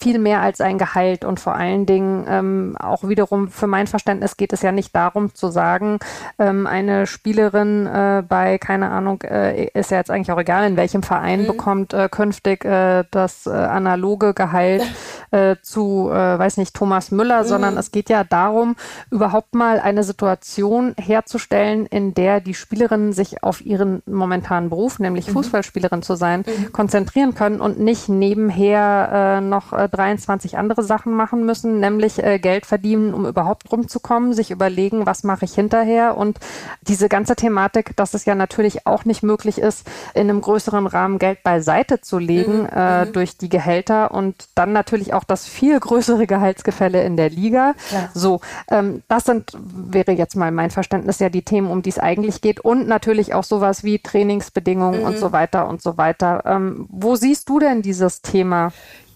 viel 0.00 0.18
mehr 0.18 0.40
als 0.40 0.60
ein 0.60 0.78
Gehalt 0.78 1.24
und 1.24 1.40
vor 1.40 1.54
allen 1.54 1.86
Dingen 1.86 2.24
ähm, 2.28 2.76
auch 2.78 3.08
wiederum 3.08 3.48
für 3.48 3.66
mein 3.66 3.86
Verständnis 3.86 4.36
geht 4.36 4.52
es 4.52 4.62
ja 4.62 4.72
nicht 4.72 4.94
darum 4.94 5.34
zu 5.34 5.48
sagen, 5.48 5.98
ähm, 6.38 6.66
eine 6.66 7.06
Spielerin 7.06 7.86
äh, 7.86 8.22
bei, 8.26 8.58
keine 8.58 8.90
Ahnung, 8.90 9.22
äh, 9.22 9.66
ist 9.66 9.90
ja 9.90 9.98
jetzt 9.98 10.10
eigentlich 10.10 10.32
auch 10.32 10.40
egal, 10.40 10.66
in 10.66 10.76
welchem 10.76 11.02
Verein 11.02 11.42
mhm. 11.42 11.46
bekommt 11.46 11.94
äh, 11.94 12.08
künftig 12.08 12.64
äh, 12.64 13.04
das 13.10 13.46
äh, 13.46 13.50
analoge 13.50 14.34
Gehalt 14.34 14.82
äh, 15.30 15.56
zu, 15.62 16.10
äh, 16.10 16.38
weiß 16.38 16.56
nicht, 16.56 16.74
Thomas 16.74 17.10
Müller, 17.10 17.42
mhm. 17.42 17.48
sondern 17.48 17.76
es 17.76 17.90
geht 17.90 18.08
ja 18.08 18.24
darum, 18.24 18.76
überhaupt 19.10 19.54
mal 19.54 19.80
eine 19.80 20.04
Situation 20.04 20.94
herzustellen, 20.98 21.86
in 21.86 22.14
der 22.14 22.40
die 22.40 22.54
Spielerinnen 22.54 23.12
sich 23.12 23.42
auf 23.42 23.64
ihren 23.64 24.02
momentanen 24.06 24.70
Beruf, 24.70 24.98
nämlich 24.98 25.28
mhm. 25.28 25.32
Fußballspielerin 25.52 26.02
zu 26.02 26.14
sein, 26.14 26.44
mhm. 26.46 26.72
konzentrieren 26.72 27.34
können 27.34 27.60
und 27.60 27.78
nicht 27.78 28.08
nebenher 28.08 29.38
äh, 29.38 29.40
noch 29.40 29.72
äh, 29.72 29.88
23 29.88 30.56
andere 30.56 30.82
Sachen 30.82 31.12
machen 31.12 31.44
müssen, 31.44 31.78
nämlich 31.78 32.22
äh, 32.22 32.38
Geld 32.38 32.66
verdienen, 32.66 33.12
um 33.12 33.26
überhaupt 33.26 33.70
rumzukommen, 33.70 34.32
sich 34.32 34.50
überlegen, 34.50 35.06
was 35.06 35.24
mache 35.24 35.44
ich 35.44 35.54
hinterher 35.54 36.16
und 36.16 36.38
diese 36.82 37.08
ganze 37.08 37.36
Thematik, 37.36 37.94
dass 37.96 38.14
es 38.14 38.24
ja 38.24 38.34
natürlich 38.34 38.86
auch 38.86 39.04
nicht 39.04 39.22
möglich 39.22 39.58
ist, 39.58 39.86
in 40.14 40.30
einem 40.30 40.40
größeren 40.40 40.86
Rahmen 40.86 41.18
Geld 41.18 41.42
beiseite 41.42 42.00
zu 42.00 42.18
legen 42.18 42.62
mhm. 42.62 42.68
äh, 42.74 43.04
mhm. 43.04 43.12
durch 43.12 43.36
die 43.36 43.48
Gehälter 43.48 44.12
und 44.12 44.48
dann 44.54 44.72
natürlich 44.72 45.12
auch 45.12 45.24
das 45.24 45.46
viel 45.46 45.78
größere 45.78 46.26
Gehaltsgefälle 46.26 47.02
in 47.02 47.16
der 47.16 47.30
Liga. 47.30 47.74
Ja. 47.90 48.08
So, 48.14 48.40
ähm, 48.70 49.02
das 49.08 49.24
sind, 49.24 49.52
wäre 49.54 50.12
jetzt 50.12 50.36
mal 50.36 50.50
mein 50.50 50.70
Verständnis 50.70 51.18
ja 51.18 51.28
die 51.28 51.42
Themen, 51.42 51.70
um 51.70 51.82
die 51.82 51.90
es 51.90 51.98
eigentlich 51.98 52.40
geht 52.40 52.60
und 52.60 52.88
natürlich 52.88 53.34
auch 53.34 53.44
sowas 53.44 53.84
wie 53.84 53.98
Trainingsbedingungen 53.98 55.00
mhm. 55.00 55.06
und 55.06 55.18
so 55.18 55.32
weiter 55.32 55.41
und 55.68 55.82
so 55.82 55.96
weiter. 55.96 56.42
Ähm, 56.46 56.86
wo 56.90 57.16
siehst 57.16 57.48
du 57.48 57.58
denn 57.58 57.82
dieses 57.82 58.22
Thema? 58.22 58.72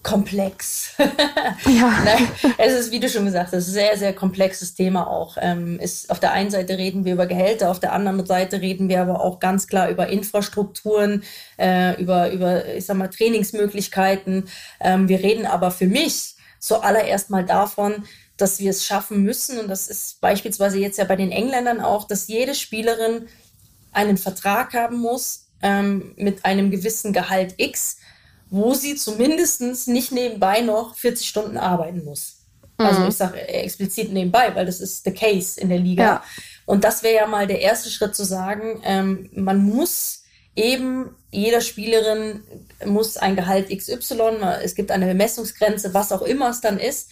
komplex. 0.07 0.95
ja. 1.67 1.93
Es 2.59 2.73
ist, 2.73 2.93
wie 2.93 3.01
du 3.01 3.09
schon 3.09 3.25
gesagt 3.25 3.49
hast, 3.49 3.55
ein 3.55 3.61
sehr, 3.61 3.99
sehr 3.99 4.15
komplexes 4.15 4.75
Thema 4.75 5.09
auch. 5.09 5.37
Ähm, 5.41 5.81
ist, 5.81 6.11
auf 6.11 6.21
der 6.21 6.31
einen 6.31 6.51
Seite 6.51 6.79
reden 6.79 7.05
wir 7.05 7.15
über 7.15 7.27
Gehälter, 7.27 7.71
auf 7.73 7.81
der 7.81 7.93
anderen 7.93 8.25
Seite 8.25 8.61
reden 8.61 8.89
wir 8.89 9.03
aber 9.03 9.21
auch 9.21 9.41
ganz 9.41 9.67
klar 9.67 9.91
über 9.91 10.07
Infrastrukturen, 10.07 11.25
äh, 11.59 12.01
über, 12.01 12.31
über, 12.31 12.73
ich 12.73 12.87
sag 12.87 12.97
mal, 12.97 13.09
Trainingsmöglichkeiten. 13.09 14.49
Ähm, 14.79 15.09
wir 15.09 15.19
reden 15.19 15.45
aber 15.45 15.73
für 15.73 15.89
mich 15.89 16.37
zuallererst 16.61 17.31
mal 17.31 17.45
davon, 17.45 18.05
dass 18.37 18.61
wir 18.61 18.71
es 18.71 18.85
schaffen 18.85 19.25
müssen, 19.25 19.59
und 19.59 19.69
das 19.69 19.89
ist 19.89 20.21
beispielsweise 20.21 20.79
jetzt 20.79 20.99
ja 20.99 21.05
bei 21.05 21.17
den 21.17 21.33
Engländern 21.33 21.81
auch, 21.81 22.07
dass 22.07 22.29
jede 22.29 22.55
Spielerin 22.55 23.27
einen 23.93 24.19
Vertrag 24.19 24.73
haben 24.75 24.99
muss 24.99 25.46
ähm, 25.63 26.13
mit 26.17 26.45
einem 26.45 26.71
gewissen 26.71 27.13
Gehalt 27.13 27.55
X, 27.57 27.99
wo 28.51 28.75
sie 28.75 28.95
zumindest 28.95 29.89
nicht 29.89 30.13
nebenbei 30.13 30.61
noch 30.61 30.95
40 30.97 31.29
Stunden 31.29 31.57
arbeiten 31.57 32.05
muss. 32.05 32.37
Also 32.79 33.01
mhm. 33.01 33.09
ich 33.09 33.17
sage 33.17 33.49
explizit 33.49 34.13
nebenbei, 34.13 34.55
weil 34.55 34.67
das 34.67 34.81
ist 34.81 35.05
the 35.05 35.13
case 35.13 35.61
in 35.61 35.69
der 35.69 35.79
Liga. 35.79 36.03
Ja. 36.03 36.25
Und 36.67 36.85
das 36.85 37.03
wäre 37.03 37.15
ja 37.15 37.27
mal 37.27 37.47
der 37.47 37.61
erste 37.61 37.91
Schritt 37.91 38.15
zu 38.15 38.25
sagen, 38.25 38.83
ähm, 38.85 39.31
man 39.33 39.65
muss 39.65 40.25
eben, 40.55 41.15
jeder 41.31 41.61
Spielerin 41.61 42.43
muss 42.85 43.17
ein 43.17 43.37
Gehalt 43.37 43.69
XY, 43.71 44.39
es 44.63 44.75
gibt 44.75 44.91
eine 44.91 45.07
Bemessungsgrenze, 45.07 45.95
was 45.95 46.13
auch 46.13 46.23
immer 46.23 46.51
es 46.51 46.61
dann 46.61 46.79
ist, 46.79 47.11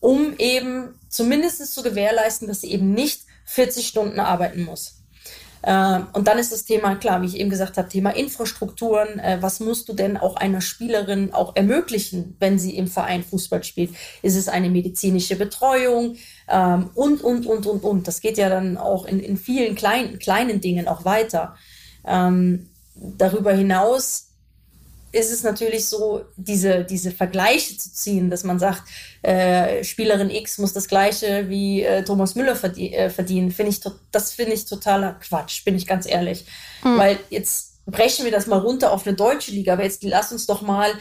um 0.00 0.34
eben 0.38 0.98
zumindest 1.08 1.72
zu 1.72 1.82
gewährleisten, 1.82 2.48
dass 2.48 2.60
sie 2.60 2.72
eben 2.72 2.92
nicht 2.92 3.22
40 3.46 3.86
Stunden 3.86 4.20
arbeiten 4.20 4.64
muss. 4.64 5.01
Ähm, 5.64 6.06
und 6.12 6.26
dann 6.26 6.38
ist 6.38 6.52
das 6.52 6.64
Thema, 6.64 6.96
klar, 6.96 7.22
wie 7.22 7.26
ich 7.26 7.38
eben 7.38 7.50
gesagt 7.50 7.76
habe, 7.76 7.88
Thema 7.88 8.10
Infrastrukturen. 8.10 9.18
Äh, 9.18 9.38
was 9.40 9.60
musst 9.60 9.88
du 9.88 9.92
denn 9.92 10.16
auch 10.16 10.36
einer 10.36 10.60
Spielerin 10.60 11.32
auch 11.32 11.54
ermöglichen, 11.54 12.36
wenn 12.40 12.58
sie 12.58 12.76
im 12.76 12.88
Verein 12.88 13.22
Fußball 13.22 13.62
spielt? 13.62 13.94
Ist 14.22 14.36
es 14.36 14.48
eine 14.48 14.70
medizinische 14.70 15.36
Betreuung? 15.36 16.16
Ähm, 16.48 16.90
und, 16.94 17.22
und, 17.22 17.46
und, 17.46 17.66
und, 17.66 17.84
und. 17.84 18.08
Das 18.08 18.20
geht 18.20 18.38
ja 18.38 18.48
dann 18.48 18.76
auch 18.76 19.06
in, 19.06 19.20
in 19.20 19.36
vielen 19.36 19.74
kleinen, 19.74 20.18
kleinen 20.18 20.60
Dingen 20.60 20.88
auch 20.88 21.04
weiter. 21.04 21.54
Ähm, 22.04 22.68
darüber 22.94 23.52
hinaus 23.52 24.31
ist 25.12 25.30
es 25.30 25.42
natürlich 25.42 25.86
so, 25.86 26.24
diese, 26.36 26.84
diese 26.84 27.10
Vergleiche 27.12 27.76
zu 27.76 27.92
ziehen, 27.92 28.30
dass 28.30 28.44
man 28.44 28.58
sagt, 28.58 28.82
äh, 29.22 29.84
Spielerin 29.84 30.30
X 30.30 30.58
muss 30.58 30.72
das 30.72 30.88
Gleiche 30.88 31.48
wie 31.48 31.82
äh, 31.82 32.02
Thomas 32.02 32.34
Müller 32.34 32.56
verdien, 32.56 32.92
äh, 32.94 33.10
verdienen, 33.10 33.52
finde 33.52 33.70
ich, 33.70 33.80
das 34.10 34.32
finde 34.32 34.54
ich 34.54 34.64
totaler 34.64 35.18
Quatsch, 35.20 35.64
bin 35.64 35.76
ich 35.76 35.86
ganz 35.86 36.06
ehrlich. 36.06 36.46
Mhm. 36.82 36.98
Weil 36.98 37.18
jetzt 37.28 37.84
brechen 37.86 38.24
wir 38.24 38.32
das 38.32 38.46
mal 38.46 38.58
runter 38.58 38.92
auf 38.92 39.06
eine 39.06 39.14
deutsche 39.14 39.52
Liga, 39.52 39.74
aber 39.74 39.84
jetzt 39.84 40.02
lass 40.02 40.32
uns 40.32 40.46
doch 40.46 40.62
mal 40.62 40.92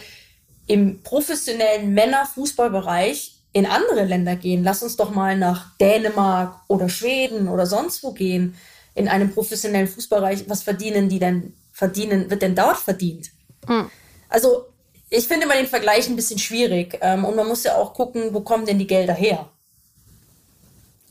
im 0.67 1.01
professionellen 1.03 1.93
Männerfußballbereich 1.93 3.35
in 3.53 3.65
andere 3.65 4.05
Länder 4.05 4.35
gehen. 4.35 4.63
Lass 4.63 4.83
uns 4.83 4.95
doch 4.95 5.11
mal 5.11 5.37
nach 5.37 5.77
Dänemark 5.77 6.61
oder 6.67 6.89
Schweden 6.89 7.47
oder 7.47 7.65
sonst 7.65 8.03
wo 8.03 8.11
gehen 8.11 8.55
in 8.93 9.07
einem 9.07 9.33
professionellen 9.33 9.87
Fußballbereich. 9.87 10.49
Was 10.49 10.63
verdienen 10.63 11.09
die 11.09 11.19
denn? 11.19 11.53
Verdienen, 11.73 12.29
wird 12.29 12.41
denn 12.41 12.53
dort 12.53 12.77
verdient? 12.77 13.31
Mhm. 13.67 13.89
Also 14.31 14.65
ich 15.09 15.27
finde 15.27 15.45
mal 15.45 15.57
den 15.57 15.67
Vergleich 15.67 16.09
ein 16.09 16.15
bisschen 16.15 16.39
schwierig. 16.39 16.97
Ähm, 17.01 17.25
und 17.25 17.35
man 17.35 17.47
muss 17.47 17.63
ja 17.63 17.75
auch 17.75 17.93
gucken, 17.93 18.33
wo 18.33 18.41
kommen 18.41 18.65
denn 18.65 18.79
die 18.79 18.87
Gelder 18.87 19.13
her? 19.13 19.49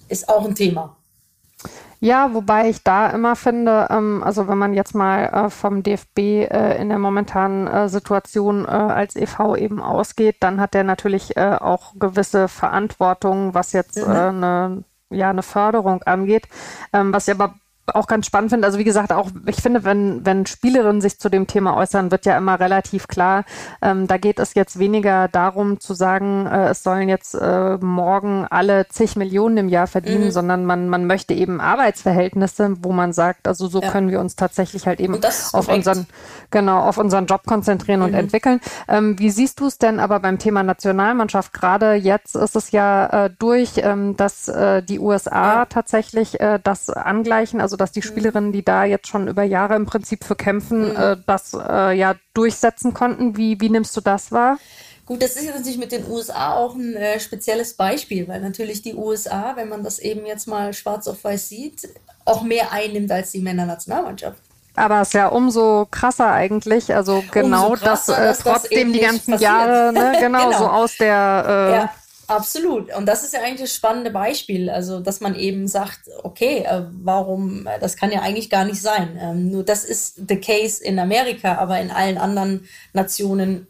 Ist 0.09 0.29
auch 0.29 0.45
ein 0.45 0.55
Thema. 0.55 0.97
Ja, 2.03 2.33
wobei 2.33 2.71
ich 2.71 2.83
da 2.83 3.11
immer 3.11 3.37
finde, 3.37 3.87
ähm, 3.91 4.23
also 4.25 4.49
wenn 4.49 4.57
man 4.57 4.73
jetzt 4.73 4.95
mal 4.95 5.25
äh, 5.27 5.51
vom 5.51 5.83
DFB 5.83 6.19
äh, 6.19 6.81
in 6.81 6.89
der 6.89 6.99
momentanen 6.99 7.67
äh, 7.67 7.89
Situation 7.91 8.65
äh, 8.65 8.69
als 8.69 9.17
EV 9.17 9.57
eben 9.57 9.83
ausgeht, 9.83 10.37
dann 10.41 10.63
hat 10.63 10.73
der 10.73 10.85
natürlich 10.85 11.37
äh, 11.37 11.59
auch 11.61 11.93
gewisse 11.99 12.49
Verantwortung, 12.49 13.53
was 13.53 13.75
jetzt 13.75 13.99
mhm. 13.99 14.15
Äh, 14.15 14.17
eine 14.17 14.85
ja 15.11 15.29
eine 15.29 15.43
Förderung 15.43 16.03
angeht. 16.05 16.49
Ähm, 16.93 17.13
was 17.13 17.29
ich 17.29 17.35
aber 17.35 17.55
auch 17.87 18.07
ganz 18.07 18.27
spannend 18.27 18.51
finde, 18.51 18.67
also 18.67 18.79
wie 18.79 18.85
gesagt, 18.85 19.13
auch 19.13 19.31
ich 19.47 19.57
finde, 19.57 19.85
wenn, 19.85 20.25
wenn 20.25 20.47
Spielerinnen 20.47 21.01
sich 21.01 21.19
zu 21.19 21.29
dem 21.29 21.47
Thema 21.47 21.77
äußern, 21.77 22.11
wird 22.11 22.27
ja 22.27 22.37
immer 22.37 22.61
relativ 22.61 23.09
klar, 23.09 23.45
ähm, 23.83 24.07
da 24.07 24.17
geht 24.17 24.39
es 24.39 24.55
jetzt 24.55 24.79
weniger 24.79 25.29
darum 25.29 25.81
zu 25.81 25.95
sagen, 25.95 26.47
äh, 26.47 26.69
es 26.69 26.83
sollen 26.83 27.09
jetzt 27.09 27.35
äh, 27.35 27.79
morgen 27.79 28.47
alle 28.49 28.87
zig 28.89 29.17
Millionen 29.17 29.57
im 29.57 29.69
Jahr 29.69 29.87
verdienen, 29.87 30.27
mhm. 30.27 30.31
sondern 30.31 30.65
man, 30.65 30.89
man 30.89 31.07
möchte 31.07 31.35
eben 31.35 31.61
Arbeitsverhältnisse, 31.61 32.77
wo 32.81 32.93
man 32.93 33.13
sagt, 33.13 33.49
also 33.49 33.67
so 33.67 33.81
ja. 33.81 33.91
können 33.91 34.11
wir 34.11 34.21
uns 34.21 34.37
tatsächlich 34.37 34.87
halt 34.87 35.01
eben 35.01 35.19
auf 35.53 35.69
unseren, 35.69 36.07
genau, 36.51 36.81
auf 36.81 36.99
unseren 36.99 37.27
Job 37.27 37.43
konzentrieren 37.47 38.01
mhm. 38.01 38.07
und 38.07 38.15
entwickeln. 38.15 38.61
Ähm, 38.89 39.19
wie 39.19 39.31
siehst 39.31 39.61
du 39.61 39.67
es 39.67 39.79
denn 39.79 40.01
aber 40.01 40.21
beim 40.21 40.39
Thema 40.39 40.63
Nationalmannschaft? 40.63 41.53
Gerade 41.53 41.95
jetzt 41.95 42.37
ist 42.37 42.57
es 42.57 42.71
ja 42.71 43.27
äh, 43.27 43.31
durch, 43.39 43.73
ähm, 43.79 44.17
dass 44.17 44.49
äh, 44.49 44.83
die 44.83 44.99
USA 44.99 45.61
ja. 45.61 45.65
tatsächlich 45.67 46.41
äh, 46.41 46.59
das 46.63 46.91
angleichen, 46.91 47.61
also 47.61 47.70
dass 47.77 47.93
die 47.93 48.01
mhm. 48.01 48.05
Spielerinnen, 48.05 48.53
die 48.53 48.65
da 48.65 48.85
jetzt 48.85 49.09
schon 49.09 49.29
über 49.29 49.43
Jahre 49.43 49.77
im 49.77 49.87
Prinzip 49.87 50.25
für 50.25 50.37
kämpfen, 50.37 50.91
mhm. 50.91 50.97
äh, 50.97 51.17
das 51.27 51.55
äh, 51.55 51.97
ja 51.97 52.15
durchsetzen 52.35 52.95
konnten. 52.95 53.37
Wie, 53.37 53.61
wie 53.61 53.71
nimmst 53.71 53.97
du 53.97 54.01
das 54.01 54.33
wahr? 54.33 54.59
Gut, 55.07 55.23
das 55.23 55.35
ist 55.35 55.45
jetzt 55.45 55.57
natürlich 55.57 55.79
mit 55.79 55.91
den 55.91 56.09
USA 56.09 56.55
auch 56.55 56.77
ein 56.77 56.95
äh, 56.95 57.19
spezielles 57.19 57.75
Beispiel, 57.75 58.29
weil 58.29 58.41
natürlich 58.41 58.83
die 58.83 58.95
USA, 58.95 59.57
wenn 59.57 59.69
man 59.69 59.83
das 59.83 59.99
eben 59.99 60.25
jetzt 60.25 60.47
mal 60.47 60.73
schwarz 60.73 61.09
auf 61.09 61.25
weiß 61.25 61.49
sieht, 61.49 61.89
auch 62.25 62.43
mehr 62.43 62.73
einnimmt 62.73 63.11
als 63.11 63.33
die 63.33 63.41
Männernationalmannschaft. 63.41 64.41
Aber 64.77 65.01
es 65.01 65.09
ist 65.09 65.15
ja 65.15 65.27
umso 65.27 65.89
krasser 65.91 66.31
eigentlich, 66.31 66.95
also 66.95 67.25
genau, 67.33 67.73
krasser, 67.73 68.17
dass, 68.17 68.39
äh, 68.39 68.43
trotzdem 68.43 68.93
das 68.93 69.01
die 69.01 69.05
ganzen 69.05 69.39
Jahre, 69.39 69.93
ne, 69.93 70.17
genau, 70.21 70.45
genau, 70.47 70.59
so 70.59 70.69
aus 70.69 70.97
der 70.97 71.45
äh, 71.47 71.73
ja. 71.73 71.91
Absolut. 72.31 72.95
Und 72.95 73.07
das 73.07 73.25
ist 73.25 73.35
ja 73.35 73.41
eigentlich 73.41 73.63
das 73.63 73.75
spannende 73.75 74.13
Beispiel. 74.13 74.71
Also, 74.71 75.01
dass 75.01 75.21
man 75.21 75.35
eben 75.35 75.67
sagt, 75.67 76.03
okay, 76.23 76.59
äh, 76.65 76.85
warum, 76.93 77.67
äh, 77.67 77.81
das 77.81 77.97
kann 77.97 78.13
ja 78.13 78.21
eigentlich 78.21 78.49
gar 78.49 78.65
nicht 78.65 78.81
sein. 78.81 79.19
Ähm, 79.21 79.51
nur 79.51 79.65
das 79.65 79.85
ist 79.85 80.29
the 80.29 80.37
case 80.37 80.83
in 80.83 81.01
Amerika, 81.01 81.57
aber 81.57 81.81
in 81.81 81.91
allen 81.91 82.19
anderen 82.19 82.69
Nationen 82.93 83.67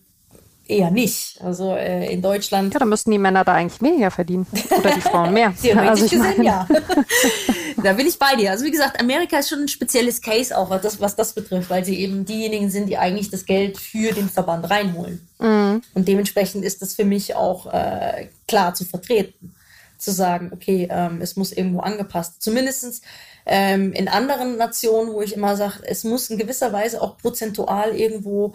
eher 0.70 0.90
nicht. 0.90 1.40
Also 1.42 1.74
äh, 1.74 2.12
in 2.12 2.22
Deutschland. 2.22 2.72
Ja, 2.72 2.80
da 2.80 2.86
müssten 2.86 3.10
die 3.10 3.18
Männer 3.18 3.44
da 3.44 3.54
eigentlich 3.54 3.82
weniger 3.82 4.10
verdienen. 4.10 4.46
Oder 4.78 4.92
die 4.94 5.00
Frauen 5.00 5.34
mehr. 5.34 5.52
Theoretisch 5.62 5.88
also 5.88 6.04
ich 6.04 6.10
gesehen, 6.12 6.34
meine... 6.36 6.44
ja. 6.44 6.68
da 7.82 7.92
bin 7.92 8.06
ich 8.06 8.18
bei 8.18 8.36
dir. 8.36 8.50
Also 8.50 8.64
wie 8.64 8.70
gesagt, 8.70 9.00
Amerika 9.00 9.38
ist 9.38 9.48
schon 9.48 9.60
ein 9.60 9.68
spezielles 9.68 10.20
Case 10.20 10.56
auch, 10.56 10.70
was 10.70 10.82
das, 10.82 11.00
was 11.00 11.16
das 11.16 11.32
betrifft, 11.32 11.70
weil 11.70 11.84
sie 11.84 11.98
eben 12.00 12.24
diejenigen 12.24 12.70
sind, 12.70 12.88
die 12.88 12.96
eigentlich 12.96 13.30
das 13.30 13.44
Geld 13.44 13.78
für 13.78 14.12
den 14.12 14.28
Verband 14.28 14.70
reinholen. 14.70 15.28
Mhm. 15.38 15.82
Und 15.94 16.08
dementsprechend 16.08 16.64
ist 16.64 16.82
das 16.82 16.94
für 16.94 17.04
mich 17.04 17.34
auch 17.34 17.66
äh, 17.72 18.28
klar 18.46 18.74
zu 18.74 18.84
vertreten. 18.84 19.54
Zu 19.98 20.12
sagen, 20.12 20.50
okay, 20.54 20.88
ähm, 20.90 21.20
es 21.20 21.36
muss 21.36 21.52
irgendwo 21.52 21.80
angepasst. 21.80 22.42
Zumindest 22.42 23.02
ähm, 23.44 23.92
in 23.92 24.08
anderen 24.08 24.56
Nationen, 24.56 25.12
wo 25.12 25.20
ich 25.20 25.34
immer 25.34 25.56
sage, 25.56 25.80
es 25.82 26.04
muss 26.04 26.30
in 26.30 26.38
gewisser 26.38 26.72
Weise 26.72 27.02
auch 27.02 27.18
prozentual 27.18 27.94
irgendwo 27.94 28.54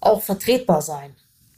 auch 0.00 0.22
vertretbar 0.22 0.82
sein. 0.82 1.14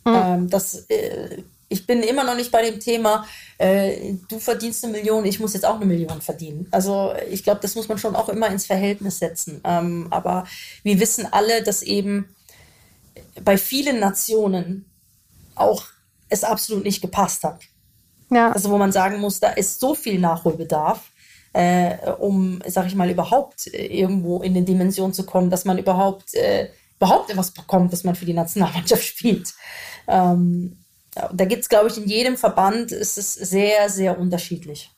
Mhm. 0.07 0.14
Ähm, 0.14 0.50
das, 0.50 0.86
äh, 0.88 1.42
ich 1.68 1.86
bin 1.86 2.02
immer 2.02 2.24
noch 2.24 2.36
nicht 2.36 2.52
bei 2.52 2.62
dem 2.62 2.78
Thema, 2.78 3.26
äh, 3.59 4.14
du 4.28 4.38
verdienst 4.38 4.84
eine 4.84 4.92
Million, 4.92 5.24
ich 5.24 5.40
muss 5.40 5.52
jetzt 5.52 5.66
auch 5.66 5.76
eine 5.76 5.84
Million 5.84 6.22
verdienen. 6.22 6.68
Also 6.70 7.12
ich 7.28 7.42
glaube, 7.42 7.61
das 7.61 7.74
muss 7.74 7.88
man 7.88 7.98
schon 7.98 8.14
auch 8.14 8.28
immer 8.28 8.48
ins 8.48 8.66
Verhältnis 8.66 9.18
setzen. 9.18 9.61
Ähm, 9.64 10.07
aber 10.11 10.46
wir 10.84 11.00
wissen 11.00 11.26
alle, 11.30 11.62
dass 11.64 11.82
eben 11.82 12.28
bei 13.42 13.59
vielen 13.59 13.98
Nationen 13.98 14.86
auch 15.57 15.86
es 16.28 16.44
absolut 16.44 16.84
nicht 16.84 17.02
gepasst 17.02 17.42
hat. 17.42 17.62
Ja. 18.30 18.52
Also 18.52 18.70
wo 18.70 18.78
man 18.78 18.92
sagen 18.92 19.18
muss, 19.18 19.40
da 19.40 19.50
ist 19.50 19.80
so 19.80 19.94
viel 19.94 20.20
Nachholbedarf, 20.20 21.11
äh, 21.52 21.96
um, 22.18 22.62
sag 22.66 22.86
ich 22.86 22.94
mal, 22.94 23.11
überhaupt 23.11 23.66
äh, 23.74 23.86
irgendwo 23.86 24.42
in 24.42 24.57
eine 24.57 24.64
Dimension 24.64 25.12
zu 25.12 25.24
kommen, 25.24 25.50
dass 25.50 25.64
man 25.64 25.78
überhaupt 25.78 26.34
äh, 26.34 26.68
überhaupt 26.98 27.30
etwas 27.30 27.50
bekommt, 27.50 27.92
dass 27.92 28.04
man 28.04 28.14
für 28.14 28.24
die 28.24 28.32
Nationalmannschaft 28.32 29.04
spielt. 29.04 29.52
Ähm, 30.09 30.78
da 31.32 31.44
gibt 31.46 31.62
es, 31.62 31.68
glaube 31.68 31.88
ich, 31.88 31.96
in 31.96 32.09
jedem 32.09 32.36
Verband 32.36 32.92
ist 32.92 33.16
es 33.16 33.34
sehr, 33.34 33.88
sehr 33.88 34.18
unterschiedlich. 34.18 34.90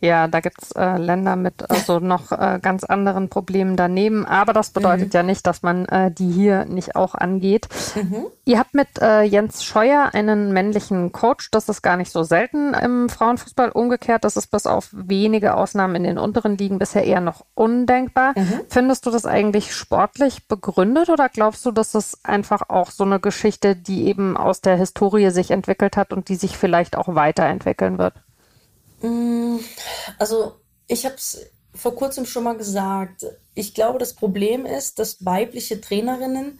Ja, 0.00 0.28
da 0.28 0.40
gibt's 0.40 0.70
äh, 0.72 0.96
Länder 0.96 1.34
mit 1.36 1.68
also 1.70 1.98
noch 1.98 2.30
äh, 2.30 2.60
ganz 2.62 2.84
anderen 2.84 3.28
Problemen 3.28 3.76
daneben. 3.76 4.24
Aber 4.26 4.52
das 4.52 4.70
bedeutet 4.70 5.08
mhm. 5.08 5.12
ja 5.12 5.22
nicht, 5.22 5.46
dass 5.46 5.62
man 5.62 5.86
äh, 5.86 6.10
die 6.12 6.30
hier 6.30 6.64
nicht 6.66 6.94
auch 6.94 7.14
angeht. 7.14 7.68
Mhm. 7.96 8.26
Ihr 8.44 8.58
habt 8.58 8.74
mit 8.74 8.88
äh, 9.00 9.22
Jens 9.22 9.64
Scheuer 9.64 10.10
einen 10.12 10.52
männlichen 10.52 11.12
Coach. 11.12 11.50
Das 11.50 11.68
ist 11.68 11.82
gar 11.82 11.96
nicht 11.96 12.12
so 12.12 12.22
selten 12.22 12.74
im 12.74 13.08
Frauenfußball. 13.08 13.70
Umgekehrt, 13.70 14.24
das 14.24 14.36
ist 14.36 14.48
bis 14.48 14.66
auf 14.66 14.88
wenige 14.92 15.54
Ausnahmen 15.54 15.96
in 15.96 16.04
den 16.04 16.18
unteren 16.18 16.56
Ligen 16.56 16.78
bisher 16.78 17.04
eher 17.04 17.20
noch 17.20 17.44
undenkbar. 17.54 18.34
Mhm. 18.36 18.60
Findest 18.68 19.04
du 19.04 19.10
das 19.10 19.26
eigentlich 19.26 19.74
sportlich 19.74 20.46
begründet 20.46 21.08
oder 21.08 21.28
glaubst 21.28 21.66
du, 21.66 21.72
dass 21.72 21.94
es 21.94 22.24
einfach 22.24 22.62
auch 22.68 22.90
so 22.90 23.04
eine 23.04 23.18
Geschichte, 23.20 23.74
die 23.74 24.06
eben 24.06 24.36
aus 24.36 24.60
der 24.60 24.76
Historie 24.76 25.30
sich 25.30 25.50
entwickelt 25.50 25.96
hat 25.96 26.12
und 26.12 26.28
die 26.28 26.36
sich 26.36 26.56
vielleicht 26.56 26.96
auch 26.96 27.14
weiterentwickeln 27.14 27.98
wird? 27.98 28.14
Mm, 29.02 29.58
also 30.18 30.56
ich 30.86 31.04
habe 31.04 31.16
es 31.16 31.46
vor 31.74 31.94
kurzem 31.94 32.26
schon 32.26 32.44
mal 32.44 32.56
gesagt. 32.56 33.26
Ich 33.54 33.74
glaube, 33.74 33.98
das 33.98 34.14
Problem 34.14 34.66
ist, 34.66 34.98
dass 34.98 35.24
weibliche 35.24 35.80
Trainerinnen 35.80 36.58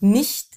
nicht 0.00 0.48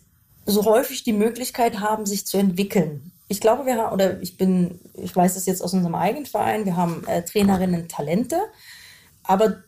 so 0.45 0.65
häufig 0.65 1.03
die 1.03 1.13
Möglichkeit 1.13 1.79
haben, 1.79 2.05
sich 2.05 2.25
zu 2.25 2.37
entwickeln. 2.37 3.11
Ich 3.27 3.39
glaube, 3.39 3.65
wir 3.65 3.77
haben, 3.77 3.93
oder 3.93 4.21
ich 4.21 4.37
bin, 4.37 4.79
ich 4.93 5.15
weiß 5.15 5.35
es 5.35 5.45
jetzt 5.45 5.61
aus 5.61 5.73
unserem 5.73 5.95
eigenen 5.95 6.25
Verein, 6.25 6.65
wir 6.65 6.75
haben 6.75 7.05
äh, 7.07 7.23
Trainerinnen 7.23 7.87
Talente, 7.87 8.39
aber 9.23 9.63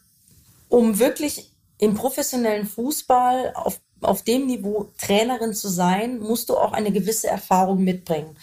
um 0.69 0.99
wirklich 0.99 1.51
im 1.77 1.93
professionellen 1.93 2.65
Fußball 2.65 3.53
auf, 3.55 3.79
auf 4.01 4.23
dem 4.23 4.47
Niveau 4.47 4.91
Trainerin 4.97 5.53
zu 5.53 5.69
sein, 5.69 6.19
musst 6.19 6.49
du 6.49 6.57
auch 6.57 6.73
eine 6.73 6.91
gewisse 6.91 7.27
Erfahrung 7.27 7.83
mitbringen. 7.83 8.37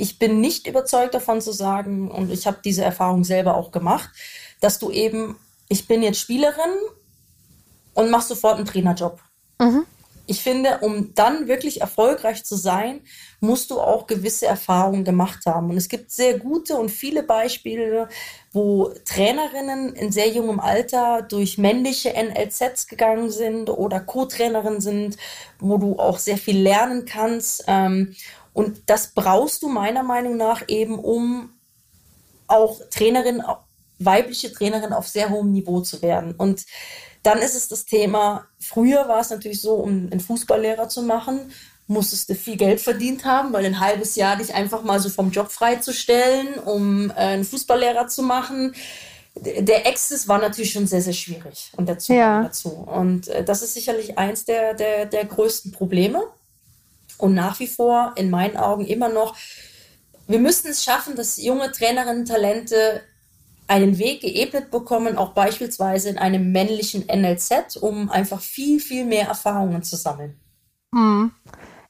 Ich 0.00 0.18
bin 0.18 0.40
nicht 0.40 0.66
überzeugt 0.66 1.14
davon 1.14 1.40
zu 1.40 1.52
sagen, 1.52 2.10
und 2.10 2.32
ich 2.32 2.46
habe 2.46 2.58
diese 2.64 2.82
Erfahrung 2.82 3.24
selber 3.24 3.56
auch 3.56 3.70
gemacht, 3.70 4.10
dass 4.60 4.78
du 4.78 4.90
eben, 4.90 5.36
ich 5.68 5.86
bin 5.86 6.02
jetzt 6.02 6.20
Spielerin 6.20 6.74
und 7.94 8.10
mach 8.10 8.22
sofort 8.22 8.56
einen 8.56 8.66
Trainerjob. 8.66 9.20
Mhm. 9.58 9.84
Ich 10.30 10.42
finde, 10.44 10.78
um 10.82 11.12
dann 11.16 11.48
wirklich 11.48 11.80
erfolgreich 11.80 12.44
zu 12.44 12.54
sein, 12.54 13.00
musst 13.40 13.72
du 13.72 13.80
auch 13.80 14.06
gewisse 14.06 14.46
Erfahrungen 14.46 15.02
gemacht 15.02 15.44
haben. 15.44 15.70
Und 15.70 15.76
es 15.76 15.88
gibt 15.88 16.12
sehr 16.12 16.38
gute 16.38 16.76
und 16.76 16.88
viele 16.88 17.24
Beispiele, 17.24 18.08
wo 18.52 18.94
Trainerinnen 19.04 19.92
in 19.92 20.12
sehr 20.12 20.28
jungem 20.28 20.60
Alter 20.60 21.22
durch 21.22 21.58
männliche 21.58 22.10
NLZs 22.10 22.86
gegangen 22.86 23.30
sind 23.30 23.70
oder 23.70 23.98
Co-Trainerinnen 23.98 24.80
sind, 24.80 25.16
wo 25.58 25.78
du 25.78 25.98
auch 25.98 26.18
sehr 26.18 26.38
viel 26.38 26.60
lernen 26.60 27.06
kannst. 27.06 27.64
Ähm, 27.66 28.14
und 28.52 28.82
das 28.86 29.08
brauchst 29.14 29.62
du 29.62 29.68
meiner 29.68 30.02
Meinung 30.02 30.36
nach 30.36 30.62
eben, 30.68 30.98
um 30.98 31.50
auch 32.46 32.80
Trainerin, 32.90 33.42
weibliche 33.98 34.52
Trainerin 34.52 34.92
auf 34.92 35.08
sehr 35.08 35.30
hohem 35.30 35.52
Niveau 35.52 35.80
zu 35.80 36.02
werden. 36.02 36.34
Und 36.34 36.66
dann 37.22 37.38
ist 37.38 37.54
es 37.54 37.68
das 37.68 37.84
Thema, 37.84 38.46
früher 38.58 39.08
war 39.08 39.20
es 39.20 39.30
natürlich 39.30 39.60
so, 39.60 39.74
um 39.74 40.08
einen 40.10 40.20
Fußballlehrer 40.20 40.88
zu 40.88 41.02
machen, 41.02 41.52
musstest 41.86 42.30
du 42.30 42.34
viel 42.34 42.56
Geld 42.56 42.80
verdient 42.80 43.24
haben, 43.24 43.52
weil 43.52 43.66
ein 43.66 43.80
halbes 43.80 44.14
Jahr 44.14 44.36
dich 44.36 44.54
einfach 44.54 44.82
mal 44.82 45.00
so 45.00 45.08
vom 45.08 45.30
Job 45.30 45.50
freizustellen, 45.50 46.54
um 46.54 47.10
äh, 47.10 47.14
einen 47.14 47.44
Fußballlehrer 47.44 48.06
zu 48.06 48.22
machen. 48.22 48.74
Der 49.34 49.86
Access 49.86 50.28
war 50.28 50.38
natürlich 50.38 50.72
schon 50.72 50.86
sehr, 50.86 51.02
sehr 51.02 51.12
schwierig 51.12 51.72
und 51.76 51.88
dazu. 51.88 52.12
Ja. 52.12 52.42
dazu. 52.42 52.70
Und 52.70 53.28
äh, 53.28 53.44
das 53.44 53.62
ist 53.62 53.74
sicherlich 53.74 54.18
eins 54.18 54.44
der, 54.44 54.74
der, 54.74 55.06
der 55.06 55.24
größten 55.24 55.72
Probleme 55.72 56.22
und 57.20 57.34
nach 57.34 57.60
wie 57.60 57.66
vor 57.66 58.12
in 58.16 58.30
meinen 58.30 58.56
Augen 58.56 58.84
immer 58.84 59.08
noch, 59.08 59.36
wir 60.26 60.38
müssten 60.38 60.68
es 60.68 60.84
schaffen, 60.84 61.16
dass 61.16 61.42
junge 61.42 61.72
Trainerinnen-Talente 61.72 63.02
einen 63.66 63.98
Weg 63.98 64.20
geebnet 64.20 64.70
bekommen, 64.70 65.16
auch 65.16 65.32
beispielsweise 65.32 66.08
in 66.08 66.18
einem 66.18 66.52
männlichen 66.52 67.06
NLZ, 67.06 67.76
um 67.80 68.10
einfach 68.10 68.40
viel, 68.40 68.80
viel 68.80 69.04
mehr 69.04 69.26
Erfahrungen 69.28 69.82
zu 69.82 69.96
sammeln. 69.96 70.38
Mhm 70.92 71.32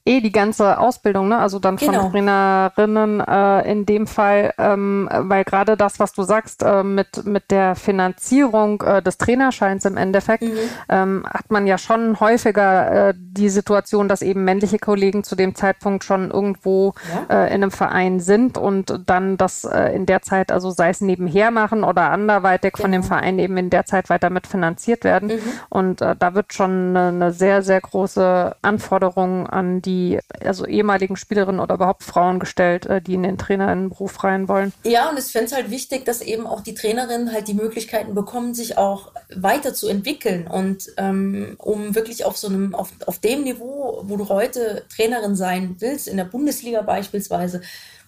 eh 0.05 0.19
die 0.19 0.31
ganze 0.31 0.79
Ausbildung, 0.79 1.27
ne? 1.27 1.37
Also 1.37 1.59
dann 1.59 1.77
von 1.77 1.91
genau. 1.91 2.09
Trainerinnen 2.09 3.19
äh, 3.19 3.71
in 3.71 3.85
dem 3.85 4.07
Fall, 4.07 4.53
ähm, 4.57 5.07
weil 5.11 5.43
gerade 5.43 5.77
das, 5.77 5.99
was 5.99 6.13
du 6.13 6.23
sagst, 6.23 6.63
äh, 6.63 6.83
mit, 6.83 7.25
mit 7.25 7.51
der 7.51 7.75
Finanzierung 7.75 8.81
äh, 8.81 9.01
des 9.03 9.19
Trainerscheins 9.19 9.85
im 9.85 9.97
Endeffekt, 9.97 10.43
mhm. 10.43 10.57
ähm, 10.89 11.25
hat 11.29 11.51
man 11.51 11.67
ja 11.67 11.77
schon 11.77 12.19
häufiger 12.19 13.09
äh, 13.09 13.13
die 13.15 13.49
Situation, 13.49 14.07
dass 14.07 14.23
eben 14.23 14.43
männliche 14.43 14.79
Kollegen 14.79 15.23
zu 15.23 15.35
dem 15.35 15.53
Zeitpunkt 15.53 16.03
schon 16.03 16.31
irgendwo 16.31 16.93
ja. 17.29 17.43
äh, 17.43 17.47
in 17.47 17.61
einem 17.61 17.71
Verein 17.71 18.19
sind 18.19 18.57
und 18.57 19.03
dann 19.05 19.37
das 19.37 19.65
äh, 19.65 19.95
in 19.95 20.07
der 20.07 20.23
Zeit, 20.23 20.51
also 20.51 20.71
sei 20.71 20.89
es 20.89 21.01
nebenher 21.01 21.51
machen 21.51 21.83
oder 21.83 22.09
anderweitig 22.09 22.73
genau. 22.73 22.83
von 22.83 22.91
dem 22.91 23.01
genau. 23.01 23.15
Verein 23.15 23.37
eben 23.37 23.55
in 23.57 23.69
der 23.69 23.85
Zeit 23.85 24.09
weiter 24.09 24.31
mit 24.31 24.47
finanziert 24.47 25.03
werden. 25.03 25.29
Mhm. 25.29 25.39
Und 25.69 26.01
äh, 26.01 26.15
da 26.17 26.33
wird 26.33 26.53
schon 26.53 26.95
eine, 26.95 27.07
eine 27.09 27.31
sehr, 27.31 27.61
sehr 27.61 27.81
große 27.81 28.55
Anforderung 28.63 29.47
an 29.47 29.81
die 29.81 29.90
die 29.91 30.19
also 30.43 30.65
ehemaligen 30.65 31.15
Spielerinnen 31.15 31.59
oder 31.59 31.75
überhaupt 31.75 32.03
Frauen 32.03 32.39
gestellt, 32.39 32.85
äh, 32.85 33.01
die 33.01 33.15
in 33.15 33.23
den 33.23 33.37
Trainerinnenberuf 33.37 34.23
rein 34.23 34.47
wollen. 34.47 34.73
Ja, 34.83 35.09
und 35.09 35.19
ich 35.19 35.25
fände 35.25 35.47
es 35.47 35.53
halt 35.53 35.69
wichtig, 35.69 36.05
dass 36.05 36.21
eben 36.21 36.47
auch 36.47 36.61
die 36.61 36.73
Trainerinnen 36.73 37.31
halt 37.31 37.47
die 37.47 37.53
Möglichkeiten 37.53 38.15
bekommen, 38.15 38.53
sich 38.53 38.77
auch 38.77 39.11
weiterzuentwickeln 39.35 40.47
und 40.47 40.91
ähm, 40.97 41.55
um 41.57 41.95
wirklich 41.95 42.25
auf 42.25 42.37
so 42.37 42.47
einem, 42.47 42.73
auf, 42.75 42.91
auf 43.05 43.19
dem 43.19 43.43
Niveau, 43.43 44.01
wo 44.03 44.17
du 44.17 44.29
heute 44.29 44.85
Trainerin 44.95 45.35
sein 45.35 45.75
willst, 45.79 46.07
in 46.07 46.17
der 46.17 46.25
Bundesliga 46.25 46.81
beispielsweise, 46.81 47.61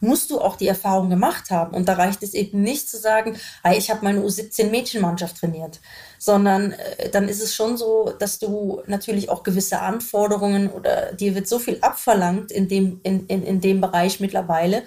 musst 0.04 0.32
du 0.32 0.40
auch 0.40 0.58
die 0.58 0.68
Erfahrung 0.68 1.10
gemacht 1.10 1.50
haben. 1.50 1.74
Und 1.74 1.88
da 1.88 1.94
reicht 1.94 2.22
es 2.24 2.34
eben 2.34 2.62
nicht 2.62 2.90
zu 2.90 2.98
sagen, 2.98 3.38
hey, 3.64 3.78
ich 3.78 3.90
habe 3.90 4.04
meine 4.04 4.22
U17-Mädchenmannschaft 4.22 5.38
trainiert, 5.38 5.80
sondern 6.20 6.74
äh, 6.74 7.10
dann 7.10 7.30
ist 7.30 7.42
es 7.42 7.56
schon 7.56 7.78
so, 7.78 8.14
dass 8.20 8.38
du 8.38 8.82
natürlich 8.86 9.30
auch 9.30 9.44
gewisse 9.44 9.80
Anforderungen 9.80 10.70
oder 10.70 11.14
dir 11.14 11.36
wird 11.36 11.48
so 11.48 11.58
viel 11.58 11.80
abverlangt 11.82 12.52
in 12.52 12.68
dem, 12.68 13.00
in, 13.04 13.26
in, 13.28 13.44
in 13.44 13.62
dem 13.62 13.80
Bereich 13.80 14.20
mittlerweile, 14.20 14.84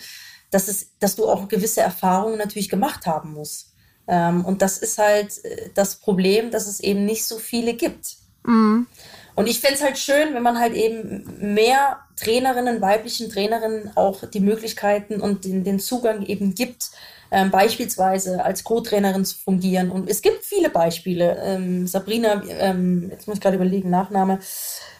dass, 0.50 0.68
es, 0.68 0.90
dass 1.00 1.16
du 1.16 1.28
auch 1.28 1.48
gewisse 1.48 1.80
Erfahrungen 1.80 2.38
natürlich 2.38 2.68
gemacht 2.68 3.06
haben 3.06 3.32
musst. 3.32 3.72
Ähm, 4.06 4.44
und 4.44 4.60
das 4.60 4.78
ist 4.78 4.98
halt 4.98 5.44
äh, 5.44 5.70
das 5.74 5.96
Problem, 5.96 6.50
dass 6.50 6.66
es 6.66 6.80
eben 6.80 7.06
nicht 7.06 7.24
so 7.24 7.38
viele 7.38 7.74
gibt. 7.74 8.16
Mhm. 8.44 8.86
Und 9.36 9.46
ich 9.46 9.60
fände 9.60 9.76
es 9.76 9.82
halt 9.82 9.98
schön, 9.98 10.34
wenn 10.34 10.42
man 10.42 10.58
halt 10.58 10.74
eben 10.74 11.54
mehr 11.54 11.98
Trainerinnen, 12.16 12.80
weiblichen 12.80 13.30
Trainerinnen 13.30 13.92
auch 13.94 14.24
die 14.24 14.40
Möglichkeiten 14.40 15.20
und 15.20 15.44
den, 15.44 15.62
den 15.62 15.78
Zugang 15.78 16.24
eben 16.24 16.54
gibt, 16.54 16.90
ähm, 17.30 17.50
beispielsweise 17.50 18.42
als 18.42 18.64
Co-Trainerin 18.64 19.26
zu 19.26 19.36
fungieren. 19.36 19.90
Und 19.90 20.08
es 20.08 20.22
gibt 20.22 20.42
viele 20.42 20.70
Beispiele. 20.70 21.36
Ähm, 21.44 21.86
Sabrina, 21.86 22.42
ähm, 22.48 23.08
jetzt 23.10 23.26
muss 23.26 23.36
ich 23.36 23.42
gerade 23.42 23.56
überlegen, 23.56 23.90
Nachname, 23.90 24.38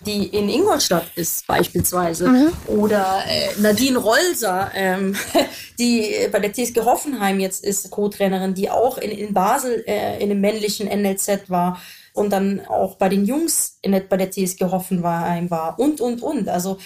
die 0.05 0.27
in 0.27 0.51
Ingolstadt 0.51 1.07
ist 1.15 1.47
beispielsweise. 1.47 2.29
Mhm. 2.29 2.53
Oder 2.67 3.23
äh, 3.27 3.59
Nadine 3.61 3.99
Rolser, 3.99 4.71
ähm, 4.75 5.17
die 5.79 6.29
bei 6.31 6.41
der 6.41 6.53
TSG 6.53 6.81
Hoffenheim 6.81 7.41
jetzt 7.41 7.65
ist, 7.65 7.91
Co-Trainerin, 7.91 8.53
die 8.53 8.71
auch 8.71 8.99
in, 8.99 9.13
in 9.13 9.33
Basel 9.33 9.83
äh, 9.87 10.21
in 10.23 10.29
dem 10.29 10.43
männlichen 10.43 10.89
NLZ 10.89 11.49
war 11.49 11.81
und 12.17 12.31
dann 12.31 12.65
auch 12.67 12.97
bei 12.97 13.09
den 13.09 13.25
Jungs 13.25 13.79
in 13.83 13.93
der, 13.93 14.01
bei 14.01 14.17
der 14.17 14.31
TSG 14.31 14.65
Hoffenheim 14.71 15.51
war 15.51 15.79
und, 15.79 16.01
und, 16.01 16.23
und. 16.23 16.49
Also 16.49 16.79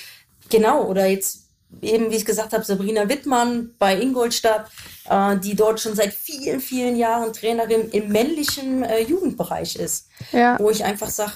genau, 0.49 0.85
oder 0.85 1.07
jetzt 1.07 1.45
eben, 1.81 2.11
wie 2.11 2.17
ich 2.17 2.25
gesagt 2.25 2.53
habe, 2.53 2.65
Sabrina 2.65 3.09
Wittmann 3.09 3.75
bei 3.79 3.99
Ingolstadt, 4.01 4.71
äh, 5.09 5.37
die 5.39 5.55
dort 5.55 5.81
schon 5.81 5.95
seit 5.95 6.13
vielen, 6.13 6.61
vielen 6.61 6.97
Jahren 6.97 7.33
Trainerin 7.33 7.91
im 7.91 8.09
männlichen 8.09 8.83
äh, 8.83 9.01
Jugendbereich 9.03 9.77
ist. 9.77 10.09
Ja. 10.33 10.59
Wo 10.59 10.71
ich 10.71 10.85
einfach 10.85 11.11
sage, 11.11 11.33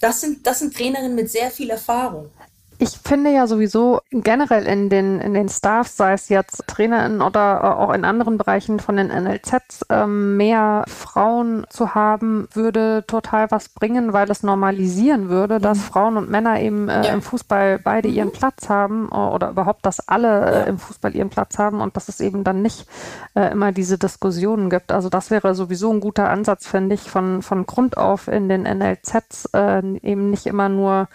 das 0.00 0.20
sind, 0.20 0.46
das 0.46 0.58
sind 0.58 0.76
Trainerinnen 0.76 1.14
mit 1.14 1.30
sehr 1.30 1.50
viel 1.50 1.70
Erfahrung. 1.70 2.30
Ich 2.78 2.98
finde 2.98 3.30
ja 3.30 3.46
sowieso 3.46 4.00
generell 4.10 4.66
in 4.66 4.88
den, 4.88 5.20
in 5.20 5.34
den 5.34 5.48
Staffs, 5.48 5.96
sei 5.96 6.14
es 6.14 6.28
jetzt 6.28 6.64
TrainerInnen 6.66 7.22
oder 7.22 7.78
auch 7.78 7.92
in 7.92 8.04
anderen 8.04 8.38
Bereichen 8.38 8.80
von 8.80 8.96
den 8.96 9.08
NLZs, 9.08 9.82
äh, 9.88 10.06
mehr 10.06 10.84
Frauen 10.88 11.64
zu 11.68 11.94
haben, 11.94 12.48
würde 12.52 13.04
total 13.06 13.50
was 13.50 13.68
bringen, 13.68 14.12
weil 14.12 14.30
es 14.30 14.42
normalisieren 14.42 15.28
würde, 15.28 15.58
mhm. 15.58 15.62
dass 15.62 15.80
Frauen 15.80 16.16
und 16.16 16.30
Männer 16.30 16.60
eben 16.60 16.88
äh, 16.88 17.06
ja. 17.06 17.12
im 17.12 17.22
Fußball 17.22 17.78
beide 17.78 18.08
mhm. 18.08 18.14
ihren 18.14 18.32
Platz 18.32 18.68
haben 18.68 19.08
äh, 19.12 19.16
oder 19.16 19.50
überhaupt, 19.50 19.86
dass 19.86 20.08
alle 20.08 20.50
äh, 20.50 20.58
ja. 20.58 20.64
im 20.64 20.78
Fußball 20.78 21.14
ihren 21.14 21.30
Platz 21.30 21.58
haben 21.58 21.80
und 21.80 21.96
dass 21.96 22.08
es 22.08 22.20
eben 22.20 22.42
dann 22.42 22.62
nicht 22.62 22.86
äh, 23.34 23.52
immer 23.52 23.72
diese 23.72 23.98
Diskussionen 23.98 24.70
gibt. 24.70 24.90
Also 24.90 25.08
das 25.08 25.30
wäre 25.30 25.54
sowieso 25.54 25.92
ein 25.92 26.00
guter 26.00 26.28
Ansatz, 26.30 26.66
finde 26.66 26.94
ich, 26.94 27.10
von, 27.10 27.42
von 27.42 27.64
Grund 27.66 27.96
auf 27.96 28.28
in 28.28 28.48
den 28.48 28.62
NLZs 28.62 29.50
äh, 29.54 29.82
eben 30.02 30.30
nicht 30.30 30.46
immer 30.46 30.68
nur 30.68 31.08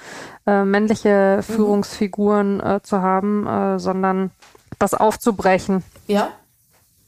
äh, 0.48 0.64
männliche 0.64 1.38
mhm. 1.38 1.44
Führungsfiguren 1.44 2.60
äh, 2.62 2.80
zu 2.82 3.02
haben, 3.02 3.46
äh, 3.46 3.80
sondern 3.80 4.32
das 4.80 4.94
aufzubrechen. 4.94 5.84
Ja. 6.08 6.32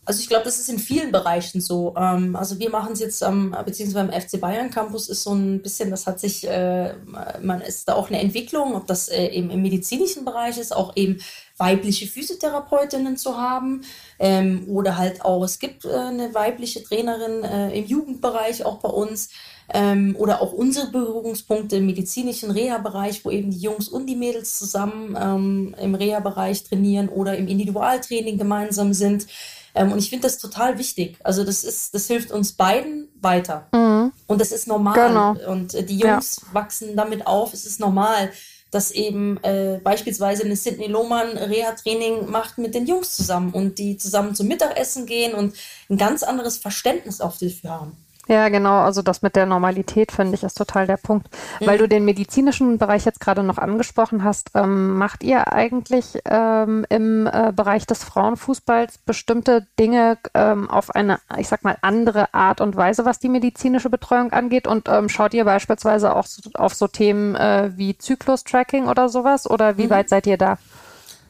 Also 0.04 0.22
ich 0.22 0.28
glaube, 0.28 0.46
das 0.46 0.60
ist 0.60 0.70
in 0.70 0.80
vielen 0.80 1.12
Bereichen 1.12 1.62
so. 1.62 1.94
Ähm, 1.96 2.36
also 2.36 2.58
wir 2.58 2.72
machen 2.72 2.94
es 2.94 3.00
jetzt 3.00 3.24
am, 3.24 3.56
beziehungsweise 3.64 4.08
beim 4.08 4.22
FC 4.22 4.42
Bayern 4.42 4.72
Campus 4.72 5.08
ist 5.08 5.24
so 5.24 5.34
ein 5.34 5.62
bisschen, 5.62 5.92
das 5.92 6.08
hat 6.08 6.20
sich, 6.20 6.48
äh, 6.48 6.96
man 7.42 7.62
ist 7.62 7.88
da 7.88 7.94
auch 7.94 8.10
eine 8.10 8.20
Entwicklung, 8.20 8.76
ob 8.76 8.88
das 8.88 9.08
äh, 9.08 9.28
eben 9.28 9.52
im 9.52 9.62
medizinischen 9.62 10.26
Bereich 10.26 10.58
ist, 10.58 10.76
auch 10.76 10.96
eben 10.96 11.20
weibliche 11.58 12.08
Physiotherapeutinnen 12.08 13.18
zu 13.18 13.38
haben 13.38 13.84
ähm, 14.18 14.66
oder 14.68 14.98
halt 14.98 15.24
auch, 15.24 15.44
es 15.44 15.60
gibt 15.60 15.86
eine 15.86 16.34
weibliche 16.34 16.84
Trainerin 16.84 17.44
im 17.74 17.86
Jugendbereich 17.86 18.66
auch 18.66 18.78
bei 18.78 18.90
uns 18.90 19.30
ähm, 19.74 20.16
oder 20.18 20.42
auch 20.42 20.52
unsere 20.52 20.88
Berührungspunkte 20.88 21.78
im 21.78 21.86
medizinischen 21.86 22.52
Reha-Bereich, 22.52 23.24
wo 23.24 23.32
eben 23.32 23.52
die 23.52 23.60
Jungs 23.60 23.88
und 23.88 24.08
die 24.08 24.16
Mädels 24.16 24.58
zusammen 24.58 25.18
ähm, 25.20 25.76
im 25.80 25.96
Reha-Bereich 25.96 26.64
trainieren 26.64 27.10
oder 27.10 27.38
im 27.38 27.48
Individualtraining 27.48 28.38
gemeinsam 28.38 28.94
sind. 28.94 29.28
Ähm, 29.76 29.92
und 29.92 30.00
ich 30.00 30.10
finde 30.10 30.24
das 30.24 30.40
total 30.40 30.78
wichtig. 30.80 31.18
Also 31.24 31.44
das 31.44 31.64
ist, 31.64 31.94
das 31.94 32.08
hilft 32.08 32.32
uns 32.32 32.54
beiden 32.54 33.10
weiter. 33.22 33.68
Mhm. 33.72 34.12
Und 34.28 34.42
das 34.42 34.52
ist 34.52 34.68
normal. 34.68 35.08
Genau. 35.08 35.52
Und 35.52 35.76
äh, 35.76 35.84
die 35.84 35.98
Jungs 35.98 36.42
ja. 36.42 36.54
wachsen 36.54 36.96
damit 36.96 37.28
auf. 37.28 37.54
Es 37.54 37.66
ist 37.66 37.80
normal, 37.80 38.32
dass 38.72 38.92
eben 38.92 39.38
äh, 39.44 39.80
beispielsweise 39.84 40.44
eine 40.44 40.56
Sidney 40.56 40.88
Lohmann 40.88 41.38
Reha-Training 41.38 42.30
macht 42.30 42.58
mit 42.58 42.76
den 42.76 42.86
Jungs 42.86 43.16
zusammen 43.16 43.52
und 43.52 43.80
die 43.80 43.98
zusammen 43.98 44.36
zum 44.36 44.48
Mittagessen 44.48 45.06
gehen 45.06 45.34
und 45.34 45.56
ein 45.90 45.98
ganz 45.98 46.24
anderes 46.24 46.58
Verständnis 46.58 47.22
auf 47.22 47.38
dafür 47.38 47.70
haben. 47.70 47.98
Ja, 48.30 48.50
genau. 48.50 48.82
Also 48.82 49.02
das 49.02 49.24
mit 49.24 49.36
der 49.36 49.48
Normalität 49.48 50.12
finde 50.12 50.36
ich 50.36 50.44
ist 50.44 50.56
total 50.56 50.86
der 50.86 50.98
Punkt. 50.98 51.28
Mhm. 51.60 51.66
Weil 51.66 51.80
du 51.80 51.88
den 51.88 52.06
medizinischen 52.06 52.78
Bereich 52.78 53.04
jetzt 53.04 53.20
gerade 53.20 53.42
noch 53.42 53.58
angesprochen 53.58 54.24
hast, 54.24 54.52
ähm, 54.54 54.98
macht 55.00 55.24
ihr 55.24 55.52
eigentlich 55.52 56.20
ähm, 56.26 56.86
im 56.90 57.26
äh, 57.26 57.52
Bereich 57.56 57.88
des 57.88 58.04
Frauenfußballs 58.04 59.00
bestimmte 59.00 59.66
Dinge 59.80 60.20
ähm, 60.36 60.70
auf 60.70 60.92
eine, 60.92 61.20
ich 61.40 61.48
sag 61.48 61.64
mal, 61.64 61.78
andere 61.82 62.32
Art 62.32 62.62
und 62.62 62.76
Weise, 62.76 63.04
was 63.04 63.18
die 63.18 63.30
medizinische 63.30 63.90
Betreuung 63.90 64.32
angeht? 64.32 64.68
Und 64.68 64.88
ähm, 64.90 65.10
schaut 65.10 65.34
ihr 65.34 65.46
beispielsweise 65.46 66.16
auch 66.16 66.28
so, 66.28 66.52
auf 66.54 66.76
so 66.76 66.88
Themen 66.88 67.34
äh, 67.36 67.72
wie 67.78 67.98
Zyklus-Tracking 67.98 68.88
oder 68.88 69.10
sowas? 69.10 69.50
Oder 69.50 69.78
wie 69.78 69.86
mhm. 69.86 69.90
weit 69.90 70.10
seid 70.10 70.28
ihr 70.28 70.38
da? 70.38 70.60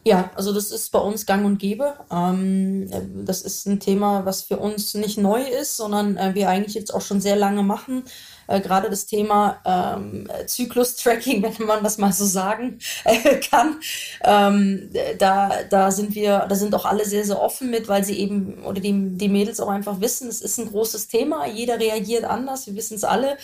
Ja, 0.05 0.31
also 0.35 0.53
das 0.53 0.71
ist 0.71 0.91
bei 0.91 0.99
uns 0.99 1.25
gang 1.25 1.45
und 1.45 1.59
gäbe. 1.59 1.93
Ähm, 2.09 2.89
das 3.25 3.41
ist 3.41 3.67
ein 3.67 3.81
Thema, 3.81 4.25
was 4.25 4.41
für 4.43 4.57
uns 4.57 4.93
nicht 4.93 5.17
neu 5.17 5.41
ist, 5.43 5.75
sondern 5.75 6.15
äh, 6.15 6.33
wir 6.35 6.49
eigentlich 6.49 6.73
jetzt 6.73 6.93
auch 6.93 7.01
schon 7.01 7.19
sehr 7.19 7.35
lange 7.35 7.63
machen. 7.63 8.03
Äh, 8.47 8.61
Gerade 8.61 8.89
das 8.89 9.05
Thema 9.07 9.59
ähm, 9.65 10.29
Zyklus-Tracking, 10.45 11.43
wenn 11.59 11.67
man 11.67 11.83
das 11.83 11.97
mal 11.97 12.13
so 12.13 12.25
sagen 12.25 12.79
äh, 13.03 13.39
kann, 13.41 13.81
ähm, 14.23 14.89
da, 15.19 15.63
da 15.69 15.91
sind 15.91 16.15
wir, 16.15 16.45
da 16.47 16.55
sind 16.55 16.73
auch 16.75 16.85
alle 16.85 17.05
sehr, 17.05 17.25
sehr 17.25 17.41
offen 17.41 17.69
mit, 17.69 17.89
weil 17.89 18.03
sie 18.05 18.17
eben 18.19 18.63
oder 18.63 18.79
die, 18.79 19.17
die 19.17 19.29
Mädels 19.29 19.59
auch 19.59 19.69
einfach 19.69 19.99
wissen, 19.99 20.29
es 20.29 20.41
ist 20.41 20.57
ein 20.59 20.69
großes 20.69 21.09
Thema. 21.09 21.45
Jeder 21.45 21.77
reagiert 21.77 22.23
anders, 22.23 22.67
wir 22.67 22.75
wissen 22.75 22.95
es 22.95 23.03
alle. 23.03 23.37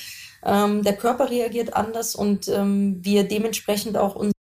Ähm, 0.44 0.84
der 0.84 0.96
Körper 0.96 1.30
reagiert 1.30 1.74
anders 1.76 2.16
und 2.16 2.48
ähm, 2.48 3.00
wir 3.04 3.28
dementsprechend 3.28 3.98
auch 3.98 4.16
unser 4.16 4.35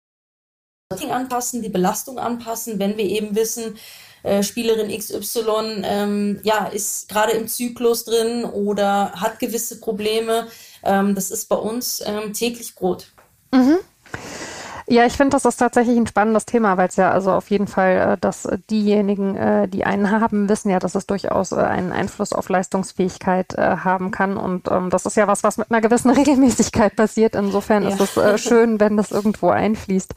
anpassen, 1.10 1.62
die 1.62 1.68
Belastung 1.68 2.18
anpassen, 2.18 2.78
wenn 2.78 2.96
wir 2.96 3.04
eben 3.04 3.34
wissen, 3.34 3.76
äh, 4.24 4.42
Spielerin 4.42 4.96
XY 4.96 5.82
ähm, 5.84 6.40
ja, 6.42 6.66
ist 6.66 7.08
gerade 7.08 7.32
im 7.32 7.46
Zyklus 7.46 8.04
drin 8.04 8.44
oder 8.44 9.12
hat 9.12 9.38
gewisse 9.38 9.80
Probleme. 9.80 10.48
Ähm, 10.82 11.14
das 11.14 11.30
ist 11.30 11.48
bei 11.48 11.56
uns 11.56 12.02
ähm, 12.04 12.32
täglich 12.32 12.74
Brot. 12.74 13.12
Mhm. 13.52 13.78
Ja, 14.94 15.04
ich 15.06 15.14
finde, 15.14 15.30
das 15.30 15.44
ist 15.44 15.56
tatsächlich 15.56 15.96
ein 15.96 16.06
spannendes 16.06 16.46
Thema, 16.46 16.76
weil 16.76 16.86
es 16.86 16.94
ja 16.94 17.10
also 17.10 17.32
auf 17.32 17.50
jeden 17.50 17.66
Fall, 17.66 18.12
äh, 18.12 18.16
dass 18.16 18.48
diejenigen, 18.70 19.34
äh, 19.34 19.66
die 19.66 19.84
einen 19.84 20.08
haben, 20.08 20.48
wissen 20.48 20.70
ja, 20.70 20.78
dass 20.78 20.94
es 20.94 21.04
durchaus 21.08 21.50
äh, 21.50 21.56
einen 21.56 21.90
Einfluss 21.90 22.32
auf 22.32 22.48
Leistungsfähigkeit 22.48 23.58
äh, 23.58 23.78
haben 23.78 24.12
kann. 24.12 24.36
Und 24.36 24.70
ähm, 24.70 24.90
das 24.90 25.04
ist 25.04 25.16
ja 25.16 25.26
was, 25.26 25.42
was 25.42 25.58
mit 25.58 25.68
einer 25.72 25.80
gewissen 25.80 26.10
Regelmäßigkeit 26.12 26.94
passiert. 26.94 27.34
Insofern 27.34 27.82
ja. 27.82 27.88
ist 27.88 28.16
es 28.16 28.40
schön, 28.40 28.78
wenn 28.78 28.96
das 28.96 29.10
irgendwo 29.10 29.48
einfließt. 29.48 30.14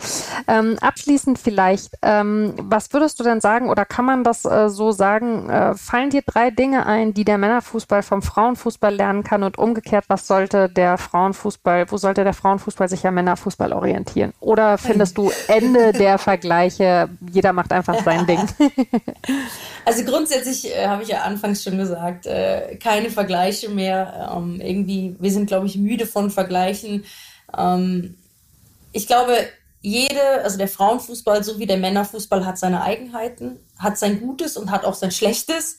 Ähm, 0.47 0.77
abschließend 0.79 1.39
vielleicht, 1.39 1.97
ähm, 2.03 2.53
was 2.61 2.93
würdest 2.93 3.19
du 3.19 3.23
denn 3.23 3.41
sagen 3.41 3.71
oder 3.71 3.83
kann 3.83 4.05
man 4.05 4.23
das 4.23 4.43
so 4.43 4.91
sagen? 4.91 5.49
Fallen 5.75 6.09
dir 6.11 6.21
drei 6.23 6.51
Dinge 6.51 6.85
ein, 6.85 7.13
die 7.13 7.25
der 7.25 7.37
Männerfußball 7.37 8.03
vom 8.03 8.21
Frauenfußball 8.21 8.93
lernen 8.93 9.23
kann 9.23 9.41
und 9.41 9.57
umgekehrt, 9.57 10.05
was 10.07 10.27
sollte 10.27 10.69
der 10.69 10.97
Frauenfußball, 10.97 11.89
wo 11.89 11.97
sollte 11.97 12.23
der 12.23 12.33
Frauenfußball 12.33 12.89
sich 12.89 13.03
ja 13.03 13.11
Männerfußball 13.11 13.73
orientieren? 13.73 14.33
Oder 14.39 14.66
oder 14.67 14.77
findest 14.77 15.17
du 15.17 15.31
Ende 15.47 15.91
der 15.93 16.17
Vergleiche, 16.17 17.09
jeder 17.31 17.53
macht 17.53 17.71
einfach 17.71 18.03
sein 18.03 18.25
Ding? 18.25 18.39
Also 19.85 20.03
grundsätzlich 20.03 20.69
äh, 20.75 20.85
habe 20.85 21.03
ich 21.03 21.07
ja 21.07 21.21
anfangs 21.21 21.63
schon 21.63 21.77
gesagt, 21.77 22.25
äh, 22.25 22.75
keine 22.75 23.09
Vergleiche 23.09 23.69
mehr. 23.69 24.33
Ähm, 24.35 24.59
irgendwie, 24.59 25.15
wir 25.17 25.31
sind, 25.31 25.47
glaube 25.47 25.65
ich, 25.65 25.77
müde 25.77 26.05
von 26.05 26.29
Vergleichen. 26.29 27.05
Ähm, 27.57 28.17
ich 28.91 29.07
glaube, 29.07 29.31
jede, 29.81 30.43
also 30.43 30.57
der 30.57 30.67
Frauenfußball 30.67 31.41
sowie 31.41 31.67
der 31.67 31.77
Männerfußball 31.77 32.45
hat 32.45 32.57
seine 32.57 32.81
Eigenheiten, 32.81 33.61
hat 33.79 33.97
sein 33.97 34.19
Gutes 34.19 34.57
und 34.57 34.71
hat 34.71 34.83
auch 34.83 34.93
sein 34.93 35.11
Schlechtes. 35.11 35.77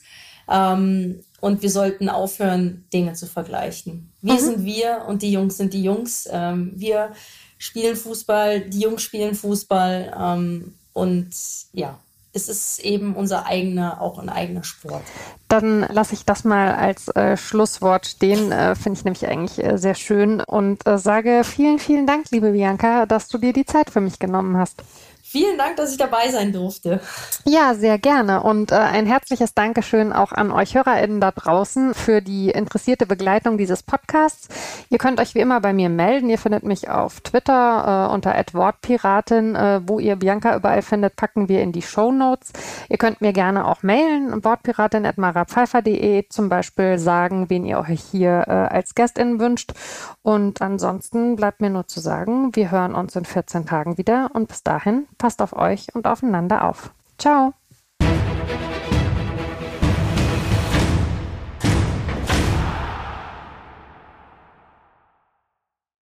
Ähm, 0.49 1.23
und 1.39 1.61
wir 1.61 1.69
sollten 1.69 2.09
aufhören, 2.09 2.85
Dinge 2.91 3.13
zu 3.13 3.27
vergleichen. 3.27 4.11
Wir 4.23 4.33
mhm. 4.33 4.39
sind 4.39 4.65
wir 4.65 5.05
und 5.07 5.21
die 5.21 5.31
Jungs 5.31 5.57
sind 5.57 5.73
die 5.73 5.83
Jungs. 5.83 6.27
Ähm, 6.31 6.71
wir 6.75 7.11
spielen 7.59 7.95
Fußball, 7.95 8.61
die 8.61 8.79
Jungs 8.79 9.03
spielen 9.03 9.35
Fußball 9.35 10.13
ähm, 10.17 10.73
und 10.93 11.29
ja, 11.73 11.99
es 12.31 12.47
ist 12.47 12.79
eben 12.79 13.15
unser 13.15 13.45
eigener, 13.45 14.01
auch 14.01 14.19
ein 14.19 14.29
eigener 14.29 14.63
Sport. 14.63 15.01
Dann 15.47 15.81
lasse 15.81 16.13
ich 16.13 16.25
das 16.25 16.43
mal 16.43 16.73
als 16.73 17.07
äh, 17.09 17.37
Schlusswort 17.37 18.05
stehen. 18.05 18.51
Äh, 18.51 18.75
Finde 18.75 18.99
ich 18.99 19.05
nämlich 19.05 19.27
eigentlich 19.27 19.63
äh, 19.63 19.77
sehr 19.77 19.95
schön 19.95 20.41
und 20.41 20.85
äh, 20.87 20.97
sage 20.97 21.43
vielen, 21.43 21.79
vielen 21.79 22.05
Dank, 22.05 22.25
liebe 22.31 22.51
Bianca, 22.51 23.05
dass 23.05 23.27
du 23.27 23.37
dir 23.37 23.53
die 23.53 23.65
Zeit 23.65 23.89
für 23.89 24.01
mich 24.01 24.19
genommen 24.19 24.57
hast. 24.57 24.83
Vielen 25.31 25.59
Dank, 25.59 25.75
dass 25.75 25.91
ich 25.91 25.97
dabei 25.99 26.29
sein 26.29 26.51
durfte. 26.53 27.01
Ja, 27.45 27.75
sehr 27.75 27.99
gerne. 27.99 28.41
Und 28.41 28.71
äh, 28.71 28.75
ein 28.77 29.05
herzliches 29.05 29.53
Dankeschön 29.53 30.11
auch 30.11 30.31
an 30.31 30.51
euch 30.51 30.73
HörerInnen 30.73 31.21
da 31.21 31.29
draußen 31.29 31.93
für 31.93 32.23
die 32.23 32.49
interessierte 32.49 33.05
Begleitung 33.05 33.59
dieses 33.59 33.83
Podcasts. 33.83 34.47
Ihr 34.89 34.97
könnt 34.97 35.19
euch 35.19 35.35
wie 35.35 35.39
immer 35.39 35.61
bei 35.61 35.71
mir 35.71 35.89
melden. 35.89 36.31
Ihr 36.31 36.39
findet 36.39 36.63
mich 36.63 36.89
auf 36.89 37.21
Twitter 37.21 38.09
äh, 38.09 38.11
unter 38.11 38.33
Wortpiratin. 38.53 39.55
Äh, 39.55 39.81
wo 39.85 39.99
ihr 39.99 40.15
Bianca 40.15 40.55
überall 40.55 40.81
findet, 40.81 41.15
packen 41.15 41.47
wir 41.47 41.61
in 41.61 41.73
die 41.73 41.83
Show 41.83 42.11
Notes. 42.11 42.51
Ihr 42.89 42.97
könnt 42.97 43.21
mir 43.21 43.31
gerne 43.31 43.67
auch 43.67 43.83
mailen, 43.83 44.43
wortpiratin.marapfeifer.de 44.43 46.27
zum 46.29 46.49
Beispiel 46.49 46.97
sagen, 46.97 47.51
wen 47.51 47.65
ihr 47.65 47.77
euch 47.77 48.01
hier 48.01 48.45
äh, 48.47 48.51
als 48.51 48.95
Gästin 48.95 49.39
wünscht. 49.39 49.73
Und 50.23 50.63
ansonsten 50.63 51.35
bleibt 51.35 51.61
mir 51.61 51.69
nur 51.69 51.85
zu 51.85 51.99
sagen, 51.99 52.55
wir 52.55 52.71
hören 52.71 52.95
uns 52.95 53.15
in 53.15 53.25
14 53.25 53.67
Tagen 53.67 53.99
wieder 53.99 54.31
und 54.33 54.47
bis 54.47 54.63
dahin 54.63 55.05
passt 55.19 55.43
auf 55.43 55.53
euch 55.53 55.93
und 55.93 56.07
aufeinander 56.07 56.65
auf. 56.67 56.91
Ciao! 57.19 57.53